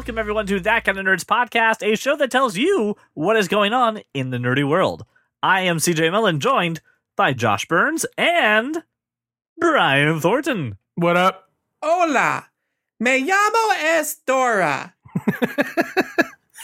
Welcome, 0.00 0.16
everyone, 0.16 0.46
to 0.46 0.58
That 0.60 0.84
Kind 0.86 0.96
of 0.96 1.04
Nerds 1.04 1.26
podcast, 1.26 1.86
a 1.86 1.94
show 1.94 2.16
that 2.16 2.30
tells 2.30 2.56
you 2.56 2.96
what 3.12 3.36
is 3.36 3.48
going 3.48 3.74
on 3.74 4.00
in 4.14 4.30
the 4.30 4.38
nerdy 4.38 4.66
world. 4.66 5.04
I 5.42 5.60
am 5.60 5.76
CJ 5.76 6.10
Mellon, 6.10 6.40
joined 6.40 6.80
by 7.16 7.34
Josh 7.34 7.66
Burns 7.66 8.06
and 8.16 8.82
Brian 9.58 10.18
Thornton. 10.18 10.78
What 10.94 11.18
up? 11.18 11.50
Hola, 11.82 12.46
me 12.98 13.20
llamo 13.28 13.74
es 13.78 14.14
Dora. 14.26 14.94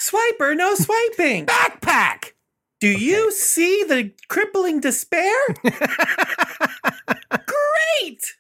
Swiper, 0.01 0.57
no 0.57 0.75
swiping. 0.75 1.45
Backpack. 1.45 2.33
Do 2.81 2.89
you 2.89 3.31
see 3.33 3.85
the 3.87 4.15
crippling 4.29 4.81
despair? 4.81 5.37
Great. 7.29 8.35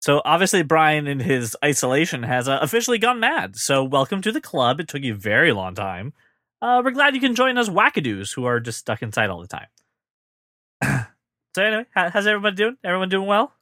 So, 0.00 0.22
obviously, 0.24 0.62
Brian, 0.62 1.06
in 1.06 1.20
his 1.20 1.56
isolation, 1.64 2.22
has 2.22 2.48
uh, 2.48 2.58
officially 2.62 2.98
gone 2.98 3.18
mad. 3.18 3.56
So, 3.56 3.82
welcome 3.82 4.22
to 4.22 4.30
the 4.30 4.40
club. 4.40 4.78
It 4.80 4.88
took 4.88 5.02
you 5.02 5.14
a 5.14 5.16
very 5.16 5.52
long 5.52 5.74
time. 5.74 6.12
Uh, 6.62 6.82
we're 6.84 6.92
glad 6.92 7.14
you 7.14 7.20
can 7.20 7.34
join 7.34 7.58
us 7.58 7.68
wackadoos 7.68 8.34
who 8.34 8.44
are 8.44 8.60
just 8.60 8.78
stuck 8.78 9.02
inside 9.02 9.30
all 9.30 9.40
the 9.40 9.48
time. 9.48 9.66
so, 11.54 11.62
anyway, 11.62 11.86
how, 11.90 12.10
how's 12.10 12.26
everyone 12.26 12.54
doing? 12.54 12.76
Everyone 12.84 13.08
doing 13.08 13.26
well? 13.26 13.52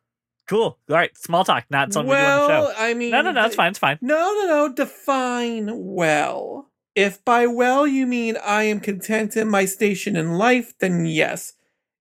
Cool. 0.46 0.78
All 0.88 0.96
right, 0.96 1.16
small 1.16 1.44
talk, 1.44 1.64
not 1.70 1.92
something 1.92 2.10
we 2.10 2.16
do 2.16 2.22
on 2.22 2.40
the 2.42 2.48
well, 2.48 2.70
show. 2.70 2.74
I 2.78 2.94
mean, 2.94 3.10
No, 3.10 3.22
no, 3.22 3.32
no, 3.32 3.46
it's 3.46 3.56
fine. 3.56 3.70
It's 3.70 3.78
fine. 3.78 3.98
No, 4.00 4.32
no, 4.40 4.46
no. 4.46 4.72
Define 4.72 5.70
well. 5.72 6.70
If 6.94 7.24
by 7.24 7.46
well 7.46 7.86
you 7.86 8.06
mean 8.06 8.36
I 8.44 8.64
am 8.64 8.80
content 8.80 9.36
in 9.36 9.48
my 9.48 9.64
station 9.64 10.16
in 10.16 10.34
life, 10.34 10.72
then 10.78 11.04
yes. 11.04 11.54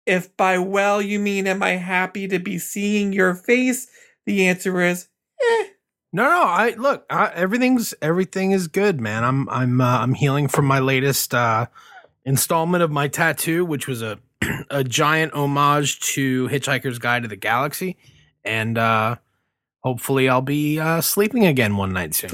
If 0.07 0.37
by 0.37 0.59
well 0.59 1.01
you 1.01 1.19
mean 1.19 1.47
am 1.47 1.63
I 1.63 1.71
happy 1.73 2.27
to 2.29 2.39
be 2.39 2.59
seeing 2.59 3.13
your 3.13 3.35
face, 3.35 3.87
the 4.27 4.47
answer 4.47 4.81
is 4.81 5.09
eh. 5.41 5.67
No, 6.13 6.25
no. 6.25 6.43
I 6.43 6.75
look. 6.77 7.07
I, 7.09 7.33
everything's 7.35 7.95
everything 8.03 8.51
is 8.51 8.69
good, 8.69 9.01
man. 9.01 9.25
I'm 9.25 9.49
I'm 9.49 9.81
uh, 9.81 9.99
I'm 9.99 10.15
healing 10.15 10.49
from 10.49 10.67
my 10.67 10.79
latest 10.79 11.35
uh, 11.35 11.67
installment 12.25 12.83
of 12.83 12.91
my 12.91 13.09
tattoo, 13.09 13.65
which 13.65 13.89
was 13.89 14.03
a 14.03 14.19
a 14.71 14.85
giant 14.85 15.33
homage 15.35 16.01
to 16.01 16.49
Hitchhiker's 16.49 16.99
Guide 16.99 17.23
to 17.23 17.29
the 17.29 17.37
Galaxy, 17.37 17.97
and 18.45 18.77
uh, 18.77 19.17
hopefully 19.81 20.29
I'll 20.29 20.43
be 20.43 20.79
uh, 20.79 21.01
sleeping 21.01 21.47
again 21.47 21.77
one 21.77 21.93
night 21.93 22.15
soon. 22.15 22.31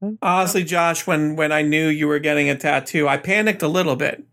Honestly, 0.22 0.64
Josh, 0.64 1.06
when 1.06 1.36
when 1.36 1.52
I 1.52 1.62
knew 1.62 1.88
you 1.88 2.08
were 2.08 2.20
getting 2.20 2.48
a 2.48 2.56
tattoo, 2.56 3.08
I 3.08 3.16
panicked 3.16 3.62
a 3.62 3.68
little 3.68 3.96
bit, 3.96 4.24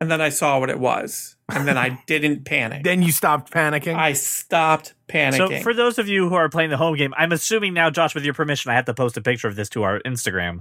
and 0.00 0.10
then 0.10 0.20
I 0.20 0.28
saw 0.28 0.58
what 0.58 0.70
it 0.70 0.78
was, 0.78 1.36
and 1.52 1.66
then 1.66 1.76
I 1.78 2.02
didn't 2.06 2.44
panic. 2.44 2.82
then 2.84 3.02
you 3.02 3.12
stopped 3.12 3.52
panicking. 3.52 3.94
I 3.96 4.12
stopped 4.14 4.94
panicking. 5.08 5.58
So, 5.58 5.62
for 5.62 5.74
those 5.74 5.98
of 5.98 6.08
you 6.08 6.28
who 6.28 6.34
are 6.34 6.48
playing 6.48 6.70
the 6.70 6.76
home 6.76 6.96
game, 6.96 7.12
I'm 7.16 7.32
assuming 7.32 7.74
now, 7.74 7.90
Josh, 7.90 8.14
with 8.14 8.24
your 8.24 8.34
permission, 8.34 8.70
I 8.70 8.74
have 8.74 8.84
to 8.86 8.94
post 8.94 9.16
a 9.16 9.20
picture 9.20 9.48
of 9.48 9.56
this 9.56 9.68
to 9.70 9.82
our 9.82 10.00
Instagram. 10.00 10.60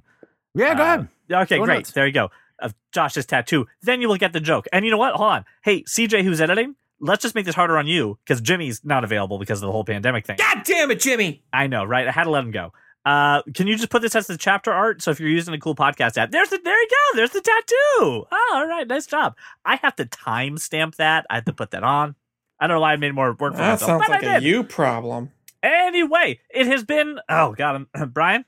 yeah, 0.56 0.73
go 0.76 0.81
Uh, 0.81 0.86
ahead. 0.86 1.08
Okay, 1.44 1.58
Go 1.58 1.66
great. 1.66 1.76
nuts. 1.76 1.92
There 1.92 2.06
you 2.08 2.14
go. 2.14 2.30
Of 2.59 2.73
Josh's 2.92 3.26
tattoo. 3.26 3.68
Then 3.84 4.02
you 4.02 4.08
will 4.09 4.18
get 4.18 4.34
the 4.34 4.40
joke. 4.42 4.68
And 4.73 4.84
you 4.84 4.92
know 4.92 4.98
what? 4.98 5.16
Hold 5.16 5.30
on. 5.31 5.46
Hey, 5.64 5.84
CJ, 5.84 6.23
who's 6.23 6.42
editing? 6.42 6.76
Let's 7.00 7.22
just 7.22 7.34
make 7.34 7.46
this 7.46 7.56
harder 7.56 7.78
on 7.78 7.88
you 7.88 8.20
because 8.26 8.42
Jimmy's 8.42 8.81
not 8.84 9.06
available 9.06 9.40
because 9.40 9.62
of 9.62 9.68
the 9.68 9.72
whole 9.72 9.86
pandemic 9.86 10.26
thing. 10.26 10.36
God 10.38 10.64
damn 10.66 10.92
it, 10.92 11.00
Jimmy! 11.00 11.44
I 11.53 11.68
know, 11.68 11.86
right? 11.86 12.06
I 12.06 12.12
had 12.12 12.26
to 12.26 12.30
let 12.30 12.44
him 12.44 12.52
go. 12.52 12.74
Uh, 13.10 13.42
can 13.56 13.66
you 13.66 13.76
just 13.76 13.90
put 13.90 14.02
this 14.02 14.16
as 14.16 14.28
the 14.28 14.38
chapter 14.38 14.72
art? 14.72 15.02
So 15.02 15.10
if 15.12 15.20
you're 15.20 15.30
using 15.30 15.54
a 15.54 15.60
cool 15.60 15.74
podcast 15.76 16.18
app, 16.18 16.30
there's 16.32 16.50
the 16.50 16.60
there 16.64 16.80
you 16.80 16.88
go. 16.90 17.16
There's 17.18 17.32
the 17.32 17.42
tattoo. 17.42 18.26
Oh, 18.32 18.52
all 18.54 18.68
right, 18.68 18.88
nice 18.88 19.08
job. 19.08 19.36
I 19.66 19.78
have 19.78 19.96
to 19.96 20.06
timestamp 20.06 20.96
that. 20.98 21.26
I 21.30 21.36
have 21.36 21.46
to 21.46 21.54
put 21.54 21.72
that 21.72 21.84
on. 21.84 22.16
I 22.60 22.68
don't 22.68 22.76
know 22.78 22.82
why 22.82 22.94
I 22.94 22.98
made 22.98 23.16
more 23.16 23.30
work 23.30 23.54
for 23.54 23.58
That 23.58 23.72
myself. 23.82 23.90
sounds 23.90 24.04
but 24.08 24.24
like 24.24 24.42
a 24.42 24.46
you 24.46 24.64
problem. 24.64 25.32
Anyway, 25.64 26.40
it 26.54 26.68
has 26.68 26.84
been 26.84 27.20
oh 27.30 27.54
god, 27.58 27.88
I'm, 27.96 28.10
Brian. 28.14 28.46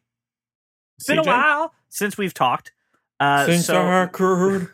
It's 0.97 1.07
been 1.07 1.17
a 1.19 1.23
while 1.23 1.73
since 1.89 2.17
we've 2.17 2.33
talked. 2.33 2.71
Uh, 3.19 3.45
Since 3.47 3.65
so 3.65 3.81
I 3.81 4.05
could 4.11 4.67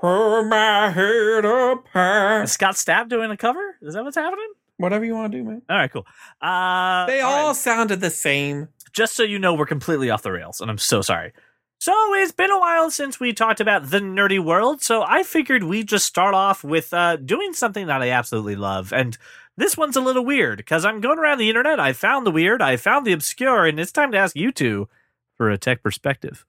hold 0.00 0.46
my 0.48 0.90
head 0.90 1.44
up 1.46 1.86
high. 1.92 2.44
Scott 2.46 2.74
Stapp 2.74 3.08
doing 3.08 3.30
a 3.30 3.36
cover? 3.36 3.76
Is 3.82 3.94
that 3.94 4.04
what's 4.04 4.16
happening? 4.16 4.48
Whatever 4.76 5.04
you 5.04 5.14
want 5.14 5.30
to 5.32 5.38
do, 5.38 5.44
man. 5.44 5.62
All 5.70 5.76
right, 5.76 5.90
cool. 5.92 6.06
Uh, 6.42 7.06
They 7.06 7.20
all 7.20 7.32
all 7.32 7.46
right. 7.48 7.56
sounded 7.56 8.00
the 8.00 8.10
same. 8.10 8.68
Just 8.94 9.14
so 9.14 9.22
you 9.22 9.38
know, 9.38 9.54
we're 9.54 9.66
completely 9.66 10.10
off 10.10 10.22
the 10.22 10.32
rails, 10.32 10.60
and 10.60 10.70
I'm 10.70 10.78
so 10.78 11.02
sorry. 11.02 11.32
So 11.80 11.92
it's 12.14 12.32
been 12.32 12.50
a 12.50 12.58
while 12.58 12.90
since 12.90 13.20
we 13.20 13.32
talked 13.34 13.60
about 13.60 13.90
the 13.90 13.98
nerdy 13.98 14.42
world, 14.42 14.80
so 14.80 15.02
I 15.02 15.22
figured 15.22 15.64
we'd 15.64 15.88
just 15.88 16.06
start 16.06 16.34
off 16.34 16.64
with 16.64 16.94
uh, 16.94 17.16
doing 17.16 17.52
something 17.52 17.88
that 17.88 18.00
I 18.00 18.10
absolutely 18.10 18.56
love. 18.56 18.92
And 18.92 19.18
this 19.56 19.76
one's 19.76 19.96
a 19.96 20.00
little 20.00 20.24
weird 20.24 20.58
because 20.58 20.84
I'm 20.84 21.00
going 21.00 21.18
around 21.18 21.38
the 21.38 21.48
internet. 21.48 21.78
I 21.78 21.92
found 21.92 22.26
the 22.26 22.30
weird, 22.30 22.62
I 22.62 22.76
found 22.76 23.06
the 23.06 23.12
obscure, 23.12 23.66
and 23.66 23.78
it's 23.78 23.92
time 23.92 24.12
to 24.12 24.18
ask 24.18 24.34
you 24.34 24.50
two 24.50 24.88
for 25.36 25.50
a 25.50 25.58
tech 25.58 25.82
perspective. 25.82 26.46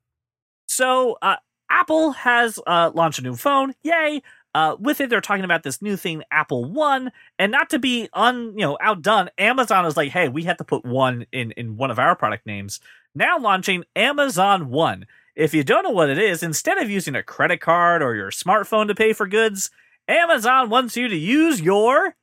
So, 0.67 1.17
uh, 1.21 1.37
Apple 1.69 2.11
has 2.11 2.59
uh, 2.65 2.91
launched 2.93 3.19
a 3.19 3.23
new 3.23 3.35
phone. 3.35 3.73
Yay! 3.83 4.21
Uh, 4.55 4.77
with 4.79 5.01
it, 5.01 5.09
they're 5.09 5.19
talking 5.19 5.43
about 5.43 5.63
this 5.63 5.81
new 5.81 5.97
thing, 5.97 6.23
Apple 6.31 6.63
One, 6.63 7.11
and 7.37 7.51
not 7.51 7.69
to 7.71 7.77
be 7.77 8.07
un, 8.13 8.53
you 8.55 8.65
know, 8.65 8.77
outdone. 8.79 9.29
Amazon 9.37 9.85
is 9.85 9.97
like, 9.97 10.11
hey, 10.11 10.29
we 10.29 10.43
have 10.43 10.55
to 10.55 10.63
put 10.63 10.85
one 10.85 11.25
in 11.33 11.51
in 11.51 11.75
one 11.75 11.91
of 11.91 11.99
our 11.99 12.15
product 12.15 12.45
names. 12.45 12.79
Now 13.13 13.37
launching 13.37 13.83
Amazon 13.97 14.69
One. 14.69 15.07
If 15.35 15.53
you 15.53 15.65
don't 15.65 15.83
know 15.83 15.89
what 15.89 16.09
it 16.09 16.17
is, 16.17 16.41
instead 16.41 16.77
of 16.77 16.89
using 16.89 17.15
a 17.15 17.21
credit 17.21 17.59
card 17.59 18.01
or 18.01 18.15
your 18.15 18.31
smartphone 18.31 18.87
to 18.87 18.95
pay 18.95 19.11
for 19.11 19.27
goods, 19.27 19.71
Amazon 20.07 20.69
wants 20.69 20.95
you 20.95 21.09
to 21.09 21.17
use 21.17 21.59
your 21.59 22.15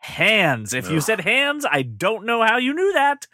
hands. 0.00 0.74
If 0.74 0.90
you 0.90 1.00
said 1.00 1.22
hands, 1.22 1.64
I 1.64 1.80
don't 1.80 2.26
know 2.26 2.42
how 2.42 2.58
you 2.58 2.74
knew 2.74 2.92
that 2.92 3.26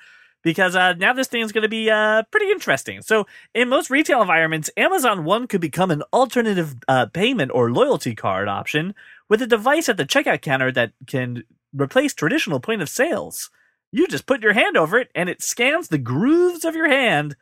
because 0.43 0.77
uh, 0.77 0.95
now 0.95 1.13
this 1.13 1.29
thing's 1.29 1.53
going 1.53 1.63
to 1.63 1.69
be 1.69 1.91
uh, 1.91 2.23
pretty 2.31 2.51
interesting. 2.51 3.03
So, 3.03 3.27
in 3.55 3.69
most 3.69 3.91
retail 3.91 4.21
environments, 4.21 4.71
Amazon 4.77 5.25
One 5.25 5.47
could 5.47 5.61
become 5.61 5.91
an 5.91 6.03
alternative 6.13 6.77
uh, 6.87 7.07
payment 7.07 7.51
or 7.55 7.71
loyalty 7.71 8.15
card 8.15 8.49
option 8.49 8.95
with 9.29 9.43
a 9.43 9.47
device 9.47 9.89
at 9.89 9.97
the 9.97 10.05
checkout 10.07 10.43
counter 10.43 10.71
that 10.73 10.93
can 11.07 11.45
replace 11.73 12.15
traditional 12.15 12.61
point 12.61 12.83
of 12.83 12.89
sales. 12.89 13.51
You 13.91 14.07
just 14.07 14.27
put 14.27 14.43
your 14.43 14.53
hand 14.53 14.77
over 14.77 14.99
it, 14.99 15.11
and 15.15 15.29
it 15.29 15.43
scans 15.43 15.89
the 15.89 15.99
grooves 15.99 16.65
of 16.65 16.75
your 16.75 16.89
hand 16.89 17.37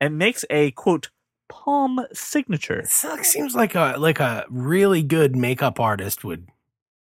and 0.00 0.18
makes 0.18 0.44
a 0.50 0.72
quote 0.72 1.10
palm 1.48 2.06
signature. 2.12 2.80
It 2.80 3.24
seems 3.24 3.54
like 3.54 3.74
a 3.74 3.94
like 3.98 4.20
a 4.20 4.44
really 4.48 5.02
good 5.02 5.36
makeup 5.36 5.78
artist 5.78 6.24
would 6.24 6.48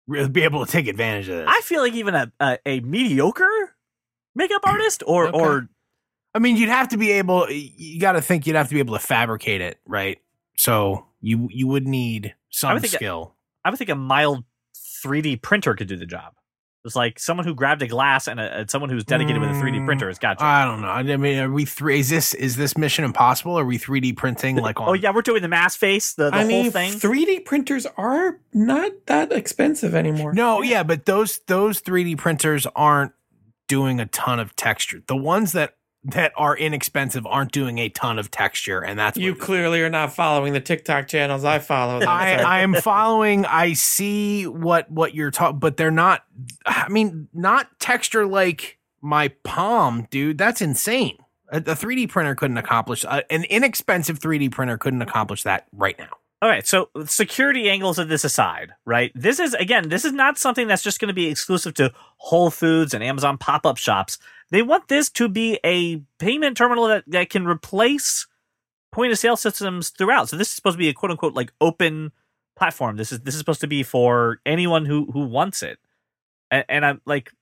be 0.09 0.42
able 0.42 0.65
to 0.65 0.70
take 0.70 0.88
advantage 0.88 1.28
of 1.28 1.36
this. 1.36 1.47
I 1.48 1.60
feel 1.62 1.80
like 1.82 1.94
even 1.94 2.15
a 2.15 2.32
a, 2.41 2.59
a 2.66 2.80
mediocre 2.80 3.76
makeup 4.38 4.62
artist 4.65 5.03
or 5.06 5.26
Okay. 5.28 5.38
or 5.38 5.69
I 6.34 6.38
mean, 6.38 6.56
you'd 6.56 6.69
have 6.71 6.88
to 6.88 6.97
be 6.97 7.10
able. 7.12 7.50
You 7.50 8.00
got 8.00 8.12
to 8.12 8.22
think 8.22 8.47
you'd 8.47 8.56
have 8.56 8.69
to 8.69 8.75
be 8.75 8.81
able 8.81 8.94
to 8.94 9.00
fabricate 9.04 9.60
it, 9.60 9.78
right? 9.87 10.19
So 10.56 11.06
you 11.21 11.49
you 11.50 11.66
would 11.66 11.87
need 11.87 12.34
some 12.50 12.75
would 12.75 12.87
skill. 12.88 13.34
I 13.65 13.71
would 13.71 13.78
think 13.78 13.91
a 13.91 13.94
mild 13.94 14.44
3D 15.04 15.43
printer 15.43 15.75
could 15.75 15.88
do 15.88 15.97
the 15.97 16.06
job. 16.06 16.34
It's 16.84 16.94
like 16.97 17.19
someone 17.19 17.44
who 17.44 17.54
grabbed 17.54 17.82
a 17.82 17.87
glass 17.88 18.28
and, 18.28 18.38
a, 18.41 18.60
and 18.60 18.71
someone 18.71 18.88
who's 18.88 19.04
dedicated 19.04 19.41
with 19.43 19.50
a 19.50 19.54
3D 19.54 19.81
Mm, 19.81 19.84
printer 19.84 20.06
has 20.09 20.19
got 20.19 20.41
you. 20.41 20.47
I 20.47 20.65
don't 20.65 20.81
know. 20.81 20.88
I 20.88 21.03
mean, 21.03 21.38
are 21.38 21.50
we 21.50 21.65
three? 21.66 21.98
Is 21.98 22.09
this 22.09 22.32
is 22.34 22.56
this 22.56 22.78
Mission 22.78 23.04
Impossible? 23.04 23.59
Are 23.59 23.65
we 23.65 23.78
3D 23.78 24.16
printing 24.16 24.56
like 24.56 24.81
on? 24.81 24.88
oh 24.88 24.93
yeah, 24.94 25.10
we're 25.12 25.22
doing 25.22 25.43
the 25.43 25.48
mass 25.48 25.77
face, 25.77 26.15
the, 26.15 26.31
the 26.31 26.37
I 26.37 26.38
whole 26.41 26.47
mean, 26.48 26.71
thing. 26.71 26.93
3D 26.93 27.44
printers 27.44 27.84
are 27.97 28.41
not 28.54 28.93
that 29.06 29.32
expensive 29.32 29.94
anymore. 29.94 30.32
No, 30.32 30.62
yeah, 30.62 30.82
but 30.82 31.04
those 31.04 31.38
those 31.47 31.82
3D 31.82 32.16
printers 32.16 32.66
aren't 32.77 33.12
doing 33.69 34.01
a 34.01 34.06
ton 34.06 34.41
of 34.41 34.56
texture. 34.56 35.03
The 35.06 35.17
ones 35.17 35.53
that 35.53 35.75
that 36.05 36.33
are 36.37 36.56
inexpensive 36.56 37.27
aren't 37.27 37.53
doing 37.53 37.79
a 37.79 37.89
ton 37.89 38.19
of 38.19 38.31
texture, 38.31 38.81
and 38.81 38.99
that's 38.99 39.19
You 39.19 39.34
clearly 39.34 39.83
are 39.83 39.91
not 39.91 40.15
following 40.15 40.53
the 40.53 40.61
TikTok 40.61 41.09
channels 41.09 41.45
I 41.45 41.59
follow. 41.59 42.01
I. 42.05 42.34
I 42.37 42.61
am 42.61 42.75
following. 42.75 43.45
I 43.45 43.75
see 43.75 44.47
what 44.47 44.91
what 44.91 45.15
you're 45.15 45.31
talking, 45.31 45.59
but 45.59 45.77
they're 45.77 45.91
not. 45.91 46.25
I 46.67 46.89
mean, 46.89 47.28
not 47.33 47.78
texture 47.78 48.27
like 48.27 48.78
my 49.01 49.28
palm, 49.45 50.07
dude. 50.11 50.39
That's 50.39 50.61
insane. 50.62 51.19
A, 51.51 51.59
a 51.59 51.61
3D 51.61 52.09
printer 52.09 52.34
couldn't 52.34 52.59
accomplish. 52.59 53.05
Uh, 53.05 53.23
an 53.31 53.45
inexpensive 53.45 54.19
3D 54.19 54.51
printer 54.53 54.78
couldn't 54.78 55.03
accomplish 55.03 55.42
that 55.45 55.66
right 55.72 55.98
now. 55.98 56.17
All 56.41 56.49
right, 56.49 56.67
so 56.67 56.89
security 57.05 57.69
angles 57.69 57.99
of 57.99 58.09
this 58.09 58.23
aside, 58.23 58.73
right? 58.85 59.11
This 59.15 59.41
is 59.41 59.55
again, 59.55 59.89
this 59.89 60.05
is 60.05 60.13
not 60.13 60.39
something 60.39 60.69
that's 60.69 60.85
just 60.85 61.01
going 61.01 61.09
to 61.09 61.15
be 61.15 61.27
exclusive 61.27 61.75
to 61.75 61.93
Whole 62.19 62.51
Foods 62.51 62.95
and 62.95 63.03
Amazon 63.03 63.39
pop-up 63.39 63.77
shops. 63.77 64.19
They 64.51 64.63
want 64.63 64.87
this 64.87 65.11
to 65.11 65.29
be 65.29 65.59
a 65.65 65.97
payment 66.19 66.57
terminal 66.57 66.87
that, 66.87 67.05
that 67.09 67.31
can 67.31 67.45
replace 67.45 68.27
point 68.93 69.11
of 69.13 69.19
sale 69.19 69.37
systems 69.37 69.91
throughout. 69.91 70.29
So 70.29 70.37
this 70.37 70.49
is 70.49 70.55
supposed 70.55 70.75
to 70.75 70.79
be 70.79 70.89
a 70.89 70.95
quote 70.95 71.11
unquote 71.11 71.35
like 71.35 71.53
open 71.61 72.13
platform. 72.57 72.97
This 72.97 73.11
is 73.11 73.21
this 73.21 73.35
is 73.35 73.39
supposed 73.39 73.61
to 73.63 73.67
be 73.67 73.83
for 73.83 74.41
anyone 74.47 74.87
who 74.87 75.11
who 75.13 75.25
wants 75.27 75.65
it. 75.65 75.79
And, 76.53 76.65
and 76.69 76.87
I'm 76.87 77.01
like, 77.05 77.33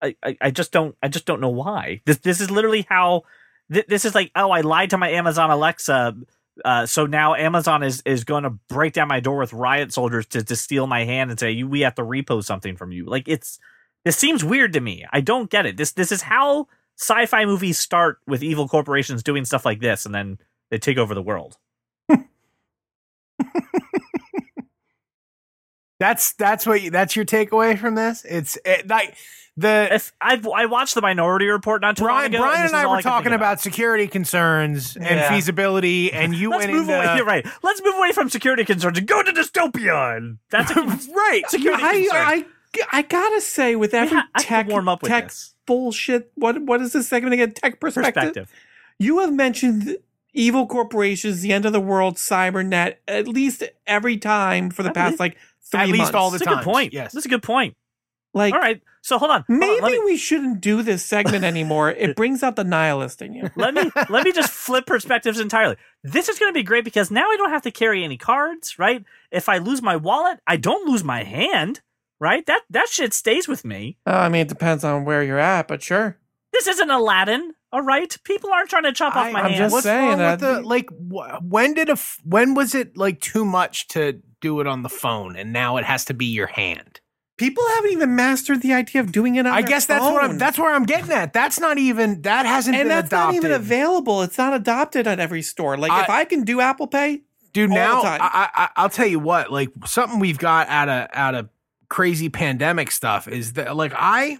I, 0.00 0.16
I 0.22 0.36
I 0.40 0.50
just 0.50 0.72
don't 0.72 0.96
I 1.02 1.08
just 1.08 1.26
don't 1.26 1.40
know 1.42 1.50
why. 1.50 2.00
This 2.06 2.18
this 2.18 2.40
is 2.40 2.50
literally 2.50 2.86
how 2.88 3.24
th- 3.70 3.86
this 3.86 4.06
is 4.06 4.14
like. 4.14 4.30
Oh, 4.34 4.50
I 4.50 4.62
lied 4.62 4.90
to 4.90 4.98
my 4.98 5.10
Amazon 5.10 5.50
Alexa. 5.50 6.16
Uh, 6.64 6.86
so 6.86 7.06
now 7.06 7.34
Amazon 7.34 7.82
is 7.82 8.02
is 8.06 8.24
going 8.24 8.44
to 8.44 8.50
break 8.50 8.94
down 8.94 9.08
my 9.08 9.20
door 9.20 9.38
with 9.38 9.52
riot 9.52 9.92
soldiers 9.92 10.26
to 10.26 10.42
to 10.42 10.56
steal 10.56 10.86
my 10.86 11.04
hand 11.04 11.30
and 11.30 11.38
say 11.38 11.62
we 11.62 11.80
have 11.80 11.94
to 11.96 12.02
repo 12.02 12.42
something 12.42 12.76
from 12.76 12.92
you. 12.92 13.04
Like 13.04 13.28
it's 13.28 13.58
this 14.04 14.16
seems 14.16 14.42
weird 14.44 14.72
to 14.74 14.80
me. 14.80 15.04
I 15.12 15.20
don't 15.20 15.50
get 15.50 15.66
it. 15.66 15.76
This 15.76 15.92
this 15.92 16.10
is 16.12 16.22
how 16.22 16.68
sci-fi 16.98 17.44
movies 17.44 17.78
start 17.78 18.18
with 18.26 18.42
evil 18.42 18.68
corporations 18.68 19.22
doing 19.22 19.44
stuff 19.44 19.64
like 19.64 19.80
this, 19.80 20.06
and 20.06 20.14
then 20.14 20.38
they 20.70 20.78
take 20.78 20.98
over 20.98 21.14
the 21.14 21.22
world. 21.22 21.58
That's 25.98 26.34
that's 26.34 26.66
what 26.66 26.82
you, 26.82 26.90
that's 26.90 27.16
your 27.16 27.24
takeaway 27.24 27.78
from 27.78 27.94
this. 27.94 28.24
It's 28.28 28.58
it, 28.64 28.86
like 28.86 29.16
the 29.56 29.88
If 29.94 30.12
I 30.20 30.40
I 30.54 30.66
watched 30.66 30.94
the 30.94 31.00
Minority 31.00 31.46
Report 31.46 31.80
not 31.80 31.96
too 31.96 32.04
long 32.04 32.14
Brian 32.14 32.34
ago, 32.34 32.42
Brian 32.42 32.62
this 32.62 32.72
and 32.72 32.80
I 32.80 32.86
were 32.86 32.96
can 32.96 33.02
think 33.04 33.12
talking 33.12 33.32
about 33.32 33.60
security 33.60 34.06
concerns 34.06 34.96
and 34.96 35.04
Yeah. 35.04 35.28
feasibility, 35.30 36.12
and 36.12 36.34
you 36.34 36.50
Let's 36.52 36.60
went 36.66 36.72
move 36.72 36.88
into 36.88 37.02
away. 37.04 37.16
You're 37.16 37.24
right. 37.24 37.46
Let's 37.62 37.82
move 37.82 37.94
away 37.96 38.12
from 38.12 38.28
security 38.28 38.64
concerns 38.64 38.98
and 38.98 39.06
go 39.06 39.22
to 39.22 39.32
dystopia. 39.32 40.36
That's 40.50 40.70
a, 40.70 40.74
right. 41.14 41.42
security 41.48 41.82
I, 41.84 41.92
concern. 41.92 42.16
I, 42.22 42.44
I 42.98 43.02
gotta 43.02 43.40
say, 43.40 43.76
with 43.76 43.94
every 43.94 44.16
ha- 44.16 44.28
I 44.34 44.40
to 44.40 44.46
tech, 44.46 44.68
warm 44.68 44.88
up 44.88 45.02
with 45.02 45.10
tech 45.10 45.28
this. 45.28 45.54
bullshit, 45.66 46.30
what 46.34 46.60
what 46.62 46.80
is 46.82 46.92
this 46.92 47.08
segment 47.08 47.32
again? 47.34 47.52
Tech 47.52 47.80
perspective. 47.80 48.14
perspective. 48.14 48.52
You 48.98 49.20
have 49.20 49.32
mentioned 49.32 49.96
evil 50.34 50.66
corporations, 50.66 51.40
the 51.40 51.52
end 51.52 51.64
of 51.64 51.72
the 51.72 51.80
world, 51.80 52.16
cybernet, 52.16 52.96
at 53.08 53.26
least 53.26 53.62
every 53.86 54.18
time 54.18 54.68
for 54.70 54.82
the 54.82 54.90
I 54.90 54.92
past 54.92 55.16
believe- 55.16 55.20
like 55.20 55.36
three 55.62 55.80
At 55.80 55.88
least 55.88 55.98
months. 56.00 56.14
all 56.14 56.30
the 56.30 56.38
That's 56.38 56.50
a 56.52 56.54
good 56.56 56.64
point. 56.64 56.92
yes. 56.92 57.12
that's 57.12 57.24
a 57.26 57.28
good 57.30 57.42
point. 57.42 57.74
Like 58.36 58.54
All 58.54 58.60
right. 58.60 58.80
So 59.02 59.18
hold 59.18 59.30
on. 59.30 59.44
Hold 59.48 59.54
on. 59.62 59.68
maybe 59.68 59.80
Let 59.82 59.92
me- 59.92 60.02
we 60.04 60.16
shouldn't 60.16 60.60
do 60.60 60.82
this 60.82 61.04
segment 61.04 61.44
anymore. 61.44 61.90
it 61.90 62.16
brings 62.20 62.42
out 62.42 62.56
the 62.56 62.64
nihilist 62.64 63.22
in 63.22 63.34
you. 63.34 63.50
let 63.56 63.72
me 63.74 63.90
let 64.10 64.24
me 64.24 64.32
just 64.32 64.50
flip 64.52 64.84
perspectives 64.86 65.40
entirely. 65.40 65.76
This 66.04 66.28
is 66.28 66.38
going 66.38 66.50
to 66.52 66.54
be 66.54 66.62
great 66.62 66.84
because 66.84 67.10
now 67.10 67.24
I 67.28 67.36
don't 67.36 67.50
have 67.50 67.62
to 67.62 67.70
carry 67.70 68.04
any 68.04 68.16
cards, 68.16 68.78
right? 68.78 69.04
If 69.30 69.48
I 69.48 69.58
lose 69.58 69.80
my 69.82 69.96
wallet, 69.96 70.38
I 70.46 70.56
don't 70.56 70.88
lose 70.88 71.02
my 71.04 71.22
hand, 71.24 71.80
right? 72.20 72.44
That 72.46 72.62
that 72.70 72.88
shit 72.88 73.12
stays 73.14 73.48
with 73.48 73.64
me. 73.64 73.96
Uh, 74.06 74.10
I 74.10 74.28
mean, 74.28 74.42
it 74.42 74.48
depends 74.48 74.84
on 74.84 75.04
where 75.04 75.22
you're 75.22 75.38
at, 75.38 75.66
but 75.68 75.82
sure. 75.82 76.18
This 76.52 76.66
isn't 76.68 76.90
Aladdin, 76.90 77.54
all 77.70 77.82
right? 77.82 78.16
People 78.24 78.50
aren't 78.50 78.70
trying 78.70 78.84
to 78.84 78.92
chop 78.92 79.14
off 79.14 79.26
I- 79.26 79.32
my 79.32 79.40
I'm 79.42 79.46
hand. 79.52 79.56
just 79.58 79.72
What's 79.72 79.84
saying 79.84 80.08
wrong 80.08 80.18
with 80.18 80.40
that- 80.40 80.62
the 80.62 80.62
like? 80.62 80.88
wh- 80.90 81.42
When 81.42 81.74
did 81.74 81.88
a 81.90 81.92
f- 81.92 82.18
when 82.24 82.54
was 82.54 82.74
it 82.74 82.96
like 82.96 83.20
too 83.20 83.44
much 83.44 83.88
to 83.88 84.20
do 84.40 84.60
it 84.60 84.66
on 84.66 84.82
the 84.82 84.88
phone, 84.88 85.36
and 85.36 85.52
now 85.52 85.76
it 85.76 85.84
has 85.84 86.04
to 86.06 86.14
be 86.14 86.26
your 86.26 86.46
hand? 86.48 87.00
People 87.36 87.62
haven't 87.74 87.92
even 87.92 88.16
mastered 88.16 88.62
the 88.62 88.72
idea 88.72 89.00
of 89.02 89.12
doing 89.12 89.36
it 89.36 89.40
on 89.46 89.52
I 89.52 89.60
their 89.60 89.68
guess 89.68 89.86
that's 89.86 90.02
what 90.02 90.24
I'm. 90.24 90.38
That's 90.38 90.58
where 90.58 90.74
I'm 90.74 90.84
getting 90.84 91.12
at. 91.12 91.34
That's 91.34 91.60
not 91.60 91.76
even. 91.76 92.22
That 92.22 92.46
hasn't 92.46 92.74
and 92.74 92.84
been 92.84 92.88
that's 92.88 93.08
adopted. 93.08 93.34
not 93.34 93.34
even 93.34 93.52
available. 93.52 94.22
It's 94.22 94.38
not 94.38 94.54
adopted 94.54 95.06
at 95.06 95.20
every 95.20 95.42
store. 95.42 95.76
Like 95.76 95.92
if 96.04 96.08
I- 96.08 96.20
I 96.20 96.24
can 96.24 96.44
do 96.44 96.60
Apple 96.62 96.86
Pay, 96.86 97.22
dude. 97.52 97.70
all 97.70 97.76
the 97.76 97.80
Now 97.82 98.02
time. 98.02 98.20
I, 98.22 98.48
I 98.54 98.68
I'll 98.76 98.88
tell 98.88 99.06
you 99.06 99.18
what. 99.18 99.52
Like 99.52 99.68
something 99.84 100.18
we've 100.18 100.38
got 100.38 100.68
out 100.68 100.88
of 100.88 101.08
out 101.12 101.34
of 101.34 101.50
crazy 101.90 102.30
pandemic 102.30 102.90
stuff 102.90 103.28
is 103.28 103.52
that 103.54 103.76
like 103.76 103.92
I. 103.94 104.38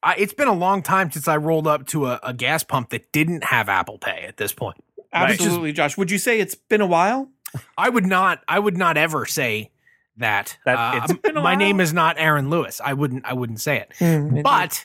I, 0.00 0.14
it's 0.16 0.32
been 0.32 0.46
a 0.48 0.52
long 0.54 0.82
time 0.82 1.10
since 1.10 1.26
I 1.26 1.38
rolled 1.38 1.66
up 1.66 1.86
to 1.88 2.06
a, 2.06 2.20
a 2.22 2.32
gas 2.32 2.62
pump 2.62 2.90
that 2.90 3.10
didn't 3.10 3.42
have 3.42 3.68
Apple 3.68 3.98
Pay 3.98 4.24
at 4.28 4.36
this 4.36 4.52
point. 4.52 4.76
Right. 5.12 5.32
absolutely, 5.32 5.72
Josh. 5.72 5.96
Would 5.96 6.10
you 6.12 6.18
say 6.18 6.38
it's 6.38 6.54
been 6.54 6.80
a 6.80 6.86
while? 6.86 7.28
I 7.76 7.88
would 7.88 8.06
not. 8.06 8.42
I 8.46 8.58
would 8.60 8.76
not 8.76 8.96
ever 8.96 9.26
say 9.26 9.70
that. 10.18 10.58
That 10.64 10.78
Uh, 10.78 11.00
it's 11.04 11.12
been 11.20 11.36
a 11.36 11.40
my 11.40 11.50
while? 11.52 11.56
name 11.56 11.80
is 11.80 11.92
not 11.92 12.16
Aaron 12.18 12.50
Lewis. 12.50 12.80
I 12.84 12.92
wouldn't. 12.94 13.24
I 13.24 13.32
wouldn't 13.34 13.60
say 13.60 13.78
it. 13.78 13.92
Hmm, 13.98 14.40
But 14.42 14.84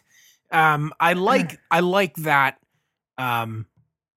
um, 0.52 0.94
I 1.00 1.14
like. 1.14 1.60
I 1.72 1.80
like 1.82 2.16
that. 2.18 2.58
Um, 3.18 3.66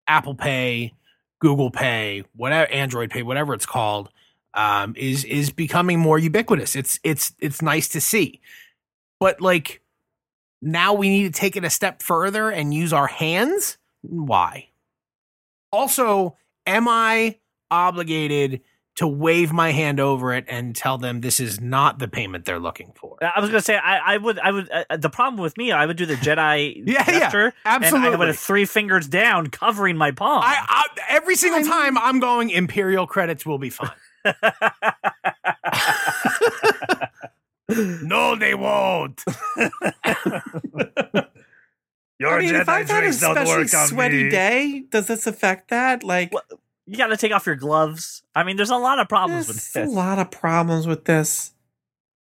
Apple 0.08 0.36
Pay, 0.36 0.94
Google 1.40 1.72
Pay, 1.72 2.24
whatever, 2.36 2.72
Android 2.72 3.10
Pay, 3.10 3.24
whatever 3.24 3.54
it's 3.54 3.66
called, 3.66 4.10
um, 4.54 4.94
is 4.98 5.24
is 5.26 5.50
becoming 5.52 6.00
more 6.00 6.18
ubiquitous. 6.20 6.76
It's 6.76 7.00
it's 7.04 7.34
it's 7.40 7.62
nice 7.62 7.88
to 7.90 8.00
see, 8.02 8.40
but 9.20 9.42
like 9.42 9.82
now 10.62 10.94
we 10.94 11.10
need 11.10 11.34
to 11.34 11.40
take 11.40 11.56
it 11.58 11.64
a 11.66 11.70
step 11.70 12.02
further 12.02 12.50
and 12.50 12.74
use 12.74 12.94
our 12.94 13.08
hands. 13.08 13.78
Why? 14.02 14.70
Also, 15.72 16.38
am 16.66 16.88
I 16.88 17.38
obligated 17.70 18.62
to 18.96 19.08
wave 19.08 19.52
my 19.52 19.72
hand 19.72 20.00
over 20.00 20.34
it 20.34 20.46
and 20.48 20.76
tell 20.76 20.98
them 20.98 21.22
this 21.22 21.40
is 21.40 21.60
not 21.60 22.00
the 22.00 22.08
payment 22.08 22.46
they're 22.46 22.60
looking 22.60 22.94
for? 22.96 23.18
I 23.22 23.40
was 23.42 23.50
gonna 23.50 23.62
say 23.62 23.76
I, 23.76 24.14
I 24.16 24.18
would 24.18 24.40
I 24.40 24.52
would 24.52 24.70
uh, 24.72 24.98
the 24.98 25.10
problem 25.10 25.42
with 25.42 25.58
me 25.58 25.72
I 25.72 25.86
would 25.86 25.98
do 25.98 26.06
the 26.06 26.16
Jedi 26.16 26.76
Yeah, 26.86 27.04
yeah, 27.08 27.20
gesture 27.20 27.46
and 27.46 27.54
I 27.66 27.76
absolutely. 27.76 28.18
would 28.18 28.28
have 28.30 28.40
three 28.40 28.66
fingers 28.66 29.08
down 29.08 29.48
covering 29.48 29.98
my 29.98 30.12
palm. 30.12 30.42
I, 30.44 30.56
I 30.68 30.86
every 31.10 31.36
single 31.36 31.60
I 31.60 31.64
mean- 31.64 31.72
time 31.72 31.98
I'm 31.98 32.20
going 32.20 32.50
Imperial 32.50 33.06
credits 33.08 33.46
will 33.46 33.58
be 33.60 33.70
fine. 33.70 33.92
no, 37.70 38.36
they 38.36 38.54
won't. 38.56 39.24
Your 42.18 42.30
I 42.32 42.40
mean, 42.40 42.56
if 42.56 42.66
Jedi 42.66 42.70
I've 42.70 42.88
had 42.90 42.98
a 43.04 43.08
drinks 43.08 43.20
don't 43.20 43.38
especially 43.38 43.68
sweaty 43.68 44.24
me. 44.26 44.30
day, 44.30 44.84
does 44.90 45.08
this 45.08 45.28
affect 45.28 45.70
that? 45.70 46.02
Like, 46.04 46.34
What? 46.34 46.46
You 46.88 46.98
got 46.98 47.08
to 47.08 47.18
take 47.18 47.32
off 47.32 47.46
your 47.46 47.56
gloves. 47.56 48.24
I 48.36 48.44
mean, 48.44 48.58
there's 48.58 48.70
a 48.70 48.78
lot 48.78 49.00
of 49.00 49.10
problems 49.10 49.48
with 49.48 49.74
this. 49.74 49.76
a 49.76 49.92
lot 49.92 50.20
of 50.20 50.32
problems 50.32 50.88
with 50.88 51.06
this. 51.06 51.52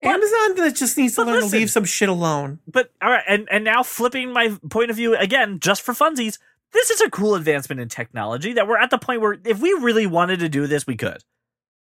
But- 0.02 0.10
Amazon 0.10 0.56
that 0.58 0.76
just 0.76 0.98
needs 0.98 1.16
to 1.16 1.24
learn 1.24 1.36
listen. 1.36 1.50
to 1.50 1.58
leave 1.58 1.72
some 1.72 1.86
shit 1.86 2.10
alone. 2.10 2.60
But 2.68 2.92
all 3.02 3.10
right, 3.10 3.24
and 3.28 3.48
and 3.50 3.64
now 3.64 3.82
flipping 3.82 4.32
my 4.32 4.56
point 4.70 4.92
of 4.92 4.96
view 4.96 5.16
again, 5.16 5.60
just 5.60 5.82
for 5.82 5.94
funsies, 5.94 6.38
this 6.72 6.92
is 6.92 7.02
a 7.02 7.10
cool 7.10 7.34
advancement 7.34 7.82
in 7.82 7.90
technology 7.90 8.54
that 8.54 8.68
we're 8.68 8.78
at 8.78 8.92
the 8.92 9.00
point 9.00 9.22
where 9.22 9.38
if 9.44 9.60
we 9.60 9.72
really 9.74 10.06
wanted 10.06 10.40
to 10.40 10.50
do 10.50 10.68
this, 10.68 10.86
we 10.86 10.96
could. 10.96 11.24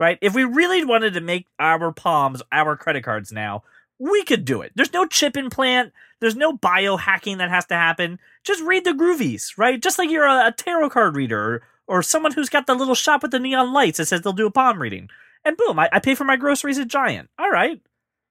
Right? 0.01 0.17
If 0.23 0.35
we 0.35 0.45
really 0.45 0.85
wanted 0.85 1.15
to 1.15 1.21
make 1.21 1.47
our 1.59 1.93
palms 1.93 2.41
our 2.53 2.77
credit 2.77 3.03
cards 3.03 3.33
now, 3.33 3.65
we 3.99 4.25
could 4.25 4.45
do 4.45 4.63
it. 4.63 4.73
There's 4.75 4.93
no 4.93 5.07
chip 5.07 5.37
implant. 5.37 5.93
There's 6.21 6.37
no 6.37 6.57
biohacking 6.57 7.39
that 7.39 7.51
has 7.51 7.67
to 7.67 7.75
happen. 7.75 8.19
Just 8.45 8.63
read 8.63 8.85
the 8.85 8.93
groovies, 8.93 9.59
right? 9.59 9.81
Just 9.83 9.99
like 9.99 10.11
you're 10.11 10.27
a, 10.27 10.49
a 10.49 10.53
tarot 10.53 10.91
card 10.91 11.17
reader 11.17 11.63
or, 11.89 12.03
someone 12.03 12.33
who's 12.33 12.49
got 12.49 12.67
the 12.67 12.75
little 12.75 12.95
shop 12.95 13.23
with 13.23 13.31
the 13.33 13.39
neon 13.41 13.73
lights 13.73 13.99
that 13.99 14.07
says 14.07 14.21
they'll 14.23 14.33
do 14.33 14.47
a 14.47 14.51
palm 14.51 14.81
reading. 14.81 15.09
And 15.45 15.57
boom, 15.57 15.79
I, 15.79 15.89
I 15.93 15.99
pay 16.01 16.15
for 16.15 16.25
my 16.25 16.37
groceries 16.37 16.79
at 16.79 16.89
Giant. 16.89 17.31
All 17.39 17.51
right. 17.51 17.81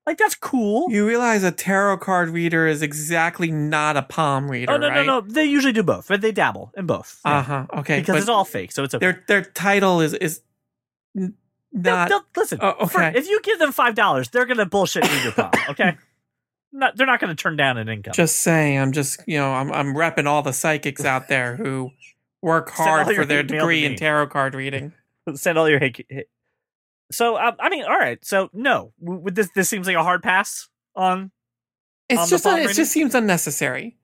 Like 0.06 0.18
that's 0.18 0.36
cool. 0.36 0.90
You 0.90 1.06
realize 1.06 1.44
a 1.44 1.52
tarot 1.52 1.98
card 1.98 2.30
reader 2.30 2.66
is 2.66 2.82
exactly 2.82 3.52
not 3.52 3.98
a 3.98 4.02
palm 4.04 4.50
reader, 4.50 4.72
Oh 4.72 4.78
no 4.78 4.88
right? 4.88 5.06
no 5.06 5.20
no! 5.20 5.22
They 5.22 5.44
usually 5.44 5.74
do 5.74 5.84
both, 5.84 6.08
but 6.08 6.22
they 6.22 6.32
dabble 6.32 6.72
in 6.78 6.86
both 6.86 7.20
Uh 7.26 7.42
huh. 7.42 7.66
Okay, 7.80 8.00
because 8.00 8.16
it's 8.22 8.30
all 8.30 8.46
fake. 8.46 8.72
So 8.72 8.86
it's 8.86 8.96
okay. 8.96 9.06
their 9.06 9.24
their 9.28 9.42
title 9.42 10.00
is 10.00 10.14
is 10.14 10.42
n- 11.18 11.34
They'll- 11.74 11.94
not. 11.94 12.08
they'll- 12.08 12.26
listen. 12.38 12.60
Oh, 12.62 12.86
for- 12.86 13.04
okay. 13.04 13.20
if 13.20 13.28
you 13.28 13.42
give 13.42 13.60
them 13.60 13.74
five 13.74 13.96
dollars, 13.96 14.30
they're 14.30 14.46
gonna 14.46 14.66
bullshit 14.66 15.04
read 15.12 15.24
your 15.26 15.34
palm. 15.34 15.52
Okay, 15.72 15.98
not, 16.72 16.96
they're 16.96 17.06
not 17.06 17.20
gonna 17.20 17.36
turn 17.36 17.58
down 17.58 17.78
an 17.78 17.90
income. 17.90 18.14
Just 18.14 18.40
saying, 18.40 18.80
I'm 18.80 18.94
just 18.94 19.20
you 19.28 19.38
know 19.38 19.52
I'm 19.52 19.74
I'm 19.74 19.94
repping 19.94 20.26
all 20.26 20.42
the 20.42 20.54
psychics 20.54 21.04
out 21.04 21.28
there 21.28 21.58
who 21.58 21.92
work 22.48 22.70
hard 22.72 23.06
for 23.16 23.26
their 23.26 23.38
hate 23.44 23.52
mail 23.52 23.60
to 23.62 23.66
degree 23.66 23.86
in 23.86 23.96
tarot 23.96 24.28
card 24.28 24.56
reading. 24.56 24.94
Send 25.36 25.58
all 25.58 25.70
your 25.70 25.80
hate. 25.80 26.06
hate. 26.10 26.28
So 27.12 27.38
um, 27.38 27.56
I 27.60 27.70
mean, 27.70 27.84
all 27.84 27.98
right. 27.98 28.24
So 28.26 28.50
no, 28.54 28.94
w- 29.00 29.20
w- 29.20 29.34
this 29.34 29.50
this 29.56 29.70
seems 29.70 29.88
like 29.88 29.96
a 29.96 30.04
hard 30.04 30.24
pass 30.24 30.68
on. 30.96 31.32
It's 32.10 32.20
On 32.20 32.26
the 32.26 32.30
just 32.30 32.44
palm 32.46 32.60
it 32.60 32.74
just 32.74 32.92
seems 32.92 33.14
unnecessary. 33.16 33.98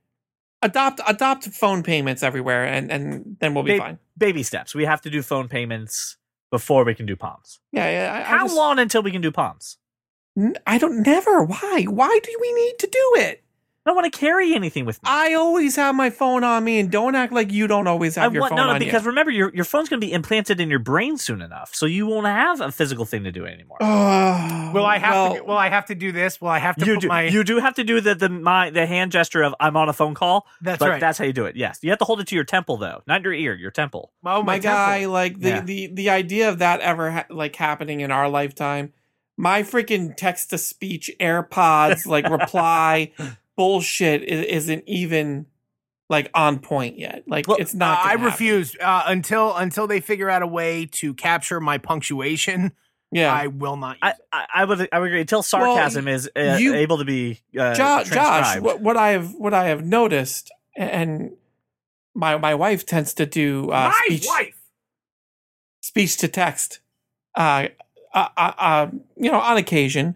Adopt 0.62 1.02
adopt 1.08 1.46
phone 1.46 1.84
payments 1.84 2.24
everywhere, 2.24 2.66
and 2.66 2.92
and 2.92 3.38
then 3.40 3.54
we'll 3.54 3.64
be 3.64 3.72
Babe- 3.72 3.82
fine. 3.82 4.00
Baby 4.18 4.44
steps. 4.44 4.74
We 4.76 4.86
have 4.86 5.02
to 5.02 5.10
do 5.10 5.22
phone 5.22 5.48
payments 5.50 6.18
before 6.52 6.84
we 6.86 6.94
can 6.96 7.06
do 7.06 7.16
palms. 7.16 7.60
Yeah, 7.72 7.90
yeah. 7.90 8.14
I, 8.14 8.20
I 8.20 8.24
How 8.24 8.46
just- 8.46 8.56
long 8.56 8.80
until 8.80 9.02
we 9.04 9.12
can 9.12 9.22
do 9.22 9.32
palms? 9.32 9.78
I 10.66 10.78
don't 10.78 11.04
never. 11.06 11.44
Why? 11.44 11.84
Why 11.90 12.20
do 12.24 12.38
we 12.42 12.54
need 12.54 12.80
to 12.80 12.88
do 12.88 13.12
it? 13.18 13.43
I 13.86 13.90
don't 13.90 13.96
want 13.98 14.14
to 14.14 14.18
carry 14.18 14.54
anything 14.56 14.86
with 14.86 14.96
me. 15.04 15.10
I 15.12 15.34
always 15.34 15.76
have 15.76 15.94
my 15.94 16.10
phone 16.10 16.46
on 16.46 16.64
me, 16.64 16.80
and 16.80 16.90
don't 16.90 17.16
act 17.16 17.34
like 17.34 17.52
you 17.52 17.68
don't 17.68 17.86
always 17.86 18.16
have 18.16 18.32
I 18.32 18.34
your 18.34 18.40
want, 18.42 18.52
phone 18.52 18.58
no, 18.58 18.68
no, 18.68 18.74
on 18.74 18.80
because 18.80 19.04
you. 19.04 19.10
remember, 19.10 19.30
your 19.30 19.52
your 19.54 19.66
phone's 19.66 19.90
going 19.90 20.00
to 20.00 20.08
be 20.08 20.14
implanted 20.14 20.62
in 20.62 20.70
your 20.70 20.80
brain 20.80 21.18
soon 21.18 21.42
enough, 21.42 21.76
so 21.76 21.86
you 21.86 22.08
won't 22.08 22.26
have 22.26 22.62
a 22.62 22.72
physical 22.72 23.04
thing 23.04 23.26
to 23.26 23.32
do 23.34 23.46
anymore. 23.46 23.78
Oh, 23.82 24.72
Will 24.74 24.86
I 24.86 25.00
have 25.00 25.14
well, 25.14 25.36
to? 25.36 25.44
Will 25.44 25.58
I 25.58 25.68
have 25.68 25.86
to 25.88 25.96
do 25.96 26.14
this? 26.14 26.40
Will 26.40 26.48
I 26.48 26.60
have 26.60 26.78
to 26.78 26.86
you 26.86 26.94
put 26.94 27.02
do, 27.02 27.08
my? 27.10 27.24
you 27.24 27.44
do 27.44 27.60
have 27.60 27.74
to 27.76 27.84
do 27.84 28.00
the 28.00 28.16
the 28.16 28.30
my 28.30 28.70
the 28.70 28.86
hand 28.86 29.12
gesture 29.12 29.44
of 29.44 29.54
I'm 29.60 29.76
on 29.76 29.90
a 29.90 29.94
phone 29.94 30.14
call, 30.14 30.48
that's 30.62 30.80
but 30.80 30.90
right. 30.90 31.00
that's 31.02 31.18
how 31.18 31.26
you 31.26 31.34
do 31.34 31.46
it. 31.46 31.58
Yes, 31.58 31.80
you 31.82 31.90
have 31.90 32.00
to 32.00 32.06
hold 32.06 32.22
it 32.22 32.28
to 32.28 32.36
your 32.36 32.46
temple 32.46 32.78
though, 32.78 33.02
not 33.06 33.22
your 33.24 33.34
ear, 33.34 33.54
your 33.54 33.72
temple. 33.72 34.14
oh 34.26 34.44
my, 34.44 34.60
guy, 34.60 35.00
temple. 35.00 35.12
like 35.14 35.40
the 35.42 35.50
Yeah. 35.50 35.62
the 35.62 35.88
the 35.94 36.10
idea 36.10 36.48
of 36.48 36.60
that 36.60 36.80
ever 36.80 37.12
ha- 37.12 37.26
like 37.30 37.54
happening 37.58 38.00
in 38.00 38.12
our 38.12 38.30
lifetime. 38.30 38.94
My 39.36 39.64
freaking 39.64 40.16
text 40.16 40.52
to 40.52 40.58
speech 40.60 41.10
AirPods 41.20 42.06
like 42.06 42.30
reply 42.30 43.12
bullshit 43.56 44.24
is, 44.24 44.46
isn't 44.46 44.84
even 44.88 45.46
like 46.10 46.30
on 46.34 46.60
point 46.60 47.00
yet. 47.00 47.24
Like 47.28 47.48
Well, 47.48 47.58
it's 47.60 47.74
not. 47.74 47.98
Uh, 47.98 48.02
I 48.02 48.12
happen. 48.12 48.26
refuse 48.26 48.76
uh, 48.80 49.04
until 49.08 49.56
until 49.56 49.88
they 49.88 50.00
figure 50.00 50.30
out 50.30 50.42
a 50.42 50.48
way 50.48 50.86
to 50.94 51.14
capture 51.14 51.60
my 51.60 51.78
punctuation. 51.78 52.74
Yeah, 53.12 53.32
I 53.32 53.46
will 53.46 53.78
not. 53.78 53.98
Use 53.98 54.00
I, 54.02 54.10
it. 54.10 54.16
I 54.32 54.46
I 54.56 54.66
would 54.66 54.90
I 54.92 55.00
would 55.00 55.06
agree 55.06 55.22
until 55.22 55.44
sarcasm 55.44 56.08
is 56.08 56.28
uh, 56.36 56.58
you- 56.60 56.74
able 56.74 56.98
to 56.98 57.06
be 57.06 57.42
uh, 57.56 57.76
Jo- 57.76 58.04
Josh, 58.04 58.60
what, 58.60 58.82
what 58.82 58.98
I 58.98 59.10
have 59.10 59.36
what 59.36 59.54
I 59.54 59.66
have 59.66 59.86
noticed, 59.86 60.52
and 60.76 61.34
my 62.16 62.38
my 62.38 62.56
wife 62.56 62.88
tends 62.88 63.14
to 63.14 63.28
do 63.28 63.66
uh, 63.66 63.92
my 63.92 64.02
speech 64.08 64.26
wife. 64.28 64.56
speech 65.82 66.18
to 66.18 66.28
text. 66.28 66.80
Uh, 67.36 67.68
uh, 68.16 68.30
uh, 68.36 68.52
uh, 68.58 68.88
you 69.16 69.32
know, 69.32 69.40
on 69.40 69.58
occasion, 69.58 70.16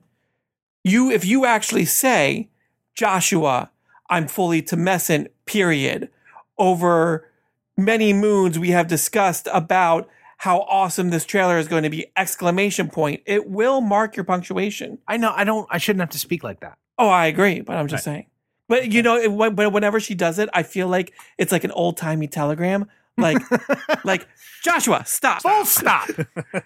you 0.83 1.11
if 1.11 1.23
you 1.25 1.45
actually 1.45 1.85
say, 1.85 2.49
Joshua, 2.97 3.69
I'm 4.09 4.27
fully 4.27 4.61
tumescent, 4.63 5.27
period. 5.45 6.09
Over 6.57 7.29
many 7.77 8.11
moons, 8.11 8.57
we 8.57 8.71
have 8.71 8.87
discussed 8.87 9.47
about 9.53 10.09
how 10.39 10.61
awesome 10.61 11.11
this 11.11 11.23
trailer 11.23 11.57
is 11.59 11.67
going 11.67 11.83
to 11.83 11.89
be! 11.89 12.07
Exclamation 12.17 12.89
point. 12.89 13.21
It 13.25 13.47
will 13.49 13.81
mark 13.81 14.15
your 14.15 14.25
punctuation. 14.25 14.97
I 15.07 15.17
know. 15.17 15.31
I 15.35 15.43
don't. 15.43 15.67
I 15.69 15.77
shouldn't 15.77 16.01
have 16.01 16.09
to 16.09 16.19
speak 16.19 16.43
like 16.43 16.59
that. 16.61 16.77
Oh, 16.97 17.07
I 17.07 17.27
agree, 17.27 17.61
but 17.61 17.75
I'm 17.77 17.87
just 17.87 18.03
saying. 18.03 18.25
But 18.67 18.91
you 18.91 19.03
know, 19.03 19.15
it, 19.17 19.31
when, 19.31 19.55
when- 19.55 19.71
whenever 19.71 19.99
she 19.99 20.15
does 20.15 20.39
it, 20.39 20.49
I 20.51 20.63
feel 20.63 20.87
like 20.87 21.13
it's 21.37 21.51
like 21.51 21.63
an 21.63 21.71
old 21.71 21.97
timey 21.97 22.27
telegram. 22.27 22.87
Like, 23.17 23.37
like 24.05 24.27
Joshua, 24.63 25.03
stop. 25.05 25.43
Full 25.43 25.65
stop. 25.65 26.09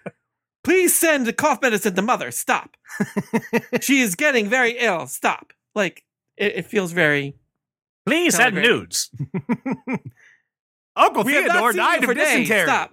Please 0.64 0.96
send 0.96 1.36
cough 1.38 1.62
medicine 1.62 1.96
to 1.96 2.02
mother. 2.02 2.32
Stop. 2.32 2.78
she 3.82 4.00
is 4.00 4.16
getting 4.16 4.48
very 4.48 4.78
ill. 4.80 5.08
Stop. 5.08 5.54
Like, 5.76 6.04
it, 6.42 6.56
it 6.58 6.66
feels 6.66 6.92
very. 6.92 7.36
Please 8.06 8.36
send 8.36 8.56
nudes. 8.56 9.12
Uncle 10.96 11.24
We 11.24 11.34
Theodore 11.34 11.72
died 11.72 12.04
for 12.04 12.12
of 12.12 12.18
dysentery. 12.18 12.64
Stop. 12.64 12.92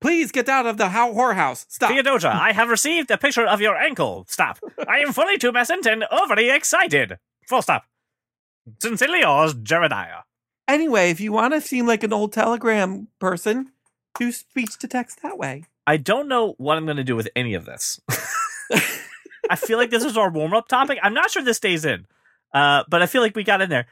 Please 0.00 0.32
get 0.32 0.48
out 0.48 0.66
of 0.66 0.76
the 0.76 0.90
ho- 0.90 1.12
whorehouse. 1.14 1.66
Stop. 1.68 1.90
Theodosia, 1.90 2.30
I 2.32 2.52
have 2.52 2.68
received 2.68 3.10
a 3.10 3.18
picture 3.18 3.46
of 3.46 3.60
your 3.60 3.76
ankle. 3.76 4.24
Stop. 4.28 4.58
I 4.88 4.98
am 5.00 5.12
fully 5.12 5.36
tumescent 5.38 5.86
and 5.90 6.04
overly 6.10 6.50
excited. 6.50 7.18
Full 7.48 7.62
stop. 7.62 7.84
Sincerely 8.80 9.20
yours, 9.20 9.54
Jeremiah. 9.54 10.20
Anyway, 10.68 11.10
if 11.10 11.20
you 11.20 11.32
want 11.32 11.52
to 11.54 11.60
seem 11.60 11.86
like 11.86 12.02
an 12.04 12.12
old 12.12 12.32
telegram 12.32 13.08
person, 13.18 13.72
do 14.18 14.30
speech 14.30 14.78
to 14.78 14.88
text 14.88 15.20
that 15.22 15.36
way. 15.36 15.64
I 15.86 15.96
don't 15.96 16.28
know 16.28 16.54
what 16.58 16.76
I'm 16.78 16.84
going 16.84 16.96
to 16.98 17.04
do 17.04 17.16
with 17.16 17.28
any 17.34 17.54
of 17.54 17.64
this. 17.64 18.00
I 19.50 19.56
feel 19.56 19.78
like 19.78 19.90
this 19.90 20.04
is 20.04 20.16
our 20.16 20.30
warm 20.30 20.54
up 20.54 20.68
topic. 20.68 20.98
I'm 21.02 21.14
not 21.14 21.30
sure 21.30 21.42
this 21.42 21.56
stays 21.56 21.84
in, 21.84 22.06
uh, 22.52 22.84
but 22.88 23.02
I 23.02 23.06
feel 23.06 23.22
like 23.22 23.36
we 23.36 23.44
got 23.44 23.60
in 23.60 23.70
there. 23.70 23.86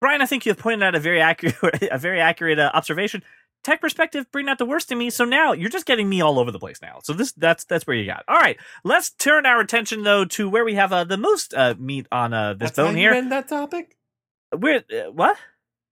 Brian, 0.00 0.22
I 0.22 0.26
think 0.26 0.46
you 0.46 0.50
have 0.50 0.58
pointed 0.58 0.82
out 0.82 0.94
a 0.94 1.00
very 1.00 1.20
accurate, 1.20 1.82
a 1.90 1.98
very 1.98 2.20
accurate 2.20 2.58
uh, 2.58 2.70
observation. 2.74 3.22
Tech 3.62 3.82
perspective, 3.82 4.24
bring 4.32 4.48
out 4.48 4.56
the 4.56 4.64
worst 4.64 4.90
in 4.90 4.96
me. 4.96 5.10
So 5.10 5.26
now 5.26 5.52
you're 5.52 5.68
just 5.68 5.84
getting 5.84 6.08
me 6.08 6.22
all 6.22 6.38
over 6.38 6.50
the 6.50 6.58
place 6.58 6.80
now. 6.80 7.00
So 7.04 7.12
this, 7.12 7.32
that's 7.32 7.64
that's 7.64 7.86
where 7.86 7.94
you 7.94 8.06
got. 8.06 8.24
All 8.26 8.38
right, 8.38 8.56
let's 8.84 9.10
turn 9.10 9.44
our 9.44 9.60
attention 9.60 10.02
though 10.02 10.24
to 10.24 10.48
where 10.48 10.64
we 10.64 10.74
have 10.76 10.92
uh, 10.94 11.04
the 11.04 11.18
most 11.18 11.52
uh, 11.52 11.74
meat 11.78 12.06
on 12.10 12.32
uh, 12.32 12.54
this 12.54 12.70
That's 12.70 12.76
bone 12.76 12.96
here. 12.96 13.12
end 13.12 13.30
that 13.32 13.48
topic? 13.48 13.98
Where 14.56 14.82
uh, 14.90 15.10
what? 15.12 15.36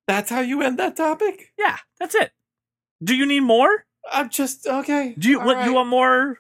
That's 0.07 0.31
how 0.31 0.41
you 0.41 0.63
end 0.63 0.79
that 0.79 0.97
topic? 0.97 1.53
Yeah, 1.59 1.77
that's 2.01 2.15
it. 2.15 2.33
Do 3.05 3.15
you 3.15 3.27
need 3.27 3.41
more? 3.41 3.85
I'm 4.11 4.31
just, 4.31 4.67
okay. 4.67 5.15
Do 5.19 5.29
you 5.29 5.39
what? 5.39 5.57
right. 5.57 5.67
You 5.67 5.75
want 5.75 5.91
more? 5.91 6.39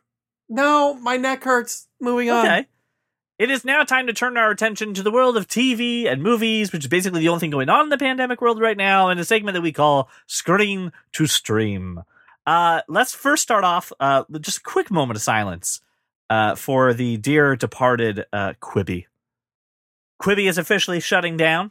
No, 0.48 0.94
my 0.94 1.18
neck 1.18 1.44
hurts. 1.44 1.86
Moving 2.00 2.30
on. 2.30 2.46
Okay. 2.46 2.66
It 3.38 3.52
is 3.52 3.64
now 3.64 3.84
time 3.84 4.08
to 4.08 4.12
turn 4.12 4.36
our 4.36 4.50
attention 4.50 4.94
to 4.94 5.02
the 5.02 5.12
world 5.12 5.36
of 5.36 5.46
TV 5.46 6.10
and 6.10 6.20
movies, 6.24 6.72
which 6.72 6.82
is 6.84 6.88
basically 6.88 7.20
the 7.20 7.28
only 7.28 7.38
thing 7.38 7.50
going 7.50 7.68
on 7.68 7.84
in 7.84 7.88
the 7.88 7.96
pandemic 7.96 8.40
world 8.40 8.60
right 8.60 8.76
now, 8.76 9.10
in 9.10 9.18
a 9.20 9.24
segment 9.24 9.54
that 9.54 9.60
we 9.60 9.70
call 9.70 10.08
Screen 10.26 10.90
to 11.12 11.26
Stream. 11.28 12.02
Uh, 12.44 12.82
let's 12.88 13.14
first 13.14 13.44
start 13.44 13.62
off 13.62 13.92
uh, 14.00 14.24
with 14.28 14.42
just 14.42 14.58
a 14.58 14.62
quick 14.62 14.90
moment 14.90 15.16
of 15.16 15.22
silence 15.22 15.80
uh, 16.28 16.56
for 16.56 16.92
the 16.92 17.16
dear 17.18 17.54
departed 17.54 18.24
uh, 18.32 18.54
Quibi. 18.60 19.06
Quibi 20.20 20.48
is 20.48 20.58
officially 20.58 20.98
shutting 20.98 21.36
down. 21.36 21.70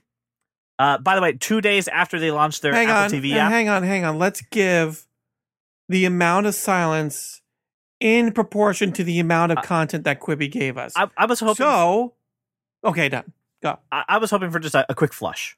Uh, 0.79 0.97
by 1.00 1.15
the 1.15 1.21
way, 1.21 1.33
two 1.33 1.59
days 1.59 1.89
after 1.89 2.17
they 2.17 2.31
launched 2.31 2.62
their 2.62 2.74
hang 2.74 2.88
Apple 2.88 3.17
on, 3.17 3.21
TV 3.21 3.36
uh, 3.36 3.39
app, 3.39 3.51
hang 3.51 3.67
on, 3.67 3.83
hang 3.83 4.05
on. 4.05 4.17
Let's 4.17 4.39
give 4.39 5.05
the 5.89 6.05
amount 6.05 6.45
of 6.45 6.55
silence 6.55 7.41
in 8.00 8.32
proportion 8.32 8.92
to 8.94 9.04
the 9.04 9.20
amount 9.20 9.51
of 9.51 9.62
content 9.63 10.04
that 10.04 10.20
Quibi 10.20 10.51
gave 10.51 10.77
us. 10.77 10.94
I, 10.96 11.10
I 11.18 11.25
was 11.25 11.39
hoping. 11.39 11.56
so, 11.56 12.13
okay, 12.84 13.10
done. 13.10 13.34
Go. 13.63 13.80
I, 13.92 14.04
I 14.08 14.18
was 14.20 14.30
hoping 14.30 14.51
for 14.51 14.60
just 14.60 14.75
a, 14.75 14.86
a 14.89 14.96
quick 14.96 15.13
flush. 15.13 15.58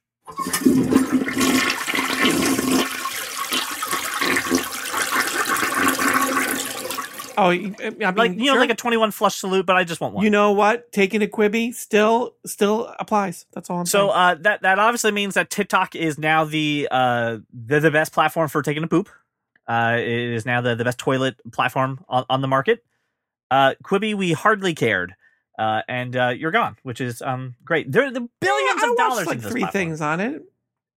Oh, 7.42 7.44
I 7.52 7.56
mean, 7.56 7.74
like 8.16 8.32
you 8.32 8.38
know, 8.46 8.52
sure. 8.52 8.60
like 8.60 8.68
a 8.70 8.74
twenty-one 8.74 9.12
flush 9.12 9.36
salute, 9.36 9.64
but 9.64 9.74
I 9.74 9.82
just 9.84 9.98
want 9.98 10.12
one. 10.14 10.22
you 10.24 10.30
know 10.30 10.52
what? 10.52 10.92
Taking 10.92 11.22
a 11.22 11.26
Quibi 11.26 11.72
still 11.72 12.34
still 12.44 12.94
applies. 12.98 13.46
That's 13.54 13.70
all 13.70 13.78
I'm 13.78 13.86
So 13.86 14.08
saying. 14.08 14.10
uh, 14.10 14.34
that 14.42 14.62
that 14.62 14.78
obviously 14.78 15.10
means 15.12 15.34
that 15.34 15.48
TikTok 15.48 15.94
is 15.94 16.18
now 16.18 16.44
the 16.44 16.86
uh, 16.90 17.38
the, 17.54 17.80
the 17.80 17.90
best 17.90 18.12
platform 18.12 18.48
for 18.48 18.60
taking 18.60 18.82
a 18.82 18.86
poop. 18.88 19.08
Uh, 19.70 19.96
it 19.98 20.08
is 20.34 20.44
now 20.44 20.60
the, 20.60 20.74
the 20.74 20.82
best 20.84 20.98
toilet 20.98 21.36
platform 21.52 22.04
on, 22.08 22.24
on 22.28 22.40
the 22.40 22.48
market. 22.48 22.84
Uh, 23.52 23.74
Quibi, 23.84 24.14
we 24.14 24.32
hardly 24.32 24.74
cared, 24.74 25.14
uh, 25.58 25.82
and 25.88 26.16
uh, 26.16 26.28
you're 26.36 26.50
gone, 26.50 26.76
which 26.82 27.00
is 27.00 27.22
um 27.22 27.54
great. 27.64 27.90
There 27.92 28.04
are 28.04 28.10
the 28.10 28.28
billions 28.40 28.82
I 28.82 28.86
of 28.86 28.90
watched 28.90 28.98
dollars 28.98 29.26
like 29.26 29.36
in 29.36 29.42
this 29.42 29.52
three 29.52 29.60
platform. 29.60 29.80
things 29.82 30.00
on 30.00 30.20
it. 30.20 30.42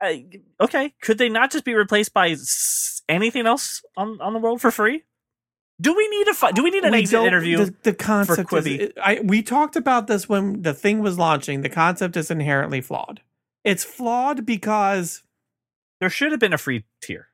Uh, 0.01 0.13
okay, 0.63 0.94
could 1.01 1.18
they 1.20 1.30
not 1.30 1.51
just 1.51 1.65
be 1.65 1.75
replaced 1.75 2.13
by 2.13 2.30
s- 2.32 3.01
anything 3.08 3.46
else 3.46 3.84
on 3.96 4.20
on 4.22 4.34
the 4.34 4.39
world 4.39 4.60
for 4.60 4.72
free? 4.72 5.03
Do 5.82 5.96
we 5.96 6.08
need 6.10 6.27
a 6.27 6.34
fi- 6.34 6.51
do 6.51 6.63
we 6.63 6.72
need 6.72 6.84
an 6.84 6.92
We 6.94 7.00
exit 7.00 7.22
interview? 7.22 7.58
The, 7.65 7.75
the 7.84 7.94
concept 7.94 8.50
Quibi. 8.50 8.77
is, 8.80 8.92
I, 9.01 9.20
we 9.24 9.42
talked 9.44 9.75
about 9.75 10.08
this 10.08 10.27
when 10.30 10.62
the 10.62 10.74
thing 10.74 11.00
was 11.01 11.18
launching. 11.20 11.62
The 11.62 11.70
concept 11.70 12.15
is 12.18 12.30
inherently 12.32 12.82
flawed. 12.82 13.22
It's 13.63 13.84
flawed 13.84 14.46
because 14.46 15.24
there 16.00 16.10
should 16.10 16.32
have 16.32 16.39
been 16.39 16.53
a 16.53 16.58
free 16.58 16.86
tier. 17.01 17.27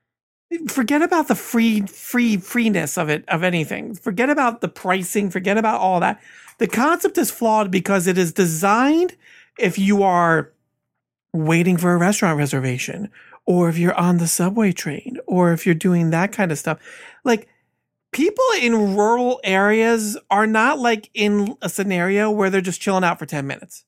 Forget 0.68 1.02
about 1.02 1.28
the 1.28 1.34
free 1.34 1.82
free 1.82 2.36
freeness 2.36 2.98
of 2.98 3.08
it 3.08 3.24
of 3.28 3.42
anything. 3.42 3.94
Forget 3.94 4.30
about 4.30 4.60
the 4.60 4.68
pricing. 4.68 5.30
Forget 5.30 5.56
about 5.56 5.80
all 5.80 6.00
that. 6.00 6.20
The 6.58 6.66
concept 6.66 7.18
is 7.18 7.30
flawed 7.30 7.70
because 7.70 8.06
it 8.06 8.18
is 8.18 8.32
designed 8.32 9.16
if 9.58 9.78
you 9.78 10.02
are 10.02 10.52
waiting 11.32 11.76
for 11.76 11.92
a 11.92 11.96
restaurant 11.96 12.38
reservation 12.38 13.10
or 13.46 13.68
if 13.68 13.78
you're 13.78 13.94
on 13.94 14.18
the 14.18 14.26
subway 14.26 14.72
train 14.72 15.18
or 15.26 15.52
if 15.52 15.64
you're 15.64 15.74
doing 15.74 16.10
that 16.10 16.32
kind 16.32 16.52
of 16.52 16.58
stuff. 16.58 16.78
Like 17.24 17.48
people 18.12 18.44
in 18.60 18.96
rural 18.96 19.40
areas 19.44 20.18
are 20.30 20.46
not 20.46 20.78
like 20.78 21.10
in 21.14 21.56
a 21.62 21.68
scenario 21.68 22.30
where 22.30 22.50
they're 22.50 22.60
just 22.60 22.80
chilling 22.80 23.04
out 23.04 23.18
for 23.18 23.26
10 23.26 23.46
minutes. 23.46 23.84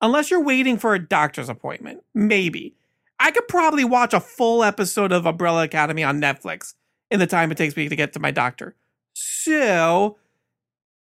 Unless 0.00 0.30
you're 0.30 0.44
waiting 0.44 0.76
for 0.76 0.94
a 0.94 1.04
doctor's 1.04 1.48
appointment 1.48 2.04
maybe 2.14 2.76
I 3.18 3.30
could 3.30 3.48
probably 3.48 3.84
watch 3.84 4.12
a 4.12 4.20
full 4.20 4.62
episode 4.64 5.12
of 5.12 5.26
Umbrella 5.26 5.64
Academy 5.64 6.02
on 6.02 6.20
Netflix 6.20 6.74
in 7.10 7.20
the 7.20 7.26
time 7.26 7.50
it 7.50 7.56
takes 7.56 7.76
me 7.76 7.88
to 7.88 7.96
get 7.96 8.12
to 8.14 8.20
my 8.20 8.30
doctor. 8.30 8.74
So 9.14 10.18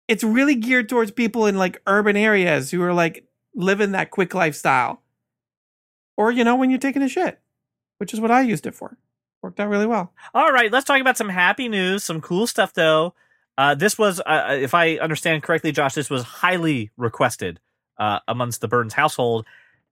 it's 0.08 0.24
really 0.24 0.54
geared 0.54 0.88
towards 0.88 1.10
people 1.10 1.46
in 1.46 1.58
like 1.58 1.82
urban 1.86 2.16
areas 2.16 2.70
who 2.70 2.82
are 2.82 2.94
like 2.94 3.26
living 3.54 3.92
that 3.92 4.10
quick 4.10 4.34
lifestyle. 4.34 5.02
Or, 6.16 6.32
you 6.32 6.44
know, 6.44 6.56
when 6.56 6.70
you're 6.70 6.78
taking 6.78 7.02
a 7.02 7.08
shit, 7.08 7.38
which 7.98 8.14
is 8.14 8.20
what 8.20 8.30
I 8.30 8.40
used 8.40 8.66
it 8.66 8.74
for. 8.74 8.96
Worked 9.42 9.60
out 9.60 9.68
really 9.68 9.86
well. 9.86 10.12
All 10.34 10.50
right, 10.50 10.72
let's 10.72 10.84
talk 10.84 11.00
about 11.00 11.16
some 11.16 11.28
happy 11.28 11.68
news, 11.68 12.02
some 12.02 12.20
cool 12.20 12.46
stuff 12.46 12.72
though. 12.74 13.14
Uh, 13.56 13.74
this 13.74 13.98
was, 13.98 14.20
uh, 14.20 14.56
if 14.58 14.74
I 14.74 14.96
understand 14.96 15.42
correctly, 15.42 15.72
Josh, 15.72 15.94
this 15.94 16.10
was 16.10 16.22
highly 16.22 16.90
requested 16.96 17.60
uh, 17.98 18.20
amongst 18.26 18.60
the 18.60 18.68
Burns 18.68 18.94
household. 18.94 19.46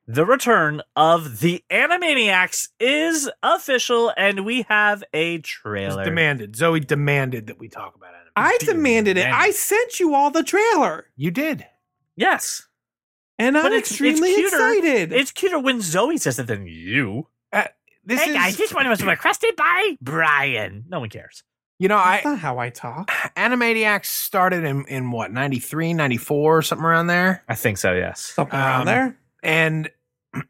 The 0.09 0.25
return 0.25 0.83
of 0.95 1.41
the 1.41 1.65
Animaniacs 1.71 2.69
is 2.79 3.29
official, 3.43 4.13
and 4.17 4.45
we 4.45 4.63
have 4.69 5.03
a 5.13 5.39
trailer. 5.39 6.05
demanded. 6.05 6.55
Zoe 6.55 6.79
demanded 6.81 7.49
that 7.49 7.59
we 7.59 7.69
talk 7.69 7.97
about 7.97 8.11
it. 8.11 8.31
I 8.37 8.57
demanded 8.61 9.17
it. 9.17 9.23
Demanded. 9.25 9.41
I 9.49 9.51
sent 9.51 9.99
you 9.99 10.15
all 10.15 10.31
the 10.31 10.45
trailer. 10.45 11.07
You 11.17 11.31
did. 11.33 11.67
Yes, 12.15 12.67
And 13.39 13.59
I'm 13.59 13.67
it's- 13.67 13.83
it's 13.83 13.91
extremely 13.91 14.33
cuter. 14.35 14.47
excited. 14.57 15.13
it's 15.13 15.33
cuter 15.33 15.59
when 15.59 15.81
Zoe 15.83 16.17
says 16.19 16.39
it 16.39 16.47
than 16.47 16.67
you. 16.67 17.27
This 18.09 18.23
hey 18.23 18.31
is, 18.31 18.37
guys, 18.37 18.57
this 18.57 18.73
one 18.73 18.89
was 18.89 19.03
requested 19.05 19.57
by 19.57 19.97
Brian. 20.01 20.85
No 20.89 21.01
one 21.01 21.09
cares. 21.11 21.43
you 21.81 21.89
know, 21.89 21.97
That's 21.97 22.25
I 22.25 22.31
not 22.31 22.39
how 22.39 22.59
I 22.59 22.71
talk. 22.71 23.11
Animaniacs 23.37 24.07
started 24.07 24.63
in, 24.63 24.85
in 24.87 25.11
what, 25.11 25.33
93, 25.33 25.93
94, 25.93 26.63
something 26.63 26.85
around 26.85 27.09
there? 27.09 27.43
I 27.49 27.57
think 27.57 27.79
so. 27.79 27.93
Yes. 27.93 28.21
Something 28.21 28.57
around 28.61 28.81
Um, 28.83 28.87
there. 28.87 29.19
And 29.43 29.91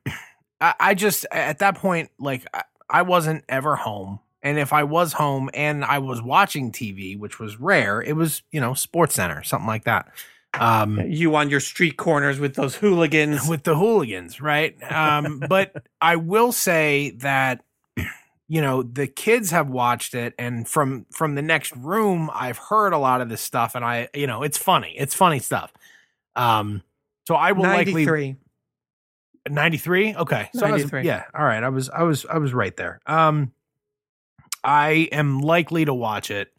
I, 0.60 0.74
I 0.80 0.94
just, 0.94 1.26
at 1.30 1.58
that 1.58 1.76
point, 1.76 2.10
like, 2.18 2.46
I, 2.54 2.62
I 2.88 3.02
wasn't 3.02 3.44
ever 3.48 3.76
home. 3.76 4.20
And 4.42 4.58
if 4.58 4.72
I 4.72 4.84
was 4.84 5.12
home 5.12 5.50
and 5.54 5.84
I 5.84 5.98
was 5.98 6.22
watching 6.22 6.70
TV, 6.70 7.18
which 7.18 7.40
was 7.40 7.58
rare, 7.58 8.00
it 8.00 8.12
was, 8.12 8.42
you 8.52 8.60
know, 8.60 8.74
Sports 8.74 9.14
Center, 9.14 9.42
something 9.42 9.66
like 9.66 9.84
that. 9.84 10.08
Um, 10.54 11.00
You 11.00 11.34
on 11.36 11.50
your 11.50 11.60
street 11.60 11.96
corners 11.96 12.38
with 12.38 12.54
those 12.54 12.76
hooligans. 12.76 13.46
with 13.48 13.64
the 13.64 13.76
hooligans, 13.76 14.40
right? 14.40 14.76
Um, 14.90 15.42
but 15.48 15.84
I 16.00 16.16
will 16.16 16.52
say 16.52 17.10
that 17.18 17.62
you 18.48 18.60
know 18.60 18.82
the 18.82 19.06
kids 19.06 19.50
have 19.50 19.68
watched 19.68 20.14
it, 20.14 20.34
and 20.38 20.66
from 20.68 21.06
from 21.12 21.34
the 21.34 21.42
next 21.42 21.74
room, 21.76 22.30
I've 22.32 22.58
heard 22.58 22.92
a 22.92 22.98
lot 22.98 23.20
of 23.20 23.28
this 23.28 23.40
stuff, 23.40 23.74
and 23.74 23.84
I 23.84 24.08
you 24.14 24.26
know 24.26 24.42
it's 24.42 24.58
funny, 24.58 24.94
it's 24.96 25.14
funny 25.14 25.38
stuff. 25.38 25.72
Um, 26.34 26.82
so 27.26 27.34
I 27.34 27.52
will 27.52 27.64
likely 27.64 28.06
93. 29.48 30.14
Okay, 30.16 30.48
so 30.54 30.66
I 30.66 30.70
was, 30.72 30.82
93. 30.82 31.02
yeah, 31.04 31.24
all 31.34 31.44
right, 31.44 31.62
I 31.62 31.68
was 31.68 31.88
I 31.90 32.02
was 32.02 32.26
I 32.26 32.38
was 32.38 32.52
right 32.54 32.76
there. 32.76 33.00
Um, 33.06 33.52
I 34.64 35.08
am 35.12 35.40
likely 35.40 35.84
to 35.84 35.94
watch 35.94 36.30
it. 36.30 36.52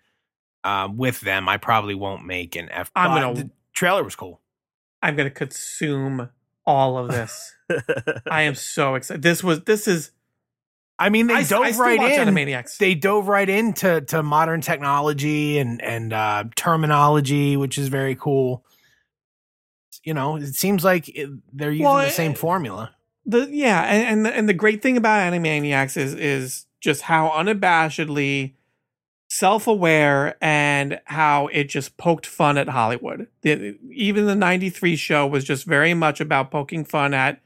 Uh, 0.63 0.89
with 0.93 1.21
them, 1.21 1.47
I 1.47 1.57
probably 1.57 1.95
won't 1.95 2.25
make 2.25 2.55
an 2.57 2.67
F. 2.69 2.91
I'm 2.95 3.11
gonna- 3.21 3.43
The 3.43 3.49
trailer 3.73 4.03
was 4.03 4.15
cool. 4.15 4.41
I'm 5.01 5.15
to 5.15 5.29
consume 5.29 6.29
all 6.65 6.97
of 6.97 7.09
this. 7.09 7.53
I 8.29 8.41
am 8.43 8.55
so 8.55 8.95
excited. 8.95 9.21
This 9.21 9.43
was 9.43 9.61
this 9.63 9.87
is 9.87 10.11
I 10.99 11.09
mean, 11.09 11.27
they 11.27 11.35
I, 11.35 11.43
dove 11.43 11.63
I 11.63 11.71
right 11.77 12.11
in. 12.19 12.27
Animaniacs. 12.27 12.77
They 12.77 12.95
dove 12.95 13.27
right 13.27 13.47
into 13.47 14.01
to 14.01 14.23
modern 14.23 14.61
technology 14.61 15.59
and 15.59 15.81
and 15.81 16.11
uh, 16.11 16.45
terminology, 16.55 17.55
which 17.55 17.77
is 17.77 17.87
very 17.87 18.15
cool. 18.15 18.65
You 20.07 20.13
know, 20.13 20.37
it 20.37 20.55
seems 20.55 20.85
like 20.85 21.09
it, 21.09 21.29
they're 21.51 21.69
using 21.69 21.83
Well, 21.85 21.97
the 21.97 22.05
eh, 22.05 22.09
same 22.11 22.31
it- 22.31 22.37
formula. 22.37 22.91
the 23.25 23.49
yeah, 23.51 23.81
and 23.83 24.03
and 24.07 24.25
the, 24.25 24.33
and 24.37 24.47
the 24.47 24.53
great 24.53 24.81
thing 24.81 24.95
about 24.95 25.19
Animaniacs 25.33 25.97
is 25.97 26.13
is 26.15 26.65
just 26.79 27.01
how 27.01 27.27
unabashedly 27.29 28.53
self-aware 29.29 30.37
and 30.41 31.01
how 31.05 31.47
it 31.47 31.65
just 31.65 31.97
poked 31.97 32.25
fun 32.25 32.57
at 32.57 32.69
Hollywood. 32.69 33.27
The, 33.41 33.77
even 33.91 34.25
the 34.27 34.35
93 34.35 34.95
show 34.95 35.27
was 35.27 35.43
just 35.43 35.65
very 35.65 35.93
much 35.93 36.21
about 36.21 36.51
poking 36.51 36.85
fun 36.85 37.13
at 37.13 37.41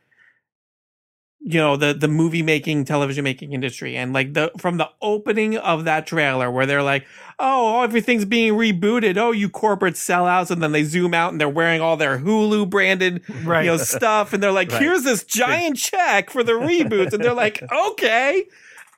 you 1.43 1.59
know 1.59 1.75
the 1.75 1.93
the 1.93 2.07
movie 2.07 2.43
making 2.43 2.85
television 2.85 3.23
making 3.23 3.51
industry. 3.53 3.97
And 3.97 4.13
like 4.13 4.33
the 4.33 4.51
from 4.59 4.77
the 4.77 4.89
opening 5.01 5.57
of 5.57 5.85
that 5.85 6.05
trailer 6.05 6.51
where 6.51 6.65
they're 6.67 6.83
like 6.83 7.05
oh 7.39 7.81
everything's 7.81 8.25
being 8.25 8.53
rebooted. 8.53 9.17
Oh 9.17 9.31
you 9.31 9.49
corporate 9.49 9.95
sellouts. 9.95 10.51
And 10.51 10.61
then 10.61 10.71
they 10.71 10.83
zoom 10.83 11.13
out 11.15 11.31
and 11.31 11.41
they're 11.41 11.49
wearing 11.49 11.81
all 11.81 11.97
their 11.97 12.19
Hulu 12.19 12.69
branded 12.69 13.23
Right. 13.43 13.65
you 13.65 13.71
know 13.71 13.77
stuff. 13.97 14.33
And 14.33 14.43
they're 14.43 14.51
like 14.51 14.71
Right. 14.71 14.81
here's 14.81 15.03
this 15.03 15.23
giant 15.23 15.77
check 15.77 16.29
for 16.29 16.43
the 16.43 16.51
reboots. 16.53 17.13
And 17.13 17.23
they're 17.23 17.33
like 17.33 17.63
okay. 17.89 18.45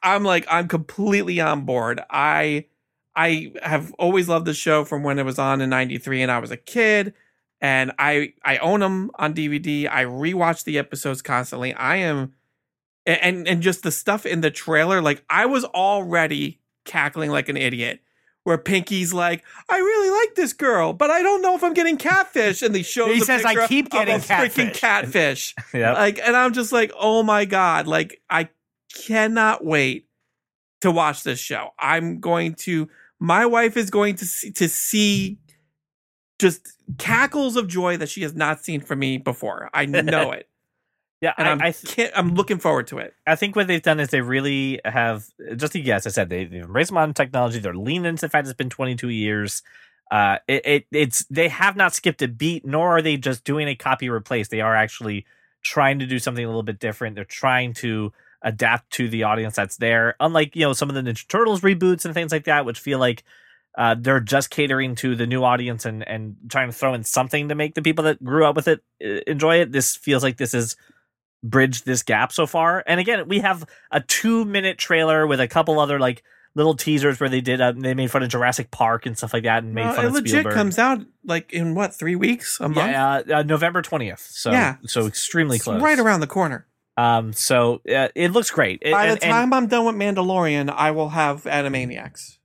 I'm 0.02 0.24
like 0.24 0.46
i'm 0.50 0.68
completely 0.68 1.40
on 1.40 1.62
board. 1.66 2.02
I 2.10 2.66
i 3.16 3.54
have 3.64 3.94
always 3.94 4.28
loved 4.28 4.46
the 4.48 4.54
show 4.54 4.84
from 4.84 5.04
when 5.04 5.18
it 5.18 5.24
was 5.24 5.40
on 5.40 5.62
in 5.62 5.70
93 5.70 6.24
and 6.24 6.32
i 6.32 6.40
was 6.40 6.50
a 6.52 6.58
kid 6.58 7.14
and 7.64 7.92
i 7.98 8.32
i 8.46 8.58
own 8.58 8.82
them 8.82 9.10
on 9.16 9.34
dvd 9.34 9.90
i 9.90 10.04
rewatch 10.04 10.66
the 10.66 10.78
episodes 10.78 11.24
constantly 11.24 11.74
i 11.74 11.96
am 11.96 12.34
and 13.08 13.48
and 13.48 13.64
just 13.64 13.82
the 13.82 13.92
stuff 13.92 14.26
in 14.26 14.42
the 14.42 14.52
trailer 14.52 15.02
like 15.02 15.24
i 15.30 15.48
was 15.48 15.66
already 15.66 16.60
cackling 16.86 17.32
like 17.32 17.50
an 17.50 17.58
idiot 17.58 18.02
where 18.44 18.58
Pinky's 18.58 19.14
like, 19.14 19.42
I 19.70 19.78
really 19.78 20.10
like 20.10 20.36
this 20.36 20.52
girl, 20.52 20.92
but 20.92 21.10
I 21.10 21.22
don't 21.22 21.42
know 21.42 21.56
if 21.56 21.64
I'm 21.64 21.74
getting 21.74 21.96
catfish. 21.96 22.62
And 22.62 22.76
he 22.76 22.84
shows 22.84 23.14
He 23.14 23.20
the 23.20 23.26
says, 23.26 23.46
"I 23.46 23.68
keep 23.68 23.90
getting 23.90 24.16
a 24.16 24.20
freaking 24.20 24.74
catfish." 24.74 25.54
catfish. 25.54 25.56
yep. 25.74 25.96
Like, 25.96 26.20
and 26.20 26.36
I'm 26.36 26.52
just 26.52 26.74
like, 26.74 26.92
oh 27.00 27.24
my 27.24 27.46
god! 27.46 27.88
Like, 27.88 28.22
I 28.30 28.50
cannot 28.94 29.64
wait 29.64 30.10
to 30.82 30.92
watch 30.92 31.24
this 31.24 31.40
show. 31.40 31.70
I'm 31.80 32.20
going 32.20 32.56
to. 32.56 32.90
My 33.18 33.46
wife 33.46 33.78
is 33.78 33.90
going 33.90 34.16
to 34.16 34.26
see 34.26 34.52
to 34.52 34.68
see 34.68 35.40
just 36.44 36.74
cackles 36.98 37.56
of 37.56 37.70
joy 37.70 37.96
that 37.96 38.10
she 38.10 38.22
has 38.22 38.36
not 38.36 38.64
seen 38.64 38.82
from 38.82 39.00
me 39.00 39.18
before. 39.18 39.70
I 39.74 39.86
know 39.86 40.32
it, 40.34 40.50
yeah, 41.22 41.34
and 41.38 41.48
I, 41.48 41.52
I'm 41.52 41.62
I, 41.62 41.72
th- 41.72 41.96
can't, 41.96 42.12
I'm 42.18 42.36
looking 42.36 42.60
forward 42.60 42.88
to 42.88 42.98
it. 42.98 43.14
I 43.26 43.38
think 43.38 43.56
what 43.56 43.68
they've 43.68 43.82
done 43.82 44.02
is 44.02 44.10
they 44.10 44.20
really 44.20 44.82
have 44.84 45.26
just 45.56 45.74
yes, 45.74 46.06
I 46.06 46.10
said 46.10 46.28
they, 46.28 46.44
they've 46.44 46.64
embraced 46.64 46.92
modern 46.92 47.14
technology. 47.14 47.60
They're 47.60 47.74
leaning 47.74 48.06
into 48.06 48.22
the 48.22 48.30
fact 48.30 48.46
it's 48.46 48.58
been 48.58 48.70
22 48.70 49.08
years. 49.08 49.64
Uh, 50.12 50.40
it, 50.50 50.66
it 50.66 50.86
it's 50.92 51.24
they 51.26 51.48
have 51.48 51.78
not 51.78 51.94
skipped 51.94 52.22
a 52.22 52.28
beat, 52.28 52.66
nor 52.66 52.98
are 52.98 53.02
they 53.02 53.16
just 53.16 53.46
doing 53.46 53.70
a 53.70 53.76
copy 53.76 54.10
replace. 54.10 54.50
They 54.50 54.60
are 54.60 54.76
actually 54.76 55.26
trying 55.64 56.00
to 56.00 56.06
do 56.06 56.20
something 56.20 56.44
a 56.44 56.48
little 56.48 56.62
bit 56.62 56.78
different. 56.78 57.16
They're 57.16 57.24
trying 57.24 57.74
to 57.76 58.12
adapt 58.42 58.92
to 58.92 59.08
the 59.08 59.24
audience 59.24 59.56
that's 59.56 59.78
there. 59.78 60.18
Unlike 60.20 60.58
you 60.58 60.64
know 60.64 60.74
some 60.74 60.90
of 60.90 60.96
the 60.96 61.02
Ninja 61.02 61.26
Turtles 61.26 61.62
reboots 61.62 62.04
and 62.04 62.14
things 62.14 62.34
like 62.34 62.44
that, 62.44 62.66
which 62.66 62.82
feel 62.82 63.00
like 63.00 63.24
uh, 63.78 63.96
they're 64.00 64.20
just 64.20 64.50
catering 64.50 64.96
to 64.96 65.16
the 65.16 65.26
new 65.28 65.44
audience 65.44 65.86
and 65.86 66.08
and 66.08 66.36
trying 66.50 66.70
to 66.70 66.74
throw 66.74 66.94
in 66.94 67.04
something 67.04 67.50
to 67.50 67.56
make 67.56 67.74
the 67.76 67.82
people 67.82 68.04
that 68.06 68.24
grew 68.24 68.46
up 68.46 68.56
with 68.56 68.68
it 68.68 68.82
uh, 69.04 69.20
enjoy 69.28 69.62
it. 69.62 69.72
This 69.72 69.96
feels 69.96 70.24
like 70.24 70.38
this 70.38 70.54
is 70.54 70.76
bridged 71.44 71.86
this 71.86 72.04
gap 72.04 72.32
so 72.32 72.46
far. 72.46 72.84
And 72.88 73.00
again, 73.00 73.28
we 73.28 73.40
have 73.40 73.66
a 73.92 74.00
two 74.00 74.46
minute 74.46 74.78
trailer 74.78 75.26
with 75.28 75.40
a 75.40 75.48
couple 75.48 75.80
other 75.80 76.00
like 76.00 76.24
little 76.56 76.76
teasers 76.76 77.20
where 77.20 77.30
they 77.30 77.42
did 77.42 77.60
uh, 77.62 77.72
they 77.76 77.96
made 77.96 78.12
fun 78.12 78.22
of 78.24 78.30
Jurassic 78.30 78.70
Park 78.70 79.06
and 79.08 79.18
stuff 79.18 79.34
like 79.34 79.44
that 79.44 79.64
and 79.64 79.74
made 79.74 79.86
Uh, 79.88 79.94
fun 79.94 80.06
it 80.06 80.08
of 80.10 80.14
legit 80.14 80.30
Spielberg. 80.30 80.54
comes 80.54 80.78
out 80.78 81.00
like 81.26 81.52
in 81.52 81.74
what 81.74 81.96
three 81.96 82.16
weeks, 82.16 82.60
a 82.60 82.70
month, 82.70 82.92
yeah, 82.92 83.14
uh, 83.16 83.24
uh, 83.40 83.44
November 83.44 83.82
twentieth. 83.82 84.20
So 84.22 84.52
Yeah. 84.52 84.76
so 84.86 85.08
extremely 85.08 85.56
It's 85.56 85.64
close. 85.66 85.82
right 85.82 85.98
around 86.00 86.20
the 86.20 86.28
corner. 86.28 86.68
Um, 86.96 87.34
so 87.34 87.82
uh, 87.92 88.10
it 88.14 88.30
looks 88.32 88.52
great. 88.52 88.82
By 88.84 89.08
and- 89.08 89.18
the 89.20 89.24
and- 89.26 89.32
time 89.32 89.52
I'm 89.52 89.66
done 89.66 89.86
with 89.86 89.96
Mandalorian, 89.96 90.70
I 90.72 90.92
will 90.92 91.10
have 91.10 91.44
Animaniacs. 91.46 92.38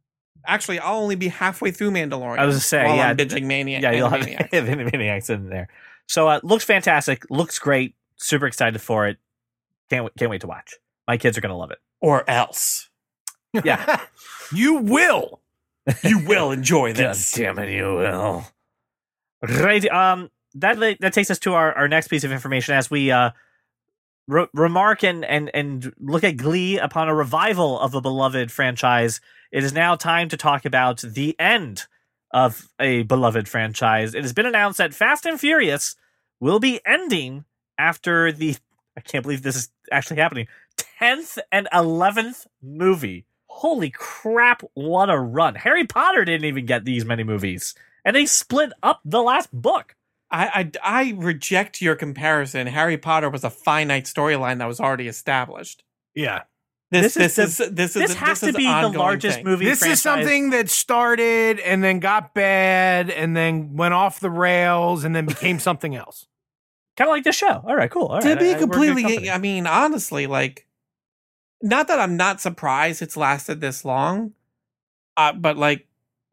Actually, 0.49 0.81
I'll 0.81 0.97
only 0.99 1.15
be 1.15 1.29
halfway 1.29 1.71
through 1.71 1.91
Mandalorian. 1.93 2.39
I 2.39 2.47
was 2.47 2.55
gonna 2.57 2.61
say, 2.61 2.85
while 2.85 2.97
yeah, 2.97 3.09
I'm 3.09 3.17
binging 3.17 3.45
Mania. 3.45 3.81
yeah, 3.81 3.93
you'll 3.93 4.09
have 4.09 4.21
Animaniacs. 4.27 4.51
Animaniacs 4.51 5.31
in 5.31 5.49
there. 5.51 5.69
So 6.07 6.27
uh, 6.27 6.41
looks 6.43 6.65
fantastic. 6.65 7.25
Looks 7.31 7.59
great. 7.59 7.95
Super 8.17 8.47
excited 8.47 8.81
for 8.81 9.07
it. 9.07 9.19
Can't 9.91 10.05
wait, 10.05 10.15
can't 10.19 10.31
wait 10.31 10.41
to 10.41 10.47
watch. 10.47 10.75
My 11.07 11.17
kids 11.19 11.37
are 11.39 11.41
gonna 11.41 11.57
love 11.57 11.71
it. 11.71 11.79
or 12.01 12.29
else 12.29 12.89
Yeah. 13.65 14.01
you 14.53 14.79
will. 14.79 15.41
you 16.03 16.19
will 16.27 16.51
enjoy 16.51 16.93
this. 16.93 17.37
God 17.37 17.43
damn 17.43 17.59
it, 17.61 17.73
you 17.73 17.95
will. 17.95 18.45
Right. 19.43 19.87
Um. 19.91 20.31
That 20.55 20.79
that 21.01 21.13
takes 21.13 21.31
us 21.31 21.39
to 21.41 21.53
our, 21.55 21.73
our 21.77 21.89
next 21.89 22.09
piece 22.09 22.25
of 22.25 22.33
information 22.33 22.75
as 22.75 22.91
we 22.91 23.11
uh 23.11 23.31
re- 24.29 24.47
remark 24.55 25.03
and 25.03 25.25
and 25.25 25.51
and 25.53 25.93
look 25.99 26.23
at 26.23 26.37
Glee 26.37 26.79
upon 26.79 27.09
a 27.09 27.15
revival 27.15 27.81
of 27.81 27.95
a 27.95 28.01
beloved 28.01 28.53
franchise. 28.53 29.21
It 29.51 29.65
is 29.65 29.73
now 29.73 29.97
time 29.97 30.29
to 30.29 30.37
talk 30.37 30.65
about 30.65 31.01
the 31.01 31.35
end 31.41 31.87
of 32.31 32.69
a 32.79 33.03
beloved 33.03 33.49
franchise. 33.49 34.15
It 34.15 34.23
has 34.23 34.35
been 34.35 34.47
announced 34.47 34.79
that 34.79 34.95
Fast 34.95 35.27
and 35.27 35.41
Furious 35.41 35.97
will 36.39 36.61
be 36.61 36.81
ending 36.87 37.45
after 37.77 38.31
the. 38.31 38.57
I 38.97 39.01
can't 39.01 39.23
believe 39.23 39.43
this 39.43 39.57
is 39.57 39.71
actually 39.91 40.21
happening. 40.21 40.47
Tenth 40.77 41.39
and 41.51 41.67
eleventh 41.73 42.47
movie. 42.63 43.25
Holy 43.47 43.91
crap! 43.91 44.63
What 44.75 45.11
a 45.11 45.19
run! 45.19 45.57
Harry 45.57 45.85
Potter 45.85 46.25
didn't 46.25 46.45
even 46.45 46.67
get 46.67 46.85
these 46.85 47.05
many 47.05 47.25
movies, 47.25 47.75
and 48.05 48.15
they 48.15 48.27
split 48.27 48.73
up 48.83 49.01
the 49.05 49.23
last 49.23 49.51
book. 49.53 49.97
I, 50.31 50.71
I 50.83 51.01
I 51.01 51.15
reject 51.17 51.81
your 51.81 51.95
comparison. 51.97 52.67
Harry 52.67 52.99
Potter 52.99 53.31
was 53.31 53.45
a 53.45 53.51
finite 53.51 54.05
storyline 54.05 54.59
that 54.59 54.67
was 54.67 54.81
already 54.81 55.09
established. 55.09 55.85
Yeah. 56.15 56.43
This 56.91 57.15
This 57.15 57.35
this 57.37 57.39
is 57.39 57.61
is 57.61 57.75
this 57.75 57.97
is 57.97 58.03
This 58.03 58.15
has 58.15 58.43
is 58.43 58.53
to 58.53 58.57
be 58.57 58.65
the 58.65 58.89
largest 58.89 59.37
thing. 59.37 59.45
movie. 59.45 59.65
This 59.67 59.81
franchise. 59.81 59.99
is 59.99 60.03
something 60.03 60.51
that 60.51 60.71
started 60.71 61.61
and 61.61 61.83
then 61.85 61.99
got 62.01 62.33
bad 62.35 63.11
and 63.11 63.37
then 63.37 63.77
went 63.77 63.95
off 63.95 64.21
the 64.21 64.31
rails 64.31 65.05
and 65.05 65.15
then 65.15 65.27
became 65.35 65.59
something 65.59 65.95
else. 65.95 66.27
kind 66.97 67.09
of 67.09 67.13
like 67.13 67.25
this 67.25 67.37
show. 67.37 67.63
All 67.67 67.77
right, 67.77 67.91
cool. 67.91 68.07
All 68.07 68.21
to 68.23 68.29
right, 68.29 68.39
be 68.39 68.47
I- 68.47 68.49
I- 68.49 68.53
we're 68.53 68.59
good 68.61 68.71
completely 68.71 69.03
company. 69.03 69.31
i 69.31 69.39
mean 69.39 69.67
honestly 69.67 70.27
like 70.27 70.67
not 71.63 71.89
that 71.89 71.99
i'm 72.01 72.17
not 72.17 72.41
surprised 72.41 73.03
it's 73.03 73.17
lasted 73.17 73.61
this 73.61 73.85
long 73.85 74.33
uh, 75.17 75.33
but 75.33 75.57
like 75.57 75.87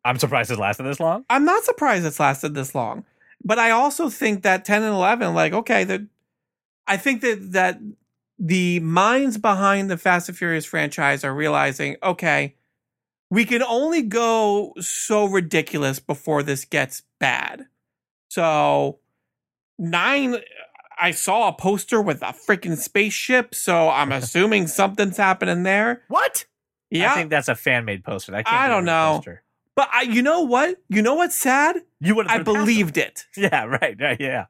I'm 0.06 0.20
surprised 0.20 0.52
it 0.52 0.60
lasted 0.60 0.84
this 0.84 1.00
long. 1.00 1.26
i'm 1.30 1.46
not 1.46 1.64
surprised 1.64 2.06
it's 2.06 2.20
lasted 2.20 2.54
this 2.56 2.74
long 2.76 3.04
but 3.46 3.60
i 3.60 3.70
also 3.70 4.10
think 4.10 4.44
that 4.44 4.66
10 4.66 4.84
and 4.84 4.94
11 4.94 5.34
like 5.34 5.54
okay 5.54 5.84
that 5.84 6.02
i 6.88 6.98
think 6.98 7.22
that 7.22 7.52
that 7.54 7.80
the 8.38 8.80
minds 8.82 9.38
behind 9.38 9.90
the 9.90 9.98
fast 9.98 10.28
and 10.28 10.38
furious 10.38 10.66
franchise 10.66 11.24
are 11.24 11.34
realizing 11.34 11.96
okay 12.04 12.56
we 13.32 13.46
can 13.46 13.64
only 13.64 14.02
go 14.02 14.74
so 14.80 15.26
ridiculous 15.26 16.00
before 16.00 16.44
this 16.44 16.66
gets 16.66 17.04
bad 17.20 17.68
so 18.30 19.00
nine 19.80 20.38
I 20.98 21.12
saw 21.12 21.50
a 21.50 21.54
poster 21.54 22.02
with 22.02 22.22
a 22.22 22.34
freaking 22.34 22.78
spaceship, 22.78 23.54
so 23.54 23.90
I'm 23.90 24.12
assuming 24.14 24.68
something's 24.68 25.18
happening 25.18 25.64
there. 25.64 26.04
What? 26.08 26.46
Yeah, 26.90 27.12
I 27.12 27.16
think 27.16 27.30
that's 27.30 27.48
a 27.48 27.56
fan 27.56 27.86
made 27.86 28.04
poster. 28.04 28.32
Can't 28.32 28.48
I 28.48 28.68
don't 28.68 28.86
know. 28.86 29.16
Poster. 29.18 29.44
But 29.76 29.90
I, 29.92 30.04
you 30.04 30.22
know 30.22 30.42
what? 30.42 30.78
You 30.90 31.02
know 31.02 31.16
what's 31.16 31.36
sad? 31.36 31.82
You 32.00 32.16
would. 32.16 32.28
I 32.28 32.42
believed 32.42 32.98
it. 32.98 33.26
Yeah. 33.38 33.66
Right. 33.66 33.96
Right. 34.00 34.20
Yeah. 34.20 34.46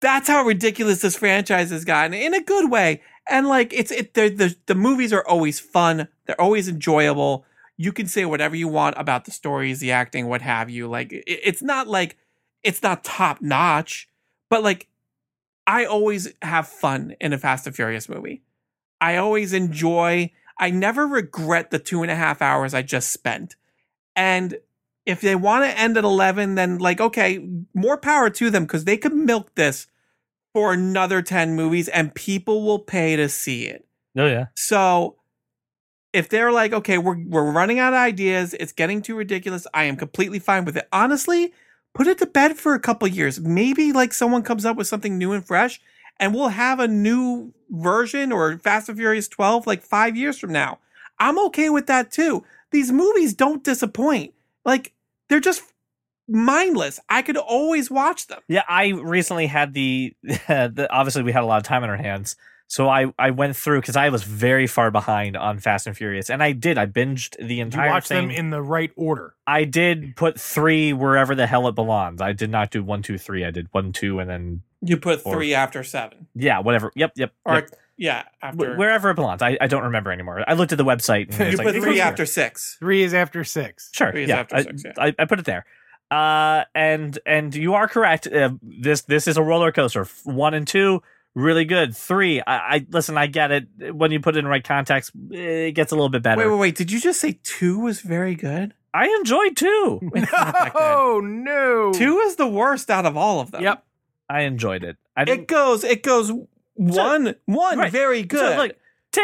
That's 0.00 0.28
how 0.28 0.44
ridiculous 0.44 1.00
this 1.00 1.16
franchise 1.16 1.70
has 1.70 1.84
gotten 1.84 2.12
in 2.12 2.34
a 2.34 2.42
good 2.42 2.70
way. 2.70 3.00
And 3.28 3.48
like 3.48 3.72
it's 3.72 3.90
it, 3.90 4.14
the 4.14 4.28
the 4.28 4.56
the 4.66 4.74
movies 4.74 5.12
are 5.12 5.26
always 5.26 5.60
fun. 5.60 6.08
They're 6.26 6.40
always 6.40 6.68
enjoyable. 6.68 7.46
You 7.76 7.92
can 7.92 8.06
say 8.06 8.24
whatever 8.24 8.54
you 8.54 8.68
want 8.68 8.96
about 8.98 9.24
the 9.24 9.30
stories, 9.30 9.80
the 9.80 9.92
acting, 9.92 10.26
what 10.26 10.42
have 10.42 10.68
you. 10.68 10.88
Like 10.88 11.12
it, 11.12 11.24
it's 11.26 11.62
not 11.62 11.88
like 11.88 12.18
it's 12.62 12.82
not 12.82 13.04
top 13.04 13.40
notch, 13.40 14.08
but 14.50 14.62
like 14.62 14.88
I 15.66 15.84
always 15.84 16.32
have 16.42 16.68
fun 16.68 17.14
in 17.20 17.32
a 17.32 17.38
Fast 17.38 17.66
and 17.66 17.74
Furious 17.74 18.08
movie. 18.08 18.42
I 19.00 19.16
always 19.16 19.52
enjoy. 19.52 20.32
I 20.58 20.70
never 20.70 21.06
regret 21.06 21.70
the 21.70 21.78
two 21.78 22.02
and 22.02 22.10
a 22.10 22.16
half 22.16 22.42
hours 22.42 22.74
I 22.74 22.82
just 22.82 23.10
spent. 23.10 23.56
And 24.16 24.58
if 25.06 25.20
they 25.20 25.34
want 25.34 25.64
to 25.64 25.78
end 25.78 25.96
at 25.96 26.04
11, 26.04 26.54
then 26.54 26.78
like, 26.78 27.00
okay, 27.00 27.46
more 27.74 27.96
power 27.96 28.30
to 28.30 28.50
them 28.50 28.64
because 28.64 28.84
they 28.84 28.96
could 28.96 29.14
milk 29.14 29.54
this 29.54 29.86
for 30.52 30.72
another 30.72 31.20
10 31.20 31.54
movies 31.54 31.88
and 31.88 32.14
people 32.14 32.62
will 32.64 32.78
pay 32.78 33.16
to 33.16 33.28
see 33.28 33.66
it. 33.66 33.86
Oh 34.16 34.26
yeah. 34.26 34.46
So 34.54 35.16
if 36.12 36.28
they're 36.28 36.52
like, 36.52 36.72
okay, 36.72 36.96
we're, 36.96 37.18
we're 37.18 37.50
running 37.50 37.80
out 37.80 37.92
of 37.92 37.98
ideas, 37.98 38.54
it's 38.58 38.72
getting 38.72 39.02
too 39.02 39.16
ridiculous, 39.16 39.66
I 39.74 39.84
am 39.84 39.96
completely 39.96 40.38
fine 40.38 40.64
with 40.64 40.76
it. 40.76 40.88
Honestly, 40.92 41.52
put 41.92 42.06
it 42.06 42.18
to 42.18 42.26
bed 42.26 42.56
for 42.56 42.74
a 42.74 42.80
couple 42.80 43.08
years. 43.08 43.40
Maybe 43.40 43.92
like 43.92 44.12
someone 44.12 44.42
comes 44.42 44.64
up 44.64 44.76
with 44.76 44.86
something 44.86 45.18
new 45.18 45.32
and 45.32 45.44
fresh 45.44 45.80
and 46.20 46.32
we'll 46.32 46.48
have 46.48 46.78
a 46.78 46.88
new 46.88 47.52
version 47.68 48.30
or 48.30 48.56
Fast 48.58 48.88
and 48.88 48.96
Furious 48.96 49.28
12 49.28 49.66
like 49.66 49.82
five 49.82 50.16
years 50.16 50.38
from 50.38 50.52
now. 50.52 50.78
I'm 51.18 51.38
okay 51.46 51.68
with 51.68 51.86
that 51.86 52.10
too. 52.12 52.44
These 52.74 52.92
movies 52.92 53.32
don't 53.34 53.62
disappoint. 53.64 54.34
Like, 54.64 54.92
they're 55.30 55.40
just 55.40 55.62
mindless. 56.28 57.00
I 57.08 57.22
could 57.22 57.36
always 57.36 57.90
watch 57.90 58.26
them. 58.26 58.40
Yeah, 58.48 58.62
I 58.68 58.88
recently 58.88 59.46
had 59.46 59.74
the, 59.74 60.14
the 60.22 60.88
obviously 60.90 61.22
we 61.22 61.32
had 61.32 61.42
a 61.42 61.46
lot 61.46 61.58
of 61.58 61.62
time 61.62 61.82
on 61.84 61.90
our 61.90 61.96
hands. 61.96 62.36
So 62.66 62.88
I, 62.88 63.12
I 63.18 63.30
went 63.30 63.56
through 63.56 63.82
because 63.82 63.94
I 63.94 64.08
was 64.08 64.24
very 64.24 64.66
far 64.66 64.90
behind 64.90 65.36
on 65.36 65.58
Fast 65.58 65.86
and 65.86 65.94
Furious, 65.96 66.30
and 66.30 66.42
I 66.42 66.52
did. 66.52 66.78
I 66.78 66.86
binged 66.86 67.36
the 67.38 67.56
You 67.56 67.62
entire 67.62 67.90
watch 67.90 68.08
thing. 68.08 68.28
them 68.28 68.36
in 68.36 68.50
the 68.50 68.62
right 68.62 68.90
order. 68.96 69.34
I 69.46 69.64
did 69.64 70.16
put 70.16 70.40
three 70.40 70.92
wherever 70.94 71.34
the 71.34 71.46
hell 71.46 71.68
it 71.68 71.74
belongs. 71.74 72.22
I 72.22 72.32
did 72.32 72.50
not 72.50 72.70
do 72.70 72.82
one, 72.82 73.02
two, 73.02 73.18
three. 73.18 73.44
I 73.44 73.50
did 73.50 73.68
one, 73.72 73.92
two, 73.92 74.18
and 74.18 74.28
then 74.30 74.62
You 74.80 74.96
put 74.96 75.20
Or- 75.26 75.34
three 75.34 75.54
after 75.54 75.84
seven. 75.84 76.26
yeah, 76.34 76.58
whatever. 76.60 76.90
Yep, 76.96 77.12
yep. 77.16 77.32
Or, 77.44 77.54
yep. 77.56 77.70
Yeah, 77.96 78.22
Wh- 78.40 78.44
after. 78.44 78.76
wherever 78.76 79.10
it 79.10 79.14
belongs. 79.14 79.42
I, 79.42 79.56
I 79.60 79.66
don't 79.66 79.84
remember 79.84 80.10
anymore. 80.12 80.44
I 80.46 80.54
looked 80.54 80.72
at 80.72 80.78
the 80.78 80.84
website. 80.84 81.28
And 81.30 81.38
You 81.38 81.44
it's 81.46 81.52
you 81.52 81.56
like, 81.58 81.66
put 81.66 81.72
three 81.74 81.84
goes 81.84 81.94
here. 81.94 82.04
after 82.04 82.26
six. 82.26 82.76
Three 82.78 83.02
is 83.02 83.14
after 83.14 83.44
six. 83.44 83.90
Sure. 83.92 84.10
Three 84.10 84.24
is 84.24 84.28
yeah, 84.28 84.40
after 84.40 84.56
I, 84.56 84.62
six, 84.62 84.82
yeah. 84.84 84.92
I, 84.98 85.14
I 85.18 85.24
put 85.26 85.38
it 85.38 85.44
there. 85.44 85.64
Uh, 86.10 86.64
and 86.74 87.18
and 87.26 87.54
you 87.54 87.74
are 87.74 87.88
correct. 87.88 88.26
Uh, 88.26 88.50
this 88.62 89.02
this 89.02 89.26
is 89.26 89.36
a 89.36 89.42
roller 89.42 89.72
coaster. 89.72 90.04
One 90.24 90.54
and 90.54 90.66
two, 90.68 91.02
really 91.34 91.64
good. 91.64 91.96
Three, 91.96 92.40
I, 92.40 92.74
I 92.76 92.86
listen. 92.90 93.16
I 93.16 93.26
get 93.26 93.50
it. 93.50 93.94
When 93.94 94.12
you 94.12 94.20
put 94.20 94.36
it 94.36 94.40
in 94.40 94.44
the 94.44 94.50
right 94.50 94.62
context, 94.62 95.10
it 95.30 95.72
gets 95.72 95.92
a 95.92 95.94
little 95.96 96.10
bit 96.10 96.22
better. 96.22 96.40
Wait, 96.40 96.48
wait, 96.50 96.58
wait. 96.58 96.74
Did 96.76 96.92
you 96.92 97.00
just 97.00 97.20
say 97.20 97.38
two 97.42 97.78
was 97.80 98.00
very 98.00 98.34
good? 98.34 98.74
I 98.92 99.06
enjoyed 99.18 99.56
two. 99.56 100.00
It's 100.14 100.30
not 100.30 100.52
that 100.52 100.72
good. 100.72 100.78
No, 100.80 101.20
no. 101.20 101.92
Two 101.94 102.18
is 102.20 102.36
the 102.36 102.46
worst 102.46 102.90
out 102.90 103.06
of 103.06 103.16
all 103.16 103.40
of 103.40 103.50
them. 103.50 103.62
Yep. 103.62 103.84
I 104.28 104.42
enjoyed 104.42 104.84
it. 104.84 104.96
I 105.16 105.22
It 105.22 105.48
goes, 105.48 105.82
it 105.84 106.02
goes 106.04 106.30
one, 106.74 107.34
one 107.46 107.78
right. 107.78 107.92
very 107.92 108.22
So, 108.22 108.26
good. 108.26 108.58
look, 108.58 108.76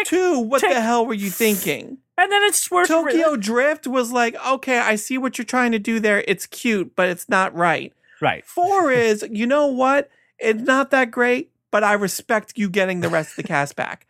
Two, 0.07 0.39
what 0.41 0.61
take- 0.61 0.71
the 0.73 0.81
hell 0.81 1.05
were 1.07 1.15
you 1.15 1.31
thinking? 1.31 1.99
and 2.17 2.31
then 2.31 2.43
it's 2.45 2.71
worth 2.71 2.89
Tokyo 2.89 3.35
Drift 3.37 3.87
was 3.87 4.13
like, 4.13 4.37
okay, 4.47 4.79
I 4.79 4.97
see 4.97 5.17
what 5.17 5.39
you're 5.39 5.45
trying 5.45 5.73
to 5.73 5.79
do 5.79 5.99
there. 6.01 6.23
It's 6.29 6.47
cute, 6.47 6.95
but 6.95 7.09
it's 7.09 7.29
not 7.29 7.55
right. 7.55 7.93
Right. 8.21 8.45
Four 8.45 8.93
is, 8.93 9.27
you 9.31 9.47
know 9.47 9.67
what? 9.67 10.11
It's 10.39 10.61
not 10.61 10.91
that 10.91 11.11
great, 11.11 11.51
but 11.71 11.83
I 11.83 11.95
respect 11.95 12.53
you 12.57 12.69
getting 12.69 13.01
the 13.01 13.09
rest 13.09 13.31
of 13.31 13.37
the 13.37 13.43
cast 13.45 13.75
back. 13.75 14.07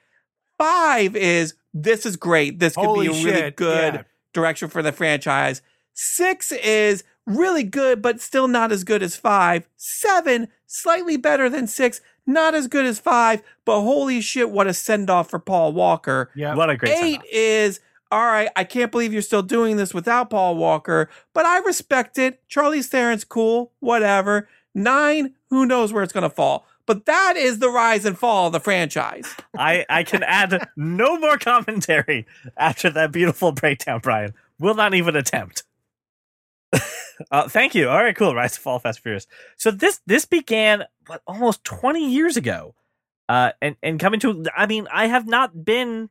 Five 0.58 1.14
is, 1.16 1.54
this 1.72 2.04
is 2.04 2.16
great. 2.16 2.58
This 2.58 2.74
could 2.74 2.84
Holy 2.84 3.08
be 3.08 3.20
a 3.20 3.24
really 3.24 3.50
good 3.52 3.94
yeah. 3.94 4.02
direction 4.32 4.68
for 4.68 4.82
the 4.82 4.92
franchise. 4.92 5.62
Six 5.94 6.50
is 6.52 7.04
really 7.26 7.62
good, 7.62 8.02
but 8.02 8.20
still 8.20 8.48
not 8.48 8.72
as 8.72 8.82
good 8.84 9.02
as 9.02 9.16
five. 9.16 9.68
Seven, 9.76 10.48
slightly 10.66 11.16
better 11.16 11.48
than 11.48 11.66
six, 11.66 12.00
not 12.26 12.54
as 12.54 12.68
good 12.68 12.86
as 12.86 12.98
five, 12.98 13.42
but 13.64 13.80
holy 13.82 14.20
shit, 14.20 14.50
what 14.50 14.66
a 14.66 14.74
send 14.74 15.10
off 15.10 15.30
for 15.30 15.38
Paul 15.38 15.72
Walker. 15.72 16.30
Yeah, 16.34 16.54
What 16.54 16.70
a 16.70 16.76
great 16.76 16.92
Eight 16.92 16.96
send-off. 17.14 17.24
is 17.32 17.80
all 18.12 18.24
right. 18.26 18.48
I 18.56 18.64
can't 18.64 18.90
believe 18.90 19.12
you're 19.12 19.22
still 19.22 19.42
doing 19.42 19.76
this 19.76 19.94
without 19.94 20.30
Paul 20.30 20.56
Walker, 20.56 21.08
but 21.32 21.44
I 21.46 21.58
respect 21.58 22.18
it. 22.18 22.40
Charlize 22.48 22.86
Theron's 22.86 23.24
cool, 23.24 23.72
whatever. 23.80 24.48
Nine, 24.74 25.34
who 25.50 25.66
knows 25.66 25.92
where 25.92 26.02
it's 26.02 26.12
gonna 26.12 26.30
fall. 26.30 26.66
But 26.86 27.06
that 27.06 27.34
is 27.36 27.60
the 27.60 27.70
rise 27.70 28.04
and 28.04 28.18
fall 28.18 28.48
of 28.48 28.52
the 28.52 28.58
franchise. 28.58 29.32
I, 29.56 29.84
I 29.88 30.02
can 30.02 30.24
add 30.24 30.68
no 30.76 31.18
more 31.18 31.38
commentary 31.38 32.26
after 32.56 32.90
that 32.90 33.12
beautiful 33.12 33.52
breakdown, 33.52 34.00
Brian. 34.02 34.34
Will 34.58 34.74
not 34.74 34.92
even 34.94 35.14
attempt. 35.14 35.62
uh, 37.30 37.48
thank 37.48 37.74
you. 37.74 37.88
All 37.88 38.02
right, 38.02 38.16
cool. 38.16 38.34
Rise 38.34 38.54
to 38.54 38.60
Fall, 38.60 38.78
Fast 38.78 39.00
Furious. 39.00 39.26
So 39.56 39.70
this 39.70 40.00
this 40.06 40.24
began 40.24 40.84
what 41.06 41.22
almost 41.26 41.64
twenty 41.64 42.10
years 42.10 42.36
ago, 42.36 42.74
uh, 43.28 43.52
and 43.60 43.76
and 43.82 43.98
coming 43.98 44.20
to. 44.20 44.44
I 44.56 44.66
mean, 44.66 44.86
I 44.92 45.06
have 45.06 45.26
not 45.26 45.64
been 45.64 46.10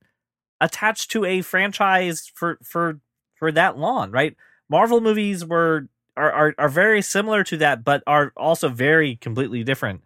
attached 0.62 1.12
to 1.12 1.26
a 1.26 1.42
franchise 1.42 2.32
for 2.34 2.60
for 2.64 3.00
for 3.36 3.52
that 3.52 3.78
long, 3.78 4.12
right? 4.12 4.36
Marvel 4.70 5.02
movies 5.02 5.46
were 5.46 5.88
are 6.18 6.32
are, 6.32 6.56
are 6.58 6.70
very 6.70 7.02
similar 7.02 7.44
to 7.46 7.58
that, 7.58 7.84
but 7.84 8.04
are 8.06 8.34
also 8.36 8.70
very 8.70 9.16
completely 9.16 9.64
different. 9.64 10.02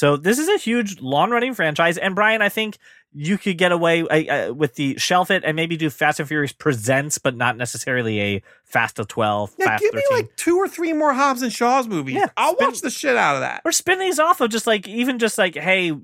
So 0.00 0.16
this 0.16 0.38
is 0.38 0.48
a 0.48 0.56
huge 0.56 0.98
long 1.02 1.30
running 1.30 1.52
franchise, 1.52 1.98
and 1.98 2.14
Brian, 2.14 2.40
I 2.40 2.48
think 2.48 2.78
you 3.12 3.36
could 3.36 3.58
get 3.58 3.70
away 3.70 4.00
uh, 4.02 4.50
uh, 4.50 4.54
with 4.54 4.76
the 4.76 4.96
shelf 4.96 5.30
it 5.30 5.42
and 5.44 5.54
maybe 5.54 5.76
do 5.76 5.90
Fast 5.90 6.20
and 6.20 6.26
Furious 6.26 6.52
presents, 6.52 7.18
but 7.18 7.36
not 7.36 7.58
necessarily 7.58 8.18
a 8.18 8.42
Fast 8.64 8.98
of 8.98 9.08
Twelve, 9.08 9.52
Yeah, 9.58 9.66
Fast 9.66 9.82
give 9.82 9.92
me 9.92 10.00
thirteen. 10.08 10.16
like 10.26 10.36
two 10.36 10.56
or 10.56 10.66
three 10.68 10.94
more 10.94 11.12
Hobbs 11.12 11.42
and 11.42 11.52
Shaw's 11.52 11.86
movies. 11.86 12.14
Yeah, 12.14 12.28
I'll 12.38 12.54
spin- 12.54 12.68
watch 12.68 12.80
the 12.80 12.88
shit 12.88 13.14
out 13.14 13.34
of 13.34 13.42
that. 13.42 13.60
or 13.66 13.72
spin 13.72 13.98
these 13.98 14.18
off 14.18 14.40
of 14.40 14.48
just 14.48 14.66
like 14.66 14.88
even 14.88 15.18
just 15.18 15.36
like 15.36 15.54
hey 15.54 15.90
uh, 15.90 15.94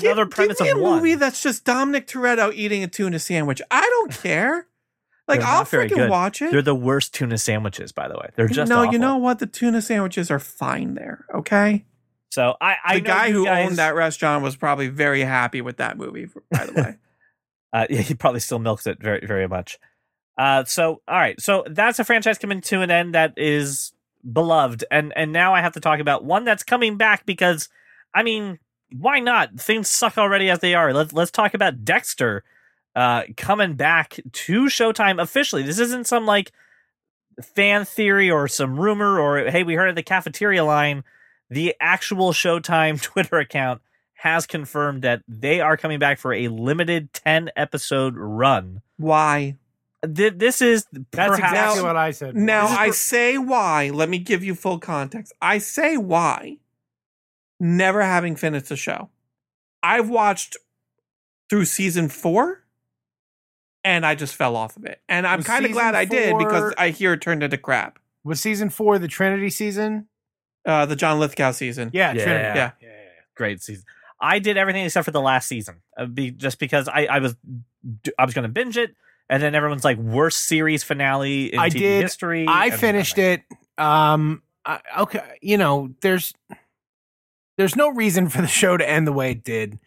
another 0.00 0.24
give, 0.24 0.30
premise 0.30 0.56
give 0.56 0.64
me 0.68 0.70
of 0.70 0.78
a 0.78 0.80
one. 0.82 0.96
movie 0.96 1.14
that's 1.16 1.42
just 1.42 1.66
Dominic 1.66 2.06
Toretto 2.06 2.54
eating 2.54 2.82
a 2.82 2.88
tuna 2.88 3.18
sandwich. 3.18 3.60
I 3.70 3.82
don't 3.82 4.12
care. 4.22 4.66
Like 5.28 5.40
They're 5.40 5.48
I'll 5.48 5.64
freaking 5.66 5.90
good. 5.96 6.10
watch 6.10 6.40
it. 6.40 6.52
They're 6.52 6.62
the 6.62 6.74
worst 6.74 7.12
tuna 7.14 7.36
sandwiches, 7.36 7.92
by 7.92 8.08
the 8.08 8.14
way. 8.14 8.30
They're 8.34 8.48
just 8.48 8.70
no, 8.70 8.78
awful. 8.80 8.92
you 8.94 8.98
know 8.98 9.18
what? 9.18 9.40
The 9.40 9.46
tuna 9.46 9.82
sandwiches 9.82 10.30
are 10.30 10.38
fine 10.40 10.94
there. 10.94 11.26
Okay. 11.34 11.84
So 12.32 12.56
I, 12.62 12.76
I 12.82 12.94
the 12.94 13.00
guy 13.02 13.30
who 13.30 13.44
guys- 13.44 13.66
owned 13.68 13.76
that 13.76 13.94
restaurant 13.94 14.42
was 14.42 14.56
probably 14.56 14.88
very 14.88 15.20
happy 15.20 15.60
with 15.60 15.76
that 15.76 15.98
movie. 15.98 16.28
By 16.50 16.64
the 16.64 16.72
way, 16.72 16.96
Uh, 17.74 17.86
yeah, 17.88 18.00
he 18.00 18.14
probably 18.14 18.40
still 18.40 18.58
milks 18.58 18.86
it 18.86 19.00
very, 19.00 19.26
very 19.26 19.46
much. 19.48 19.78
Uh, 20.38 20.64
so 20.64 21.00
all 21.08 21.18
right, 21.18 21.40
so 21.40 21.64
that's 21.70 21.98
a 21.98 22.04
franchise 22.04 22.38
coming 22.38 22.60
to 22.62 22.80
an 22.80 22.90
end 22.90 23.14
that 23.14 23.34
is 23.36 23.92
beloved, 24.30 24.84
and 24.90 25.12
and 25.14 25.30
now 25.32 25.54
I 25.54 25.60
have 25.60 25.72
to 25.74 25.80
talk 25.80 26.00
about 26.00 26.24
one 26.24 26.44
that's 26.44 26.62
coming 26.62 26.96
back 26.96 27.24
because, 27.26 27.68
I 28.14 28.22
mean, 28.22 28.58
why 28.94 29.20
not? 29.20 29.58
Things 29.60 29.88
suck 29.88 30.16
already 30.18 30.48
as 30.50 30.58
they 30.60 30.74
are. 30.74 30.92
Let's 30.92 31.12
let's 31.12 31.30
talk 31.30 31.52
about 31.54 31.84
Dexter, 31.84 32.44
uh, 32.96 33.22
coming 33.36 33.74
back 33.74 34.20
to 34.32 34.64
Showtime 34.64 35.20
officially. 35.20 35.62
This 35.62 35.78
isn't 35.78 36.06
some 36.06 36.26
like 36.26 36.52
fan 37.42 37.84
theory 37.86 38.30
or 38.30 38.48
some 38.48 38.78
rumor 38.78 39.18
or 39.18 39.50
hey, 39.50 39.62
we 39.64 39.74
heard 39.74 39.88
at 39.88 39.94
the 39.96 40.02
cafeteria 40.02 40.64
line. 40.64 41.04
The 41.52 41.74
actual 41.80 42.32
Showtime 42.32 43.00
Twitter 43.02 43.38
account 43.38 43.82
has 44.14 44.46
confirmed 44.46 45.02
that 45.02 45.22
they 45.28 45.60
are 45.60 45.76
coming 45.76 45.98
back 45.98 46.18
for 46.18 46.32
a 46.32 46.48
limited 46.48 47.12
10 47.12 47.50
episode 47.56 48.14
run. 48.16 48.82
why? 48.96 49.56
Th- 50.16 50.34
This 50.36 50.60
is 50.62 50.84
That's 50.92 51.04
perhaps 51.36 51.38
exactly 51.38 51.82
what 51.82 51.96
I 51.96 52.10
said. 52.10 52.34
Now 52.36 52.68
This 52.68 52.76
I 52.78 52.86
per- 52.88 52.92
say 52.92 53.38
why. 53.38 53.90
Let 53.90 54.08
me 54.08 54.18
give 54.18 54.42
you 54.42 54.54
full 54.56 54.78
context. 54.80 55.32
I 55.40 55.58
say 55.58 55.96
why. 55.96 56.58
Never 57.60 58.02
having 58.02 58.34
finished 58.34 58.68
the 58.68 58.76
show, 58.76 59.10
I've 59.82 60.08
watched 60.08 60.56
through 61.48 61.66
season 61.66 62.08
four, 62.08 62.64
and 63.84 64.04
I 64.04 64.16
just 64.16 64.34
fell 64.34 64.56
off 64.56 64.76
of 64.76 64.84
it. 64.84 65.00
And 65.08 65.26
I'm 65.26 65.42
kind 65.44 65.64
of 65.64 65.68
season 65.70 65.80
glad 65.80 65.94
I 65.94 66.04
did 66.04 66.36
because 66.38 66.74
I 66.76 66.90
hear 66.90 67.12
it 67.12 67.20
turned 67.20 67.42
into 67.44 67.58
crap. 67.58 68.00
was 68.24 68.40
season 68.40 68.68
four 68.70 68.98
the 68.98 69.06
Trinity 69.06 69.50
season? 69.50 70.08
Uh, 70.64 70.86
the 70.86 70.96
John 70.96 71.18
Lithgow 71.18 71.50
season. 71.52 71.90
Yeah, 71.92 72.12
Yeah. 72.12 72.24
Trinity. 72.24 72.44
Yeah. 72.44 72.54
yeah, 72.80 72.88
yeah. 72.88 72.88
great 73.34 73.62
season. 73.62 73.84
I 74.20 74.38
did 74.38 74.56
everything 74.56 74.84
except 74.84 75.04
for 75.04 75.10
the 75.10 75.20
last 75.20 75.48
season, 75.48 75.82
uh, 75.96 76.06
be, 76.06 76.30
just 76.30 76.60
because 76.60 76.86
I, 76.86 77.06
I 77.06 77.18
was 77.18 77.34
I 78.16 78.24
was 78.24 78.34
going 78.34 78.44
to 78.44 78.48
binge 78.48 78.76
it, 78.76 78.94
and 79.28 79.42
then 79.42 79.56
everyone's 79.56 79.84
like 79.84 79.98
worst 79.98 80.46
series 80.46 80.84
finale 80.84 81.52
in 81.52 81.58
I 81.58 81.68
TV 81.68 81.78
did. 81.78 82.02
history. 82.02 82.46
I 82.48 82.70
finished 82.70 83.18
it. 83.18 83.42
Um, 83.78 84.42
I, 84.64 84.78
okay, 85.00 85.38
you 85.40 85.56
know, 85.58 85.92
there's 86.02 86.32
there's 87.58 87.74
no 87.74 87.88
reason 87.88 88.28
for 88.28 88.40
the 88.40 88.46
show 88.46 88.76
to 88.76 88.88
end 88.88 89.06
the 89.08 89.12
way 89.12 89.32
it 89.32 89.42
did. 89.42 89.80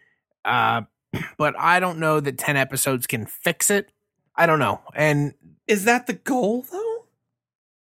Uh, 0.43 0.81
but 1.37 1.57
I 1.57 1.79
don't 1.79 1.99
know 1.99 2.19
that 2.19 2.37
ten 2.37 2.57
episodes 2.57 3.07
can 3.07 3.25
fix 3.25 3.69
it. 3.69 3.89
I 4.35 4.45
don't 4.45 4.59
know. 4.59 4.81
And 4.93 5.33
Is 5.67 5.85
that 5.85 6.07
the 6.07 6.13
goal 6.13 6.65
though? 6.69 6.84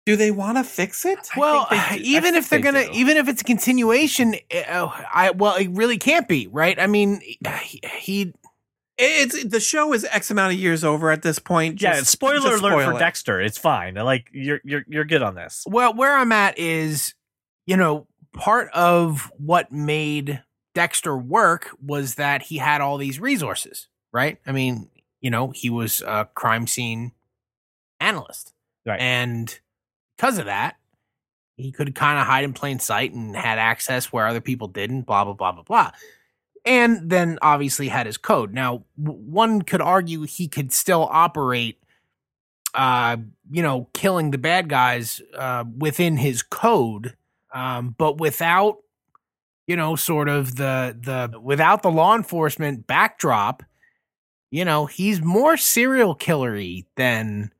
Do 0.05 0.15
they 0.15 0.29
want 0.31 0.57
to 0.57 0.63
fix 0.63 1.03
it? 1.05 1.17
Well, 1.35 1.65
think 1.65 1.81
they 1.89 1.97
do- 1.97 2.03
I 2.03 2.05
even 2.05 2.35
if 2.35 2.49
they're 2.49 2.59
they 2.59 2.63
gonna, 2.63 2.85
do. 2.85 2.91
even 2.93 3.17
if 3.17 3.27
it's 3.27 3.41
a 3.41 3.45
continuation, 3.45 4.35
uh, 4.69 4.89
I 5.11 5.31
well, 5.31 5.55
it 5.55 5.69
really 5.71 5.97
can't 5.97 6.27
be, 6.27 6.47
right? 6.47 6.79
I 6.79 6.85
mean, 6.87 7.21
he, 7.61 7.79
he 7.99 8.33
It's 8.97 9.43
the 9.43 9.59
show 9.59 9.93
is 9.93 10.05
X 10.05 10.29
amount 10.29 10.53
of 10.53 10.59
years 10.59 10.83
over 10.83 11.09
at 11.11 11.21
this 11.23 11.39
point. 11.39 11.81
Yeah, 11.81 12.01
spoiler 12.03 12.49
alert 12.55 12.59
spoil 12.59 12.85
for 12.91 12.95
it. 12.95 12.99
Dexter. 12.99 13.41
It's 13.41 13.57
fine. 13.57 13.95
Like 13.95 14.29
you're 14.31 14.61
you're 14.63 14.83
you're 14.87 15.05
good 15.05 15.23
on 15.23 15.33
this. 15.35 15.65
Well, 15.67 15.93
where 15.93 16.15
I'm 16.15 16.31
at 16.31 16.59
is, 16.59 17.15
you 17.65 17.75
know, 17.75 18.05
part 18.33 18.69
of 18.73 19.31
what 19.37 19.71
made 19.71 20.43
Dexter 20.75 21.17
work 21.17 21.71
was 21.83 22.15
that 22.15 22.43
he 22.43 22.57
had 22.57 22.81
all 22.81 22.97
these 22.97 23.19
resources, 23.19 23.87
right? 24.13 24.37
I 24.45 24.51
mean, 24.51 24.89
you 25.19 25.31
know, 25.31 25.49
he 25.49 25.69
was 25.71 26.03
a 26.05 26.29
crime 26.35 26.67
scene 26.67 27.11
analyst. 27.99 28.53
Right. 28.85 28.99
And 28.99 29.59
because 30.15 30.37
of 30.37 30.45
that, 30.45 30.75
he 31.57 31.71
could 31.71 31.95
kind 31.95 32.19
of 32.19 32.25
hide 32.25 32.43
in 32.43 32.53
plain 32.53 32.79
sight 32.79 33.13
and 33.13 33.35
had 33.35 33.59
access 33.59 34.11
where 34.11 34.27
other 34.27 34.41
people 34.41 34.67
didn't, 34.67 35.03
blah, 35.03 35.23
blah, 35.23 35.33
blah, 35.33 35.51
blah, 35.51 35.63
blah. 35.63 35.91
And 36.65 37.09
then 37.09 37.37
obviously 37.41 37.87
had 37.87 38.07
his 38.07 38.17
code. 38.17 38.53
Now, 38.53 38.83
one 38.95 39.61
could 39.61 39.81
argue 39.81 40.23
he 40.23 40.47
could 40.47 40.71
still 40.71 41.07
operate 41.11 41.79
uh, 42.73 43.15
you 43.49 43.63
know, 43.63 43.87
killing 43.93 44.31
the 44.31 44.37
bad 44.37 44.67
guys 44.67 45.21
uh, 45.33 45.63
within 45.77 46.17
his 46.17 46.43
code, 46.43 47.15
um, 47.53 47.95
but 47.97 48.17
without 48.17 48.79
you 49.67 49.75
know, 49.75 49.95
sort 49.95 50.29
of 50.29 50.55
the 50.55 50.95
the 51.01 51.39
without 51.39 51.81
the 51.81 51.89
law 51.89 52.15
enforcement 52.15 52.85
backdrop, 52.85 53.63
you 54.51 54.63
know, 54.63 54.85
he's 54.85 55.21
more 55.21 55.57
serial 55.57 56.15
killery 56.15 56.85
than 56.95 57.51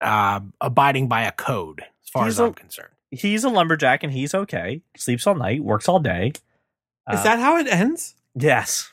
uh, 0.00 0.40
abiding 0.60 1.08
by 1.08 1.22
a 1.22 1.32
code, 1.32 1.80
as 2.04 2.08
far 2.10 2.24
He's 2.24 2.34
as 2.34 2.40
a- 2.40 2.44
I'm 2.44 2.54
concerned. 2.54 2.90
He's 3.10 3.42
a 3.44 3.48
lumberjack 3.48 4.02
and 4.02 4.12
he's 4.12 4.34
okay. 4.34 4.82
Sleeps 4.96 5.26
all 5.26 5.34
night, 5.34 5.64
works 5.64 5.88
all 5.88 5.98
day. 5.98 6.32
Is 7.10 7.20
Uh, 7.20 7.22
that 7.22 7.38
how 7.38 7.56
it 7.56 7.66
ends? 7.66 8.14
yes? 8.34 8.92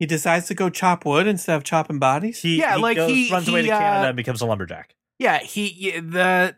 He 0.00 0.06
decides 0.06 0.46
to 0.46 0.54
go 0.54 0.70
chop 0.70 1.04
wood 1.04 1.26
instead 1.26 1.56
of 1.56 1.64
chopping 1.64 1.98
bodies. 1.98 2.42
He 2.42 2.58
Yeah, 2.58 2.76
he 2.76 2.82
like 2.82 2.96
goes, 2.96 3.10
he- 3.10 3.30
runs 3.32 3.48
away 3.48 3.62
to 3.62 3.66
he, 3.66 3.70
uh, 3.72 3.78
Canada 3.78 4.08
and 4.08 4.16
becomes 4.16 4.40
a 4.40 4.46
lumberjack. 4.46 4.94
Yeah, 5.18 5.38
he 5.38 5.98
the 5.98 6.54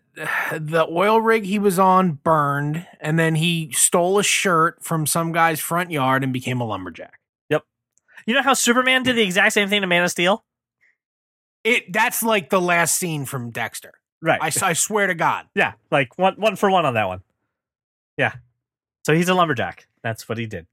the 0.53 0.87
oil 0.90 1.19
rig 1.23 1.45
he 1.45 1.59
was 1.59 1.79
on 1.79 2.12
burned, 2.23 2.87
and 3.01 3.19
then 3.19 3.37
he 3.37 3.71
stole 3.73 4.19
a 4.19 4.23
shirt 4.23 4.85
from 4.85 5.07
some 5.07 5.33
guy's 5.33 5.59
front 5.61 5.90
yard 5.90 6.23
and 6.23 6.31
became 6.35 6.61
a 6.61 6.64
lumberjack. 6.64 7.19
Yep. 7.49 7.64
You 8.27 8.35
know 8.35 8.43
how 8.43 8.53
Superman 8.53 9.03
did 9.03 9.16
the 9.16 9.23
exact 9.23 9.55
same 9.55 9.71
thing 9.71 9.81
to 9.81 9.87
Man 9.87 10.05
of 10.05 10.11
Steel? 10.11 10.45
It 11.64 11.92
that's 11.92 12.23
like 12.23 12.51
the 12.51 12.61
last 12.61 12.96
scene 12.96 13.25
from 13.27 13.51
Dexter. 13.51 13.94
Right. 14.23 14.40
I, 14.42 14.51
I 14.62 14.73
swear 14.75 15.07
to 15.07 15.14
God. 15.14 15.46
yeah, 15.55 15.73
like 15.90 16.18
one 16.18 16.35
one 16.35 16.57
for 16.57 16.70
one 16.70 16.85
on 16.87 16.94
that 16.94 17.09
one. 17.09 17.23
Yeah. 18.16 18.35
So 19.05 19.14
he's 19.14 19.29
a 19.29 19.35
lumberjack. 19.35 19.87
That's 20.03 20.29
what 20.29 20.38
he 20.38 20.46
did. 20.46 20.66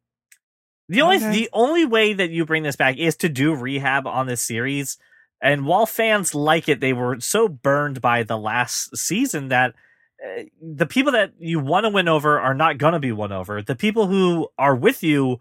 The 0.89 1.01
only 1.01 1.17
Okay. 1.17 1.31
the 1.31 1.49
only 1.53 1.85
way 1.85 2.13
that 2.13 2.29
you 2.29 2.45
bring 2.45 2.63
this 2.63 2.75
back 2.75 2.97
is 2.97 3.15
to 3.17 3.29
do 3.29 3.53
rehab 3.53 4.07
on 4.07 4.27
this 4.27 4.41
series. 4.41 4.97
And 5.41 5.65
while 5.65 5.85
fans 5.85 6.33
like 6.33 6.67
it, 6.67 6.79
they 6.79 6.93
were 6.93 7.19
so 7.19 7.47
burned 7.47 8.01
by 8.01 8.23
the 8.23 8.37
last 8.37 8.95
season 8.97 9.49
that 9.49 9.75
uh, 10.23 10.43
the 10.61 10.87
people 10.87 11.11
that 11.11 11.33
you 11.37 11.59
want 11.59 11.83
to 11.83 11.89
win 11.89 12.07
over 12.07 12.39
are 12.39 12.55
not 12.55 12.77
going 12.79 12.93
to 12.93 12.99
be 12.99 13.11
won 13.11 13.31
over. 13.31 13.61
The 13.61 13.75
people 13.75 14.07
who 14.07 14.47
are 14.57 14.75
with 14.75 15.03
you 15.03 15.39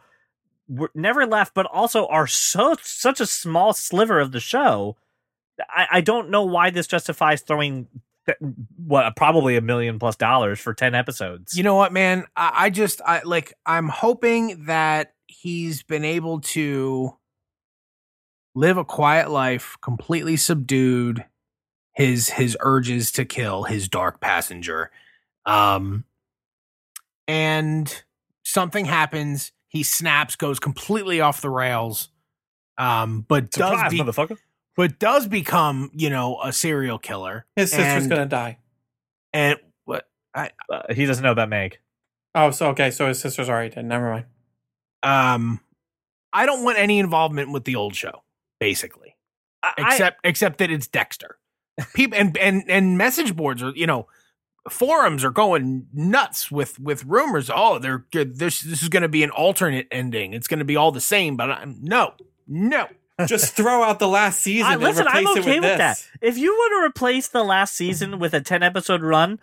were 0.68 0.90
never 0.94 1.24
left, 1.26 1.54
but 1.54 1.66
also 1.66 2.06
are 2.08 2.26
so 2.26 2.76
such 2.82 3.20
a 3.20 3.26
small 3.26 3.72
sliver 3.72 4.20
of 4.20 4.32
the 4.32 4.40
show. 4.40 4.96
I, 5.60 5.86
I 5.92 6.00
don't 6.00 6.30
know 6.30 6.44
why 6.44 6.70
this 6.70 6.86
justifies 6.86 7.42
throwing 7.42 7.88
th- 8.26 8.38
what 8.76 9.16
probably 9.16 9.56
a 9.56 9.60
million 9.60 9.98
plus 9.98 10.16
dollars 10.16 10.60
for 10.60 10.74
ten 10.74 10.94
episodes. 10.94 11.56
You 11.56 11.62
know 11.62 11.74
what, 11.74 11.92
man? 11.92 12.24
I, 12.36 12.52
I 12.54 12.70
just 12.70 13.00
I 13.04 13.22
like 13.22 13.54
I'm 13.64 13.88
hoping 13.88 14.66
that 14.66 15.14
he's 15.26 15.82
been 15.82 16.04
able 16.04 16.40
to 16.40 17.16
live 18.54 18.76
a 18.76 18.84
quiet 18.84 19.30
life, 19.30 19.76
completely 19.82 20.36
subdued 20.36 21.24
his 21.94 22.30
his 22.30 22.56
urges 22.60 23.12
to 23.12 23.24
kill 23.24 23.64
his 23.64 23.88
dark 23.88 24.20
passenger. 24.20 24.90
Um 25.44 26.04
and 27.28 28.02
something 28.44 28.84
happens, 28.84 29.52
he 29.68 29.82
snaps, 29.82 30.36
goes 30.36 30.58
completely 30.58 31.20
off 31.20 31.40
the 31.40 31.50
rails. 31.50 32.10
Um, 32.78 33.24
but 33.26 33.50
does 33.50 33.70
Surprise, 33.70 33.90
be, 33.90 33.98
motherfucker! 34.00 34.38
But 34.76 34.98
does 34.98 35.26
become, 35.26 35.90
you 35.94 36.10
know, 36.10 36.38
a 36.42 36.52
serial 36.52 36.98
killer. 36.98 37.46
His 37.56 37.70
sister's 37.70 38.02
And- 38.04 38.10
gonna 38.10 38.26
die. 38.26 38.58
And 39.32 39.58
what 39.84 40.08
Uh, 40.34 40.48
he 40.94 41.06
doesn't 41.06 41.22
know 41.24 41.32
about 41.32 41.48
Meg. 41.48 41.78
Oh, 42.34 42.50
so 42.50 42.68
okay, 42.70 42.90
so 42.90 43.08
his 43.08 43.18
sister's 43.18 43.48
already 43.48 43.74
dead. 43.74 43.84
Never 43.86 44.10
mind. 44.10 44.26
um 45.02 45.60
I 46.32 46.44
don't 46.44 46.64
want 46.64 46.78
any 46.78 46.98
involvement 46.98 47.50
with 47.52 47.64
the 47.64 47.76
old 47.76 47.94
show, 47.94 48.22
basically. 48.60 49.16
I- 49.62 49.72
Except 49.78 50.20
except 50.24 50.58
that 50.58 50.70
it's 50.70 50.86
Dexter. 50.86 51.38
People 51.94 52.18
and 52.18 52.36
and 52.38 52.64
and 52.68 52.96
message 52.98 53.34
boards 53.36 53.62
are, 53.62 53.72
you 53.74 53.86
know, 53.86 54.06
forums 54.70 55.24
are 55.24 55.30
going 55.30 55.86
nuts 55.92 56.50
with 56.50 56.78
with 56.78 57.04
rumors. 57.04 57.50
Oh, 57.54 57.78
they're 57.78 58.04
good. 58.12 58.38
This 58.38 58.60
this 58.60 58.82
is 58.82 58.88
going 58.88 59.02
to 59.02 59.08
be 59.08 59.22
an 59.22 59.30
alternate 59.30 59.86
ending. 59.90 60.32
It's 60.34 60.48
going 60.48 60.58
to 60.58 60.64
be 60.64 60.76
all 60.76 60.90
the 60.92 61.00
same, 61.00 61.36
but 61.36 61.50
I'm 61.50 61.78
no. 61.82 62.14
No. 62.46 62.88
Just 63.24 63.54
throw 63.54 63.82
out 63.82 63.98
the 63.98 64.08
last 64.08 64.42
season 64.42 64.66
I, 64.66 64.74
and 64.74 64.82
listen, 64.82 65.06
replace 65.06 65.26
I'm 65.26 65.36
it 65.36 65.40
okay 65.40 65.60
with, 65.60 65.70
with, 65.70 65.78
that. 65.78 66.06
If 66.20 66.36
you 66.36 66.52
want 66.52 66.72
to 66.72 66.86
replace 66.86 67.28
the 67.28 67.42
last 67.42 67.74
season 67.74 68.18
with 68.18 68.34
a 68.34 68.40
ten 68.42 68.62
episode 68.62 69.02
run, 69.02 69.40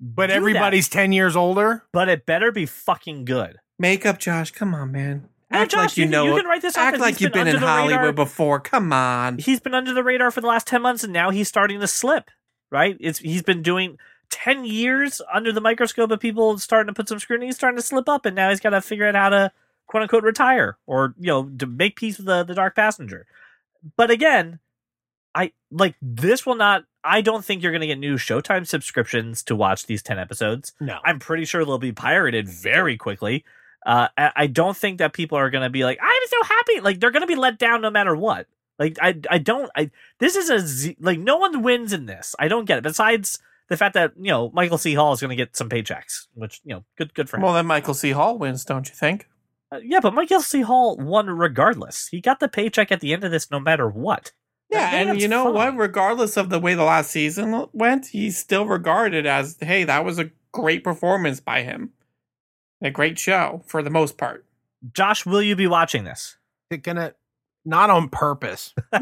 But 0.00 0.26
do 0.26 0.32
that. 0.32 0.36
everybody's 0.36 0.88
10 0.88 1.12
years 1.12 1.34
older. 1.34 1.82
but 1.92 2.08
it 2.08 2.24
better 2.26 2.52
be 2.52 2.66
fucking 2.66 3.24
good. 3.24 3.58
Makeup, 3.78 4.18
Josh. 4.18 4.52
Come 4.52 4.74
on, 4.74 4.92
man. 4.92 5.28
Hey, 5.50 5.58
Act 5.58 5.70
Josh, 5.72 5.80
like 5.80 5.96
you, 5.96 6.04
you, 6.04 6.10
know. 6.10 6.24
you 6.26 6.36
can 6.36 6.46
write 6.46 6.62
this 6.62 6.76
Act 6.76 6.98
like 6.98 7.20
you've 7.20 7.32
been 7.32 7.42
under 7.42 7.54
in 7.54 7.60
the 7.60 7.66
radar. 7.66 7.80
Hollywood 7.80 8.16
before. 8.16 8.60
Come 8.60 8.92
on. 8.92 9.38
He's 9.38 9.60
been 9.60 9.74
under 9.74 9.92
the 9.92 10.02
radar 10.04 10.30
for 10.30 10.40
the 10.40 10.46
last 10.46 10.66
ten 10.66 10.82
months, 10.82 11.04
and 11.04 11.12
now 11.12 11.30
he's 11.30 11.48
starting 11.48 11.80
to 11.80 11.86
slip. 11.86 12.30
Right? 12.70 12.96
It's 13.00 13.18
he's 13.20 13.42
been 13.42 13.62
doing 13.62 13.98
ten 14.28 14.64
years 14.64 15.20
under 15.32 15.52
the 15.52 15.60
microscope 15.60 16.10
of 16.10 16.18
people 16.20 16.58
starting 16.58 16.92
to 16.92 16.94
put 16.96 17.08
some 17.08 17.18
scrutiny. 17.20 17.46
He's 17.46 17.56
starting 17.56 17.76
to 17.76 17.82
slip 17.82 18.08
up, 18.08 18.26
and 18.26 18.34
now 18.34 18.50
he's 18.50 18.60
got 18.60 18.70
to 18.70 18.80
figure 18.80 19.06
out 19.06 19.14
how 19.14 19.28
to 19.28 19.52
quote 19.86 20.02
unquote 20.02 20.24
retire 20.24 20.78
or 20.86 21.14
you 21.18 21.28
know 21.28 21.44
to 21.44 21.66
make 21.66 21.96
peace 21.96 22.18
with 22.18 22.26
the 22.26 22.44
the 22.44 22.54
dark 22.54 22.76
passenger. 22.76 23.26
But 23.96 24.10
again, 24.10 24.58
I 25.34 25.52
like 25.70 25.94
this 26.00 26.46
will 26.46 26.54
not. 26.54 26.84
I 27.04 27.20
don't 27.20 27.44
think 27.44 27.62
you're 27.62 27.72
going 27.72 27.82
to 27.82 27.86
get 27.86 27.98
new 27.98 28.16
Showtime 28.16 28.66
subscriptions 28.66 29.42
to 29.44 29.54
watch 29.54 29.86
these 29.86 30.02
ten 30.02 30.18
episodes. 30.18 30.72
No. 30.80 30.98
I'm 31.04 31.18
pretty 31.18 31.44
sure 31.44 31.64
they'll 31.64 31.78
be 31.78 31.92
pirated 31.92 32.48
very 32.48 32.96
quickly. 32.96 33.44
Uh, 33.84 34.08
I, 34.18 34.32
I 34.34 34.46
don't 34.48 34.76
think 34.76 34.98
that 34.98 35.12
people 35.12 35.38
are 35.38 35.50
going 35.50 35.62
to 35.62 35.70
be 35.70 35.84
like, 35.84 35.98
I'm 36.02 36.22
so 36.26 36.42
happy. 36.42 36.80
Like 36.80 36.98
they're 36.98 37.12
going 37.12 37.22
to 37.22 37.28
be 37.28 37.36
let 37.36 37.58
down 37.58 37.82
no 37.82 37.90
matter 37.90 38.16
what. 38.16 38.48
Like 38.78 38.98
I, 39.00 39.20
I 39.30 39.38
don't. 39.38 39.70
I 39.76 39.90
this 40.18 40.36
is 40.36 40.50
a 40.50 40.58
z- 40.58 40.96
like 40.98 41.18
no 41.18 41.36
one 41.36 41.62
wins 41.62 41.92
in 41.92 42.06
this. 42.06 42.34
I 42.38 42.48
don't 42.48 42.64
get 42.64 42.78
it. 42.78 42.84
Besides 42.84 43.38
the 43.68 43.76
fact 43.76 43.94
that 43.94 44.12
you 44.16 44.30
know 44.30 44.50
Michael 44.52 44.78
C. 44.78 44.94
Hall 44.94 45.12
is 45.12 45.20
going 45.20 45.30
to 45.30 45.36
get 45.36 45.56
some 45.56 45.68
paychecks, 45.68 46.26
which 46.34 46.60
you 46.64 46.74
know, 46.74 46.84
good, 46.96 47.14
good 47.14 47.28
for 47.28 47.36
him. 47.36 47.42
Well, 47.42 47.54
then 47.54 47.66
Michael 47.66 47.94
C. 47.94 48.10
Hall 48.10 48.38
wins, 48.38 48.64
don't 48.64 48.88
you 48.88 48.94
think? 48.94 49.28
Uh, 49.72 49.80
yeah, 49.82 50.00
but 50.00 50.14
Michael 50.14 50.40
C. 50.40 50.62
Hall 50.62 50.96
won 50.96 51.28
regardless. 51.28 52.08
He 52.08 52.20
got 52.20 52.40
the 52.40 52.48
paycheck 52.48 52.92
at 52.92 53.00
the 53.00 53.12
end 53.12 53.24
of 53.24 53.30
this, 53.30 53.50
no 53.50 53.58
matter 53.58 53.88
what. 53.88 54.32
Yeah, 54.70 54.90
and 54.94 55.20
you 55.20 55.28
know 55.28 55.50
what? 55.50 55.76
Regardless 55.76 56.36
of 56.36 56.50
the 56.50 56.58
way 56.58 56.74
the 56.74 56.84
last 56.84 57.10
season 57.10 57.66
went, 57.72 58.06
he's 58.06 58.36
still 58.36 58.66
regarded 58.66 59.26
as, 59.26 59.56
hey, 59.60 59.84
that 59.84 60.04
was 60.04 60.18
a 60.18 60.30
great 60.52 60.82
performance 60.82 61.40
by 61.40 61.62
him. 61.62 61.92
A 62.82 62.90
great 62.90 63.18
show 63.18 63.62
for 63.66 63.82
the 63.82 63.90
most 63.90 64.18
part. 64.18 64.44
Josh, 64.92 65.24
will 65.24 65.42
you 65.42 65.56
be 65.56 65.66
watching 65.66 66.04
this? 66.04 66.36
It's 66.70 66.82
gonna 66.82 67.14
not 67.64 67.90
on 67.90 68.08
purpose. 68.08 68.74
You're 68.92 69.00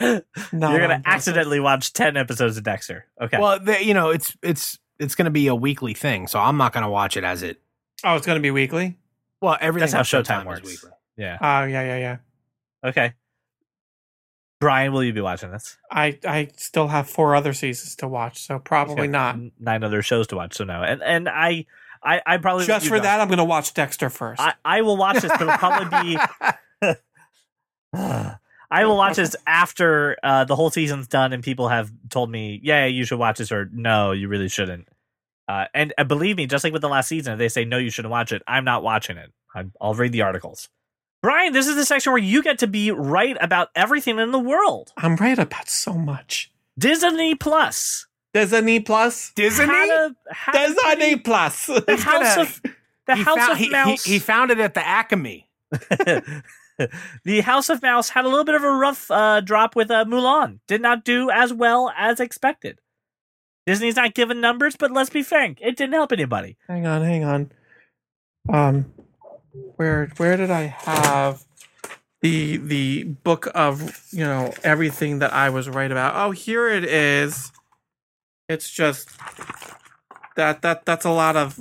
gonna 0.00 0.22
on 0.62 0.70
purpose. 0.70 1.02
accidentally 1.04 1.60
watch 1.60 1.92
ten 1.92 2.16
episodes 2.16 2.56
of 2.56 2.62
Dexter. 2.62 3.06
Okay. 3.20 3.38
Well, 3.38 3.58
the, 3.60 3.84
you 3.84 3.92
know, 3.92 4.10
it's 4.10 4.36
it's 4.42 4.78
it's 4.98 5.14
going 5.14 5.26
to 5.26 5.30
be 5.30 5.46
a 5.46 5.54
weekly 5.54 5.94
thing, 5.94 6.26
so 6.26 6.38
I'm 6.38 6.56
not 6.56 6.72
going 6.72 6.84
to 6.84 6.90
watch 6.90 7.16
it 7.16 7.24
as 7.24 7.42
it. 7.42 7.60
Oh, 8.04 8.16
it's 8.16 8.26
going 8.26 8.36
to 8.36 8.42
be 8.42 8.50
weekly? 8.50 8.98
Well, 9.40 9.56
everything 9.60 9.90
That's 9.90 10.10
how 10.10 10.18
on 10.18 10.24
Showtime 10.24 10.46
works. 10.46 10.62
weekly. 10.62 10.90
yeah. 11.16 11.38
Oh, 11.40 11.64
yeah, 11.64 11.82
yeah, 11.82 11.98
yeah. 11.98 12.16
Okay. 12.88 13.14
Brian, 14.60 14.92
will 14.92 15.04
you 15.04 15.12
be 15.12 15.20
watching 15.20 15.50
this? 15.50 15.76
I, 15.90 16.18
I 16.26 16.48
still 16.56 16.88
have 16.88 17.08
four 17.10 17.36
other 17.36 17.52
seasons 17.52 17.96
to 17.96 18.08
watch, 18.08 18.40
so 18.40 18.58
probably 18.58 19.02
He's 19.06 19.12
not. 19.12 19.36
Nine 19.60 19.84
other 19.84 20.02
shows 20.02 20.26
to 20.28 20.36
watch. 20.36 20.54
So 20.54 20.64
no, 20.64 20.82
and 20.82 21.02
and 21.02 21.28
I, 21.28 21.66
I, 22.02 22.22
I 22.24 22.36
probably 22.38 22.64
Just 22.64 22.86
for 22.86 22.94
don't. 22.94 23.02
that, 23.02 23.20
I'm 23.20 23.28
going 23.28 23.36
to 23.38 23.44
watch 23.44 23.74
Dexter 23.74 24.08
first. 24.08 24.40
I, 24.40 24.54
I 24.64 24.80
will 24.80 24.96
watch 24.96 25.20
this, 25.20 25.30
but 25.30 25.42
it'll 25.42 25.58
probably 25.58 26.16
be. 26.16 26.18
I 28.68 28.84
will 28.84 28.96
watch 28.96 29.16
this 29.16 29.36
after 29.46 30.16
uh, 30.22 30.44
the 30.44 30.56
whole 30.56 30.70
season's 30.70 31.06
done 31.06 31.32
and 31.32 31.42
people 31.42 31.68
have 31.68 31.92
told 32.10 32.30
me, 32.30 32.58
yeah, 32.62 32.86
you 32.86 33.04
should 33.04 33.18
watch 33.18 33.38
this, 33.38 33.52
or 33.52 33.68
no, 33.72 34.12
you 34.12 34.28
really 34.28 34.48
shouldn't. 34.48 34.88
Uh, 35.48 35.66
and 35.74 35.92
uh, 35.96 36.04
believe 36.04 36.36
me, 36.36 36.46
just 36.46 36.64
like 36.64 36.72
with 36.72 36.82
the 36.82 36.88
last 36.88 37.08
season, 37.08 37.34
if 37.34 37.38
they 37.38 37.48
say 37.48 37.64
no, 37.64 37.78
you 37.78 37.90
shouldn't 37.90 38.10
watch 38.10 38.32
it, 38.32 38.42
I'm 38.48 38.64
not 38.64 38.82
watching 38.82 39.16
it. 39.16 39.32
I'm, 39.54 39.72
I'll 39.80 39.94
read 39.94 40.12
the 40.12 40.22
articles. 40.22 40.68
Brian, 41.22 41.52
this 41.52 41.66
is 41.66 41.76
the 41.76 41.84
section 41.84 42.12
where 42.12 42.22
you 42.22 42.42
get 42.42 42.58
to 42.58 42.66
be 42.66 42.90
right 42.90 43.36
about 43.40 43.68
everything 43.74 44.18
in 44.18 44.30
the 44.32 44.38
world. 44.38 44.92
I'm 44.96 45.16
right 45.16 45.38
about 45.38 45.68
so 45.68 45.94
much. 45.94 46.52
Disney 46.78 47.34
Plus. 47.34 48.06
Disney 48.34 48.80
Plus? 48.80 49.32
Disney. 49.34 49.64
Had 49.66 49.88
a, 49.88 50.14
had 50.34 50.52
Disney 50.52 50.82
pretty- 50.82 51.16
Plus. 51.20 51.66
The 51.66 51.96
House 51.98 52.34
gonna- 52.36 52.40
of 52.42 52.62
the 53.06 53.14
he 53.16 53.22
House 53.22 53.36
found, 53.38 53.52
of 53.52 53.58
he, 53.58 53.64
he- 53.64 53.70
Mouse. 53.70 54.04
He, 54.04 54.18
found 54.18 54.50
it 54.50 54.58
at 54.60 54.74
the 54.74 54.86
Acme. 54.86 55.48
the 57.24 57.40
House 57.40 57.68
of 57.70 57.82
Mouse 57.82 58.08
had 58.10 58.24
a 58.24 58.28
little 58.28 58.44
bit 58.44 58.54
of 58.54 58.62
a 58.64 58.70
rough 58.70 59.10
uh, 59.10 59.40
drop 59.40 59.74
with 59.76 59.90
uh, 59.90 60.04
Mulan. 60.04 60.58
Did 60.68 60.82
not 60.82 61.04
do 61.04 61.30
as 61.30 61.52
well 61.52 61.92
as 61.96 62.20
expected. 62.20 62.78
Disney's 63.66 63.96
not 63.96 64.14
giving 64.14 64.40
numbers, 64.40 64.76
but 64.76 64.92
let's 64.92 65.10
be 65.10 65.22
frank, 65.22 65.58
it 65.60 65.76
didn't 65.76 65.94
help 65.94 66.12
anybody. 66.12 66.56
hang 66.68 66.86
on, 66.86 67.02
hang 67.02 67.24
on. 67.24 67.52
Um, 68.48 68.92
where 69.76 70.06
where 70.18 70.36
did 70.36 70.50
I 70.50 70.62
have 70.62 71.44
the 72.20 72.58
the 72.58 73.04
book 73.04 73.48
of 73.54 74.06
you 74.12 74.24
know 74.24 74.54
everything 74.62 75.18
that 75.18 75.32
I 75.32 75.50
was 75.50 75.68
right 75.68 75.90
about? 75.90 76.14
Oh, 76.16 76.30
here 76.30 76.68
it 76.68 76.84
is. 76.84 77.50
It's 78.48 78.70
just 78.70 79.10
that 80.36 80.62
that 80.62 80.84
that's 80.84 81.04
a 81.04 81.10
lot 81.10 81.36
of 81.36 81.58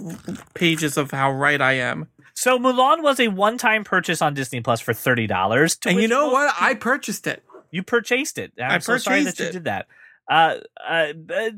pages 0.54 0.98
of 0.98 1.10
how 1.12 1.32
right 1.32 1.60
I 1.62 1.74
am. 1.74 2.08
So 2.36 2.60
Mulan 2.60 3.02
was 3.02 3.20
a 3.20 3.30
one-time 3.30 3.84
purchase 3.86 4.22
on 4.22 4.34
Disney 4.34 4.62
Plus 4.62 4.82
for 4.82 4.94
thirty 4.94 5.26
dollars. 5.26 5.78
And 5.86 6.00
you 6.00 6.08
know 6.08 6.30
what? 6.30 6.54
I 6.60 6.76
purchased 6.76 7.26
it. 7.26 7.41
You 7.72 7.82
purchased 7.82 8.38
it. 8.38 8.52
I'm 8.60 8.72
I 8.74 8.78
so 8.80 8.98
sorry 8.98 9.24
that 9.24 9.32
purchased 9.32 9.39
you 9.39 9.46
it. 9.48 9.52
did 9.54 9.63
that. 9.63 9.88
Uh, 10.29 10.57
uh, 10.88 11.07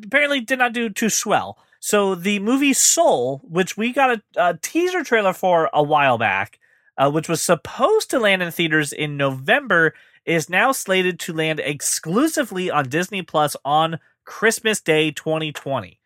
apparently 0.03 0.41
did 0.41 0.59
not 0.59 0.73
do 0.73 0.89
too 0.89 1.09
swell. 1.09 1.57
So 1.79 2.15
the 2.15 2.39
movie 2.39 2.73
Soul, 2.73 3.41
which 3.43 3.77
we 3.77 3.93
got 3.93 4.17
a, 4.17 4.21
a 4.35 4.57
teaser 4.61 5.03
trailer 5.03 5.33
for 5.33 5.69
a 5.73 5.83
while 5.83 6.17
back, 6.17 6.59
uh, 6.97 7.09
which 7.11 7.29
was 7.29 7.41
supposed 7.41 8.09
to 8.09 8.19
land 8.19 8.41
in 8.41 8.51
theaters 8.51 8.91
in 8.91 9.15
November, 9.15 9.93
is 10.25 10.49
now 10.49 10.71
slated 10.71 11.19
to 11.21 11.33
land 11.33 11.61
exclusively 11.63 12.69
on 12.69 12.89
Disney 12.89 13.21
Plus 13.21 13.55
on 13.63 13.99
Christmas 14.25 14.81
Day 14.81 15.11
2020. 15.11 15.99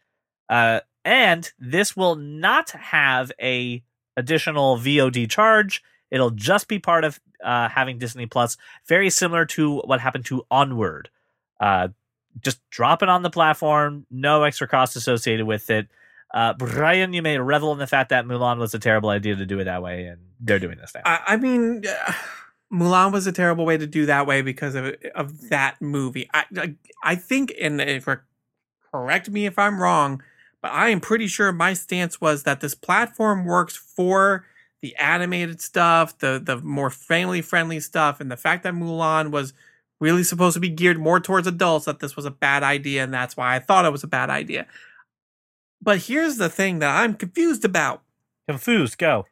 Uh, 0.50 0.82
and 1.04 1.52
this 1.58 1.98
will 1.98 2.16
not 2.16 2.70
have 2.72 3.32
a 3.42 3.82
additional 4.16 4.78
VOD 4.78 5.30
charge. 5.30 5.82
It'll 6.12 6.30
just 6.30 6.68
be 6.68 6.78
part 6.78 7.04
of 7.04 7.20
uh, 7.44 7.70
having 7.70 7.98
Disney 7.98 8.28
Plus, 8.28 8.58
very 8.88 9.10
similar 9.10 9.46
to 9.46 9.80
what 9.80 10.02
happened 10.02 10.26
to 10.26 10.46
Onward. 10.52 11.10
Uh, 11.60 11.88
just 12.40 12.60
drop 12.70 13.04
it 13.04 13.10
on 13.10 13.24
the 13.24 13.30
platform, 13.30 14.06
no 14.10 14.44
extra 14.44 14.68
cost 14.68 14.96
associated 14.96 15.46
with 15.46 15.70
it. 15.70 15.88
Uh, 16.34 16.54
Brian, 16.54 17.14
you 17.14 17.22
may 17.22 17.38
revel 17.38 17.74
in 17.74 17.80
the 17.80 17.88
fact 17.88 18.10
that 18.10 18.26
Mulan 18.26 18.58
was 18.58 18.74
a 18.74 18.80
terrible 18.80 19.10
idea 19.10 19.36
to 19.36 19.46
do 19.46 19.60
it 19.60 19.66
that 19.66 19.84
way, 19.84 20.06
and 20.06 20.22
they're 20.40 20.60
doing 20.60 20.78
this 20.78 20.94
now. 20.94 21.02
I, 21.06 21.20
I 21.28 21.38
mean, 21.38 21.84
uh, 21.86 22.14
Mulan 22.72 23.12
was 23.12 23.28
a 23.28 23.34
terrible 23.34 23.66
way 23.66 23.78
to 23.78 23.86
do 23.86 24.06
that 24.06 24.26
way 24.26 24.42
because 24.42 24.76
of 24.76 24.96
of 25.14 25.50
that 25.50 25.82
movie. 25.82 26.30
I 26.34 26.46
I, 26.58 26.76
I 27.04 27.16
think, 27.16 27.54
and 27.60 27.82
if 27.82 28.08
correct 28.92 29.30
me 29.30 29.46
if 29.46 29.60
I'm 29.60 29.82
wrong, 29.82 30.24
but 30.62 30.72
I 30.72 30.90
am 30.90 31.02
pretty 31.02 31.28
sure 31.28 31.52
my 31.52 31.74
stance 31.74 32.22
was 32.22 32.44
that 32.44 32.62
this 32.62 32.76
platform 32.76 33.46
works 33.46 33.76
for 33.76 34.46
the 34.82 34.96
animated 34.96 35.62
stuff, 35.62 36.18
the 36.20 36.42
the 36.44 36.58
more 36.58 36.90
family 36.90 37.42
friendly 37.42 37.82
stuff, 37.82 38.22
and 38.22 38.32
the 38.32 38.38
fact 38.38 38.64
that 38.64 38.74
Mulan 38.74 39.32
was 39.32 39.54
really 40.02 40.24
supposed 40.24 40.56
to 40.56 40.60
be 40.60 40.70
geared 40.70 41.00
more 41.00 41.20
towards 41.20 41.48
adults 41.48 41.86
that 41.86 42.00
this 42.00 42.16
was 42.16 42.26
a 42.26 42.32
bad 42.32 42.64
idea 42.64 43.04
and 43.04 43.14
that's 43.14 43.38
why 43.38 43.56
I 43.56 43.60
thought 43.60 43.86
it 43.86 43.92
was 43.92 44.04
a 44.04 44.08
bad 44.08 44.30
idea. 44.30 44.68
But 45.82 46.00
here's 46.00 46.38
the 46.38 46.50
thing 46.50 46.80
that 46.80 47.02
I'm 47.02 47.14
confused 47.14 47.64
about. 47.64 48.04
Confused, 48.48 48.98
go. 48.98 49.26